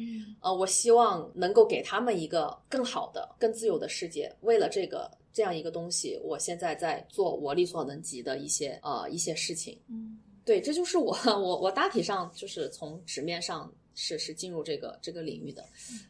[0.43, 4.31] 呃，我希望能够给他们一个更好的、更自由的世界。
[4.43, 9.81] 为了这个这样一个东西，我现在在做我力所能及的一些呃一些事情。
[9.89, 13.73] 嗯，对，这就是我我我大体上就是从纸面上。
[14.03, 15.63] 是是进入这个这个领域的，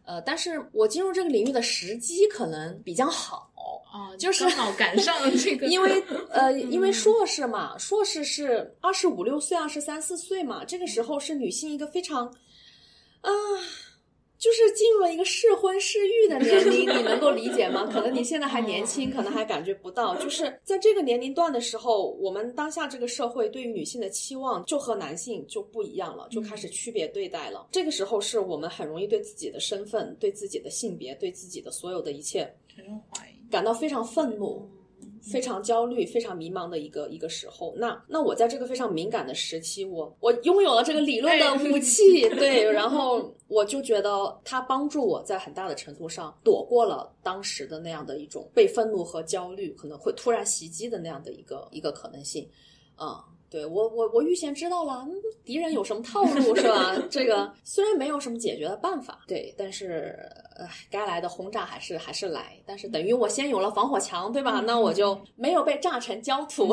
[0.05, 3.51] 呃，但是我进入这个领域的时机可能比较好
[3.93, 6.01] 啊，就是刚好赶上了这个， 因为
[6.31, 12.29] 呃，因为硕士嘛，硕士是二十五六岁，二十三四岁嘛，这个时候是女性一个非常
[13.23, 13.31] 啊。
[14.41, 17.87] 就是进入了一个适婚适育的年龄，你能够理解吗？
[17.93, 20.17] 可能你现在还年轻，可能还感觉不到。
[20.17, 27.69] 就是在这个年龄段的时候，我们当下这个社会对于女性的期望就和男性就不一样了，就开始区别对待了。
[27.71, 32.51] 这个时候是我们很容易对自己的身份、对自己的性别、对自己的所有的一切
[33.51, 34.67] 感到非常愤怒。
[35.23, 52.49] 非常焦虑、非常迷茫的一个一个时候，那那我在这个非常敏感的时期，我我拥有了这个理论的武器， 对，然后我就觉得它帮助我在很大的程度上躲过了当时的那样的一种被愤怒和焦虑可能会突然袭击的那样的一个一个可能性，
[53.01, 53.07] 嗯。
[53.53, 55.13] 对我，我我预先知道了嗯
[55.45, 56.97] 敌人有什么套路，是吧？
[57.11, 60.17] 这个虽然没有什么解决的办法，对，但是
[60.91, 62.61] 该来的轰炸还是还是来。
[62.65, 64.63] 但是等于我先有了防火墙，对吧？
[64.67, 66.73] 那我就没有被炸成焦土，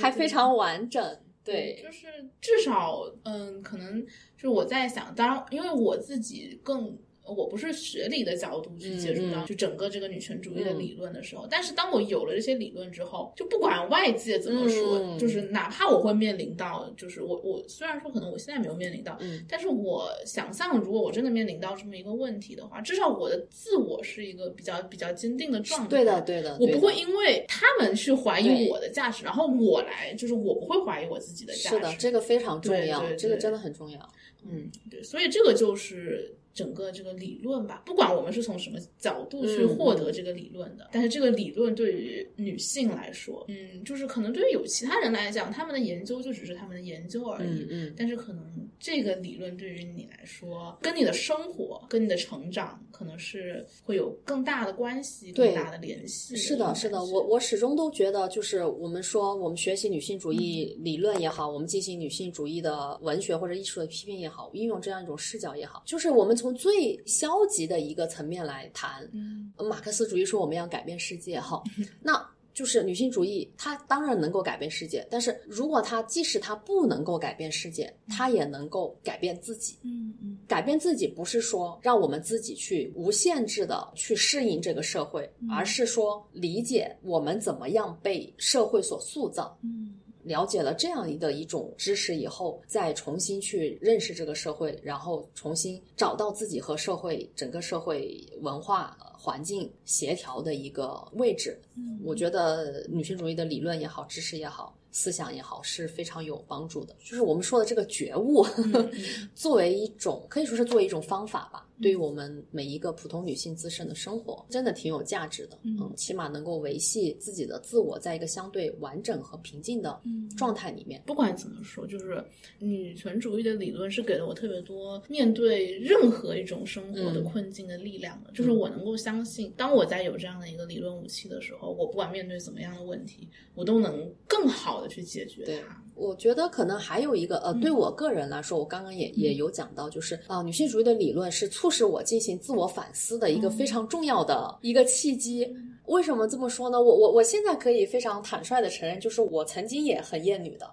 [0.00, 1.20] 还非常完整。
[1.44, 2.06] 对，就是
[2.40, 4.04] 至少，嗯，可能
[4.36, 6.98] 就是我在想，当然，因为我自己更。
[7.26, 25.88] 我不是学理的角度去接触到就整个这个女权主义的理论的时候，但是当我有了这些理论之后，就不管外界怎么说，嗯就是哪怕我会面临到，就是我我虽然说可能我现在没有面临到，嗯但是我想象如果我真的面临到这么一个问题的话，至少我的自我是一个比较比较坚定的状态。
[25.88, 31.76] 对的，对的，我不会因为他们去怀疑我的价值，然后我来，就是我不会怀疑我自己的价值。
[31.76, 33.98] 是的，这个非常重要，对这个真的很重要。
[34.46, 48.44] 嗯，对，所以这个就是整个这个理论吧，不管我们是从什么角度去嗯获得这个理论的，但是这个理论对于女性来说，嗯，就是可能对于有其他人来讲，他们的研究就只是他们的研究而已，嗯嗯但是可能
[48.78, 56.36] 这个理论对于你来说，跟你的生活、跟你的成长，可能是会有更大的关系、更大的联系。
[56.36, 71.62] 是的，是的，我我始终都觉得，就是我们说我们学习女性主义理论也好，我们进行女性主义的文学或者艺术的批评也好，运用这样一种视角也好，就是我们从最消极的一个层面来谈，嗯马克思主义说我们要改变世界，哈，
[72.02, 72.22] 那。
[72.54, 79.76] 就是女性主义，它当然能够改变世界，但是如果它即使它不能够改变世界，它也能够改变自己。
[79.82, 89.58] 嗯嗯改变自己不是说让我们自己去无限制的去适应这个社会，而是说理解我们怎么样被社会所塑造。
[89.64, 89.92] 嗯
[90.24, 101.58] 了解了这样的一种知识以后，再重新去认识这个社会，然后重新找到自己和社会整个社会文化环境协调的一个位置。
[101.76, 106.94] 嗯我觉得女性主义的理论也好，知识也好，思想也好，是非常有帮助的。
[107.02, 108.90] 就是我们说的这个觉悟，嗯
[109.34, 115.58] 作为一种可以说是作为一种方法吧，对于我们每一个普通女性自身的生活，真的挺有价值的。
[115.62, 121.02] 嗯起码能够维系自己的自我在一个相对完整和平静的嗯状态里面。
[121.06, 122.22] 不管怎么说，就是
[122.58, 128.30] 女权主义的理论是给了我特别多面对任何一种生活的嗯困境的力量的。
[128.32, 135.78] 就是我能够相信，当我在有这样的一个理论武器的时候，我不管面对怎么样的问题，我都能更好的去解决对它。
[135.94, 145.54] 我觉得可能还有一个呃，对我个人来说，我刚刚也也有讲到，就是啊、女性主义的理论是促使我进行自我反思的一个非常重要的一个契机。
[145.86, 146.80] 为什么这么说呢？
[146.80, 150.66] 我我我现在可以非常坦率的承认，就是我曾经也很厌女的。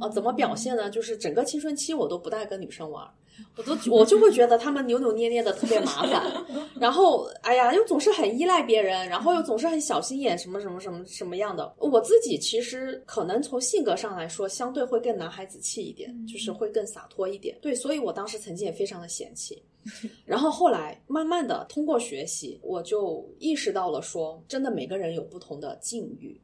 [0.00, 0.90] 啊，怎么表现呢？
[0.90, 3.10] 就是整个青春期我都不带跟女生玩儿，
[3.56, 6.44] 我都我就会觉得他们扭扭捏捏的特别麻烦，
[6.78, 11.74] 然后哎呀又总是很依赖别人，然后又总是很小心眼，什么什么什么什么样的。
[11.78, 17.56] 我自己其实可能从性格上来说，相对会更男孩子气一点，就是会更洒脱一点。
[17.60, 19.62] 对，所以我当时曾经也非常的嫌弃。
[20.26, 26.40] 然后后来慢慢的通过学习，我就意识到了说，真的每个人有不同的境遇，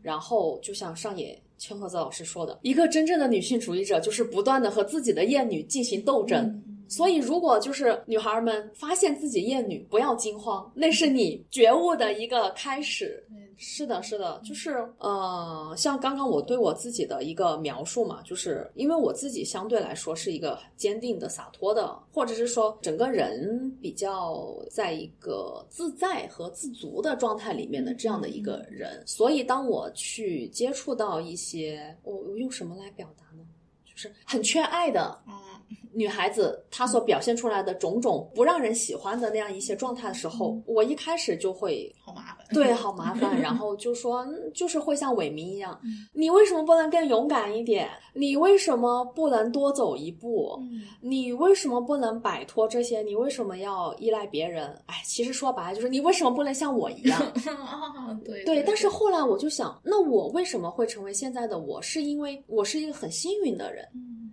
[0.00, 6.62] 然后就像上野千鹤子老师说的，一个真正的女性主义者就是不断的和自己的厌女进行斗争。
[6.88, 13.26] 所以，如果就是女孩们发现自己厌女，不要惊慌，那是你觉悟的一个开始。
[13.58, 33.42] 是的，是的，就是呃，像刚刚我对我自己的一个描述嘛，就是因为我自己相对来说是一个坚定的、洒脱的，或者是说整个人比较在一个自在和自足的状态里面的这样的一个人，所以当我去接触到一些，我我用什么来表达呢？
[33.86, 35.32] 就是很缺爱的嗯
[35.94, 42.35] 女孩子，她所表现出来的种种不让人喜欢的那样一些状态的时候，我一开始就会好麻烦。
[42.54, 43.40] 对，好麻烦。
[43.40, 45.78] 然后就说，嗯就是会像伟民一样，
[46.12, 47.88] 你为什么不能更勇敢一点？
[48.14, 50.56] 你为什么不能多走一步？
[50.60, 53.02] 嗯你为什么不能摆脱这些？
[53.02, 54.66] 你为什么要依赖别人？
[54.86, 57.20] 哎，其实说白了就是你为什么不能像我一样？
[57.46, 61.80] 啊，对对，但是后来我就想，那我为什么会成为现在的我？
[61.82, 63.86] 是因为我是一个很幸运的人。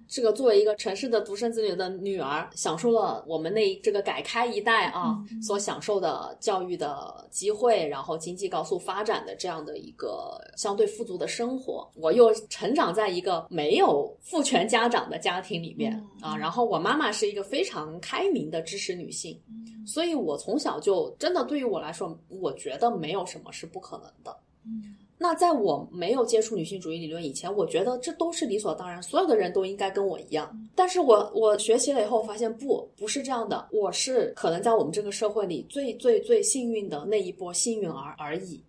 [0.04, 11.90] 嗯这个作为一个城市的独生子女的女儿，享受了我们那这个改开一代啊、嗯所享受的教育的机会，然后经济高速发展的这样的一个相对富足的生活。
[11.96, 19.40] 我又成长在一个没有父权家长的家庭里面、嗯啊，然后我妈妈是一个非常开明的知识女性，
[19.86, 24.38] 所以我从小就真的对于我来说，我觉得没有什么是不可能的。
[24.66, 30.54] 嗯那在我没有接触女性主义理论以前，我觉得这都是理所当然，所有的人都应该跟我一样。
[30.76, 38.62] 但是我我学习了以后发现不不是这样的，我是可能在我们这个社会里最最最幸运的那一波幸运儿而已。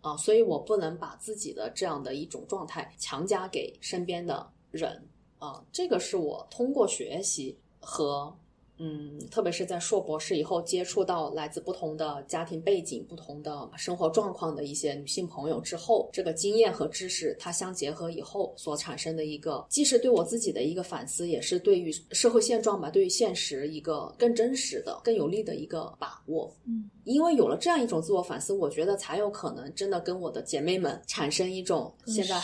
[0.00, 5.00] 啊，所以我不能把自己的这样的一种状态强加给身边的人
[5.38, 8.36] 啊，这个是我通过学习和
[8.82, 26.50] 嗯，特别是在硕博士以后，接触到来自不同的家庭背景、不同的生活状况的一些女性朋友之后，这个经验和知识它相结合以后所产生的一个，既是对我自己的一个反思，也是对于社会现状吧，对于现实一个更真实的、更有利的一个把握。
[26.64, 32.40] 嗯，因为有了这样一种自我反思，我觉得才有可能真的跟我的姐妹们产生一种现在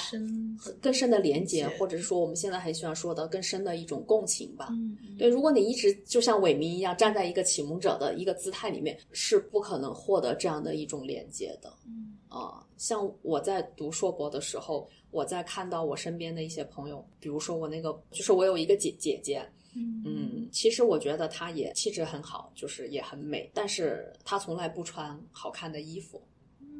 [0.80, 4.68] 更深的连接，或者是说我们现在很喜欢说的更深的一种共情吧。
[4.72, 11.72] 嗯对，如果你一直就像伟民一样站在一个启蒙者的一个姿态里面，是不可能获得这样的一种连接的。
[11.86, 19.42] 嗯啊、像我在读硕博的时候，我在看到我身边的一些朋友，比如说我那个，就是我有一个姐姐姐，
[19.76, 26.22] 嗯嗯，其实我觉得她也气质很好，就是也很美，但是她从来不穿好看的衣服。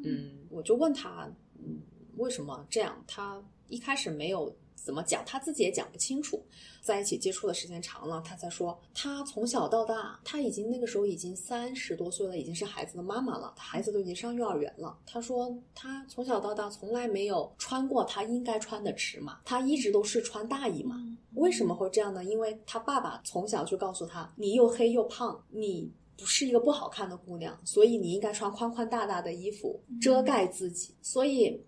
[0.03, 1.29] 嗯，我就问她，
[1.59, 1.79] 嗯，
[2.15, 3.03] 为什么这样？
[3.07, 6.43] 她一开始没有怎么讲，她自己也讲不清楚。
[6.81, 14.97] 在一起接触的时间长了，她才说，她从小到大，她已经那个时候已经三十多岁了，已经是孩子的妈妈了，孩子都已经上幼儿园了。
[15.05, 20.95] 她说，她从小到大从来没有穿过她应该穿的尺码，她一直都是穿大衣嘛。
[21.37, 22.23] 为什么会这样呢？
[22.23, 30.93] 因为他爸爸从小就告诉他，你又黑又胖，你不是一个不好看的姑娘，所以你应该穿宽宽大大的衣服遮盖自己。
[31.01, 31.61] 所以，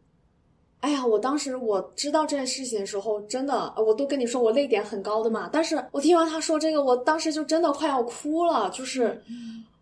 [0.79, 5.49] 哎呀，我当时我知道这件事情的时候，真的，呃我都跟你说我泪点很高的嘛。
[5.51, 9.21] 但是我听完他说这个，我当时就真的快要哭了，就是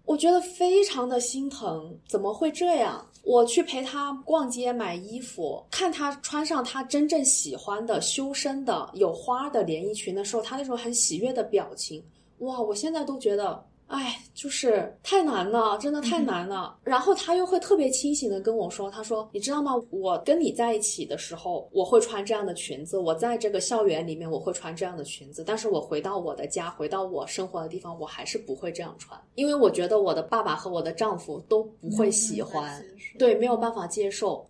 [0.08, 3.06] 我觉得非常的心疼，怎么会这样？
[3.24, 12.02] 我去陪他逛街买衣服，看他穿上他真正喜欢的修身的有花的连衣裙的时候，他那种很喜悦的表情，
[12.40, 12.62] 哇！
[12.62, 16.78] 我现在都觉得，哎，就是太难了，真的太难了。
[16.84, 19.72] 然后他又会特别清醒的跟我说，他说：“你知道吗？
[19.90, 25.42] 我跟你在一起的时候，我会穿这样的裙子；我在这个校园里面，我会穿这样的裙子。
[25.48, 32.84] 但是我回到我的家，回到我生活的地方，我还是不会这样穿，因为我觉得我的爸爸和我的丈夫都不会喜欢。”
[33.18, 34.46] 对，没有办法接受。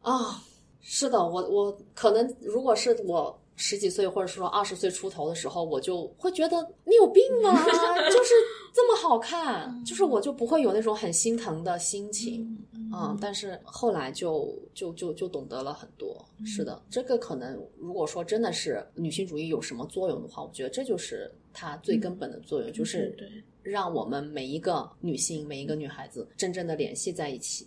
[0.00, 0.42] 啊，
[0.80, 7.52] 是的，我我可能如果是我十几岁或者说二十岁出头的时候，我就会觉得你有病吗？
[7.64, 8.34] 就是
[8.72, 12.56] 这么好看，就是我就不会有那种很心疼的心情。
[12.94, 16.24] 嗯，但是后来就就就就懂得了很多。
[16.44, 23.16] 是的，这个可能如果说真的是女性主义有什么作用的话，我觉得这就是它最根本的作用，就是
[23.62, 27.66] 让我们每一个女性、每一个女孩子真正的联系在一起。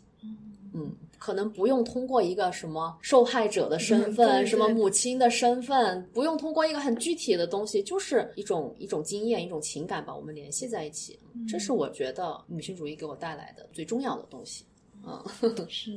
[0.73, 11.19] 嗯，可能不用通过一个什么受害者的身嗯份，对什么母亲的身份，不用通过一个很具体的东西，就是一种一种经验、一种情感把我们联系在一起。
[11.47, 14.65] 这是我觉得女性主义给我带来的最重要的东西。
[15.05, 15.23] 嗯，
[15.69, 15.91] 是。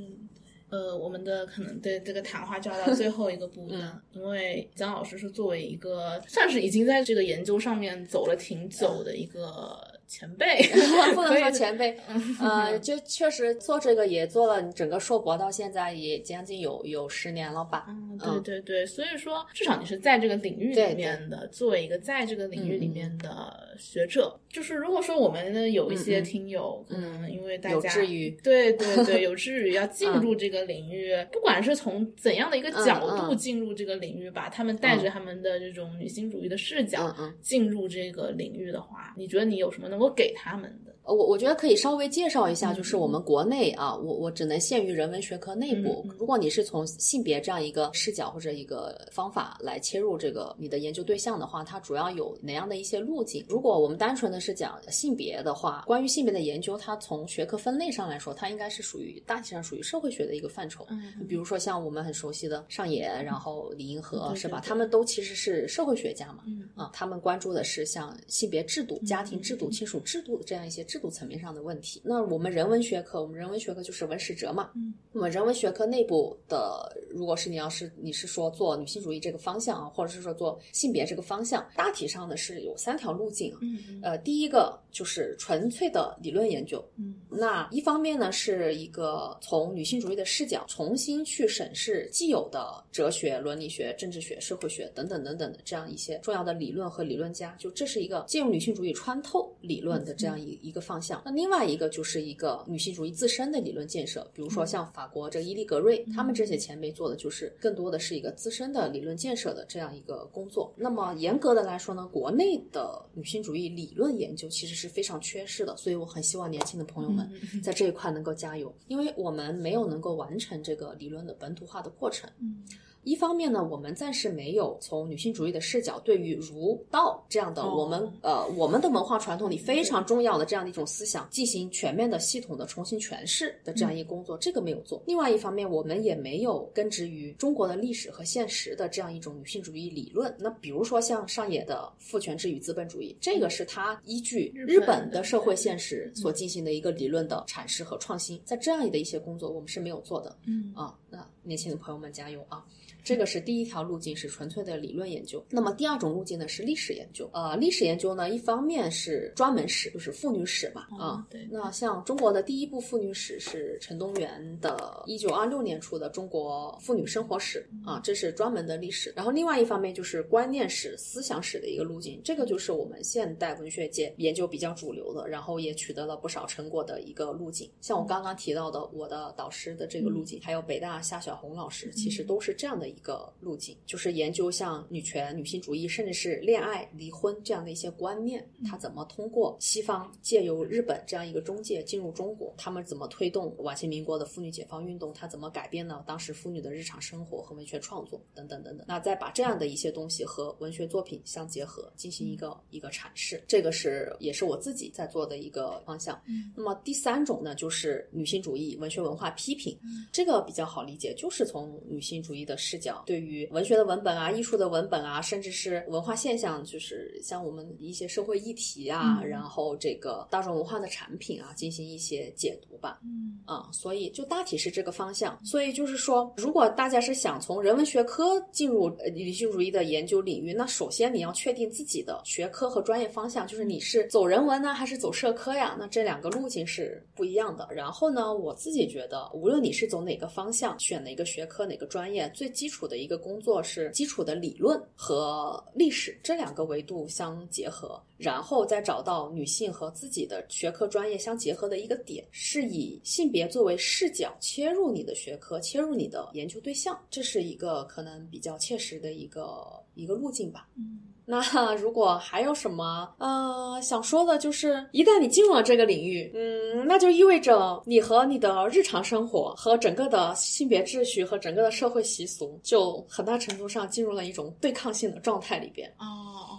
[0.70, 9.76] 呃，我们的可能对这个谈话就要到最后一个部分，嗯因为姜老师是作为一个算是已经在这个研究上面走了挺久的一个
[10.06, 10.62] 前辈，
[11.14, 11.96] 不能说前辈，
[12.40, 17.86] 呃，就确实做这个也做了整个硕博到现在也将近有有十年了吧。
[17.88, 22.92] 嗯，对对对，所以说至少你是在这个领域里面的，作为一个在这个领域里嗯嗯。
[22.92, 26.24] 面的学者，就是如果说我们呢有一些嗯嗯。
[26.24, 30.20] 听友，可能因为大有家志于对对对有志于要进嗯。
[30.20, 33.28] 入这个领域，不管是从怎样的一个角度嗯。
[33.30, 37.34] 嗯进入这个领域吧，他们带着他们的这种女性主义的视角嗯嗯。
[37.40, 40.96] 进入这个领域的话，你觉得你有什么能够给他们的？
[41.04, 46.06] 呃我我觉得可以稍微介绍一下，嗯就是我们国内啊，我我只能限于人文学科内部。
[46.16, 53.44] 如果你是从性别这样一个视角或者一个方法来切入这个你的研究对象的话，它主要有哪样的一些路径？
[53.48, 60.86] 如果我们单纯的是讲性别的话，关于性别的研究，它从学科分类上来说，它应该是属于大体上属于社会学的一个范畴。
[60.90, 64.60] 嗯比如说像我们很熟悉的上野，然后李银河，是吧？
[64.60, 66.44] 对他们都其实是社会学家嘛。
[66.46, 72.02] 嗯啊，他们关注的是像性别制度、家庭制度、亲属制度的这样一些制度层面上的问题。
[72.04, 74.70] 那我们人文学科，我们人文学科就是文史哲嘛。
[74.74, 83.58] 嗯，那么人文学科内部的，如果是你要是你是说做女性主义这个方向啊，或者是说做性别这个方向，大体上呢是有三条路径啊。
[83.62, 101.22] 嗯呃，第一个就是纯粹的理论研究，嗯那一方面呢，是一个从女性主义的视角重新去审视既有的哲学、伦理学、政治学、社会学等等等等的这样一些重要的理论和理论家，就这是一个借用女性主义穿透理论的这样一一个方向。
[101.24, 110.74] 那另外一个就是一个女性主义自身的理论建设，比如说像法国这个伊利格瑞，他们这些前辈做的就是更多的是一个自身的理论建设的这样一个工作。
[110.76, 122.28] 那么严格的来说呢，国内的女性主义理论研究其实是非常缺失的，所以我很希望年轻的朋友们嗯在这一块能够加油，因为我们没有能够完成这个理论的本土化的过程。
[122.40, 122.64] 嗯
[123.04, 135.02] 一方面呢，我们暂时没有从女性主义的视角对于儒道这样的我们、呃我们的文化传统里非常重要的这样的一种思想进行全面的系统的重新诠释的这样一个工作，这个没有做。
[135.06, 140.34] 另外一方面，我们也没有根植于中国的历史和现实的这样一种女性主义理论。
[140.38, 150.36] 那比如说像上野的父权制与资本主义，这个是他依据日本的社会现实所进行的一个理论的阐释和创新，在这样的一些工作我们是没有做的。
[150.46, 150.72] 嗯。
[150.76, 152.64] 啊，那年轻的朋友们加油啊！
[153.04, 155.44] 这个是第一条路径，是纯粹的理论研究。
[155.50, 157.28] 那么第二种路径呢是历史研究。
[157.32, 169.12] 呃，历史研究呢，一方面是专门史，就是妇女史嘛，啊，嗯对那像中国的第一部妇女史是陈东元的1926年出的《中国妇女生活史》啊，这是专门的历史。
[169.16, 177.70] 然后另外一方面就是观念史、思想史的一个路径，这个就是我们现代文学界研究比较主流的，然后也取得了不少成果的一个路径。
[177.80, 198.86] 像我刚刚提到的我的导师的这个路径，还有北大夏小红老师，其实都是这样的一个路径，就是研究像女权、女性主义，甚至是恋爱、离婚这样的一些观念，它怎么通过西方借由日本这样一个中介进入中国，他们怎么推动晚清民国的妇女解放运动，它怎么改变了当时妇女的日常生活和文学创作等等等等。
[198.88, 206.20] 那再把这样的一些东西和文学作品相结合，进行一个一个阐释，这个是也是我自己在做的一个方向。
[206.56, 209.78] 那么第三种呢，就是女性主义文学文化批评，
[210.12, 222.98] 这个比较好理解，就是从女性主义的视角，对于文学的文本啊、艺术的文本啊，甚至是文化现象，就是像我们一些社会议题啊，嗯然后这个大众文化的产品啊，进行一些解读吧。
[223.04, 225.38] 嗯啊、所以就大体是这个方向。
[225.44, 235.76] 所以就是说，如果大家是想从人文学科进入呃女性主义的研究领域，那首先你要确定自己的学科和专业方向，就是你是走人文呢，还是走社科呀？
[235.78, 237.68] 那这两个路径是不一样的。
[237.70, 248.02] 然后呢，我自己觉得，无论你是走哪个方向，选哪个学科、哪个专业，最基础础的一个工作是基础的理论和历史这两个维度相结合。
[248.16, 260.68] 然后再找到女性和自己的学科专业相结合的一个点，是以性别作为视角切入你的学科，切入你的研究对象，这是一个可能比较切实的一个一个路径吧。
[260.76, 261.40] 嗯那
[261.76, 275.88] 如果还有什么呃想说的，就是一旦你进入了这个领域，嗯，那就意味着你和你的日常生活和整个的性别秩序和整个的社会习俗，就很大程度上进入了一种对抗性的状态里边。
[275.98, 276.58] 哦哦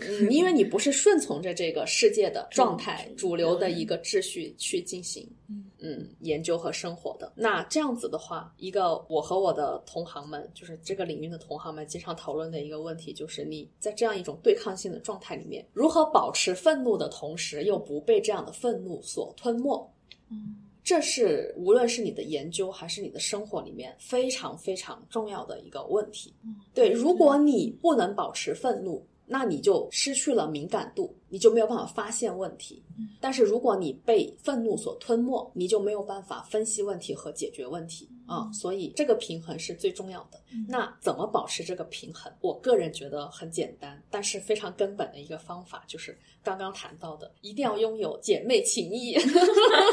[0.00, 7.32] 嗯，因为你不是顺从着这个世界的状态、主主流的一个秩序去进行嗯嗯研究和生活的。
[7.34, 19.92] 那这样子的话，一个我和我的同行们，就是这个领域的同行们，经常讨论的一个问题，就是你在这样一种对抗性的状态里面，如何保持愤怒的同时，又不被这样的愤怒所吞没？
[20.30, 26.34] 嗯这是无论是你的研究还是你的生活里面非常非常重要的一个问题。
[26.44, 32.84] 嗯对，如果你不能保持愤怒，那你就失去了敏感度，你就没有办法发现问题。
[33.18, 38.50] 但是如果你被愤怒所吞没，你就没有办法分析问题和解决问题啊。
[38.52, 40.38] 所以这个平衡是最重要的。
[40.68, 42.30] 那怎么保持这个平衡？
[42.42, 46.14] 我个人觉得很简单，但是非常根本的一个方法就是
[46.44, 49.16] 刚刚谈到的，一定要拥有姐妹情谊。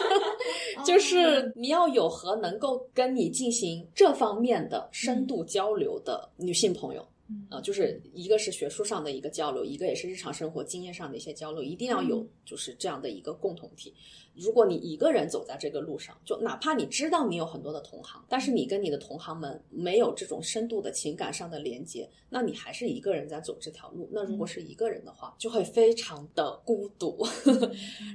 [0.86, 7.07] 就是你要有和能够跟你进行这方面的深度交流的女性朋友。
[7.30, 13.93] 嗯呃，就是一个是学术上的一个交流，一个也是日常生活经验上的一些交流，一定要有就是这样的一个共同体。
[14.40, 24.10] 如果你一个人走在这个路上，就哪怕你知道你有很多的同行，但是你跟你的同行们没有这种深度的情感上的连接，那你还是一个人在走这条路。
[24.11, 27.26] 那如果是一个人的话，就会非常的孤独，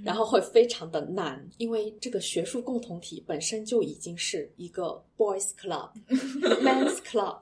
[0.04, 5.90] 然后会非常的难，因为这个学术共同体本身就已经是一个 boys club、
[6.62, 7.38] men's club，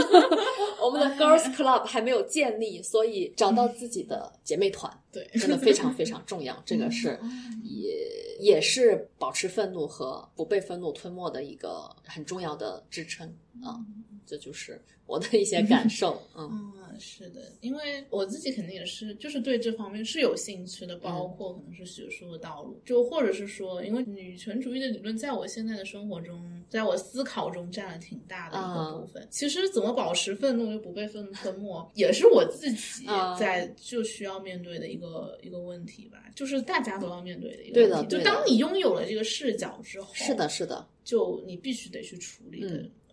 [0.80, 4.90] 我们的 girls club 还没有建立，所以找到自己的姐妹团。
[5.16, 7.18] 对，真的非常非常重要，这个是
[7.62, 13.80] 也也是保持愤怒和不被愤怒吞没的一个很重要的支撑啊。
[14.26, 16.72] 这就是我的一些感受，嗯。
[16.88, 29.26] 嗯，是的，因为我自己肯定也是，就是对这方面是有兴趣的，包括可能是学术的道路，就或者是说，因为女权主义的理论在我现在的生活中，在我思考中占了挺大的一个部分。
[29.30, 33.34] 其实怎么保持愤怒又不被愤怒吞没，也是我自己啊。
[33.36, 37.88] 在就需要面对的一个一个问题吧，就是大家都要面对的一个问题。
[37.88, 42.60] 对的对的就当你拥有了这个视角之后，是的，是的，就你必须得去处理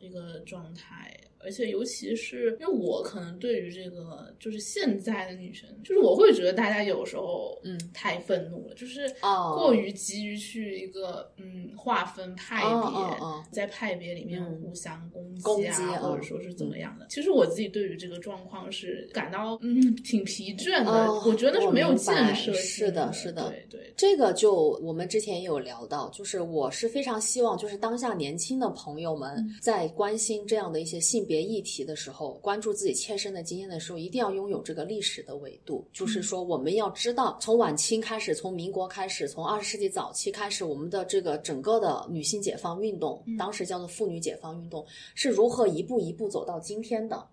[0.04, 1.33] 一个状态。
[1.44, 7.80] 而且，尤其是因为我可能对于这个就是现在的女生，就是我会觉得大家有时候嗯。
[7.94, 9.56] 太愤怒了，就是哦。
[9.58, 14.62] 过于急于去一个嗯划分派别，在派别里面嗯。
[14.62, 17.08] 互相攻击击啊，或者说是怎么样的。
[17.10, 23.80] 其实我自己对于这个状况是感到嗯挺疲倦的，我觉得是没有建设是的，是的，对。
[23.80, 23.94] 对。
[23.96, 44.86] 这个就我们之前也有聊到，就是我是非常希望，就是当下年轻的朋友们在关心这样的一些性别议题的时候，关注自己切身的经验的时候，一定要拥有这个历史的维度，就是说我们要知道，从晚清开始，从民国开始，从二十世纪早期开始，我们的这个整个的女性解放运动，当时叫做妇女解放运动，
[45.16, 47.26] 是如何一步一步走到今天的。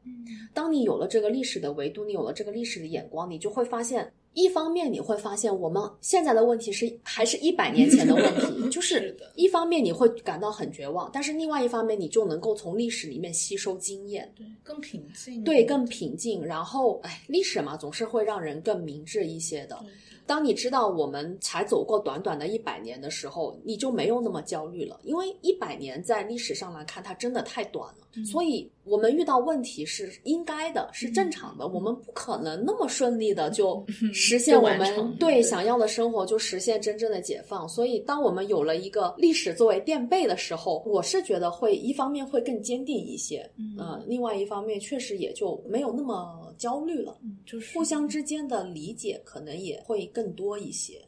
[0.55, 4.13] 当你有了这个历史的维度，你有了这个历史的眼光，你就会发现。
[4.35, 16.45] 一方面你会发现，我们现在的问题是还是一百年前的问题， 就是一方面你会感到很绝望，但是另外一方面你就能够从历史里面吸收经验，对，更平静，对，更平静。
[16.45, 19.79] 然后，哎，历史嘛，总是会让人更明智一些的。
[20.27, 28.25] 当你知道我们才走过短短的一百年的时候，你就没有那么焦虑了，因为一百年在历史上来看，它真的太短了。
[28.25, 31.69] 所以，我们遇到问题是应该的，是正常的。
[31.69, 37.69] 我们不可能那么顺利的就实现我们对想要的生活，就实现真正的解放。
[37.69, 50.29] 所以，当我们有了一个历史作为垫背的时候，我是觉得会一方面会更坚定一些，嗯，另外一方面确实也就没有那么焦虑了，就是互相之间的理解可能也会更。
[50.41, 51.03] 多一些，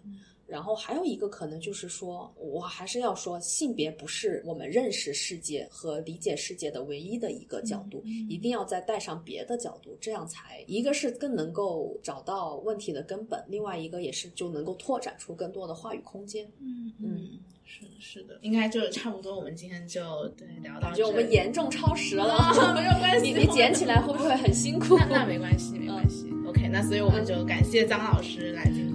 [0.52, 16.46] 然后还有一个可能就是说，我还是要说，性别不是我们认识世界和理解世界的唯一的一个角度，一定要再带上别的角度，这样才一个是更能够找到问题的根本，另外一个也是就能够拓展出更多的话语空间。
[16.60, 22.26] 嗯嗯，是的是的，应该就差不多，我们今天就对聊到，就我们严重超时了，
[22.76, 24.98] 没有关系，你你捡起来会不会很辛苦？
[25.08, 26.30] 那没关系，没关系。
[26.46, 28.91] OK，那所以我们就感谢张老师来今天。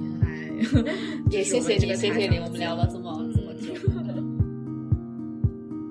[1.30, 3.74] 也 谢谢你，谢谢你，我们聊了这么这么久。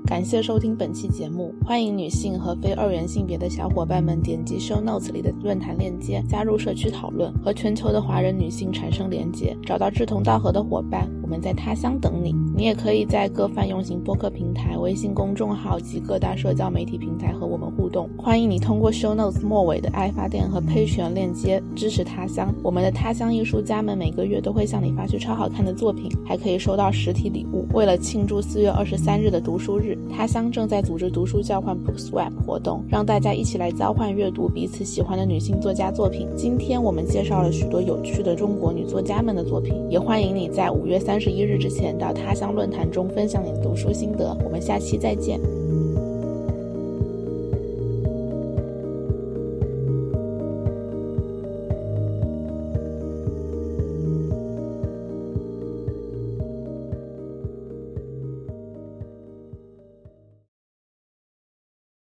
[0.07, 11.11] 感谢收听本期节目，欢迎女性和非二元性别的小伙伴们点击 show notes 里的论坛链接，加入社区讨论，和全球的华人女性产生连接，找到志同道合的伙伴。
[11.27, 12.33] 我们在他乡等你。
[12.55, 18.09] 你也可以在各泛用型播客平台、微信公众号及各大社交媒体平台和我们互动。
[18.17, 22.55] 欢迎你通过 show notes 末尾的爱发电和配权链接支持他乡。
[22.63, 27.67] 我们的他乡艺术家们每个月都会向你发去超好看的作品，还可以收到实体礼物。
[27.75, 36.29] 为了庆祝四月二十三日的读书日，他乡正在组织读书交换 book swap 活动，让大家一起来交换阅读彼此喜欢的女性作家作品。
[36.37, 41.16] 今天我们介绍了许多有趣的中国女作家们的作品，也欢迎你在五月三。
[41.17, 45.41] 三十一日之前到他乡论坛中分享你的读书心得，我们下期再见。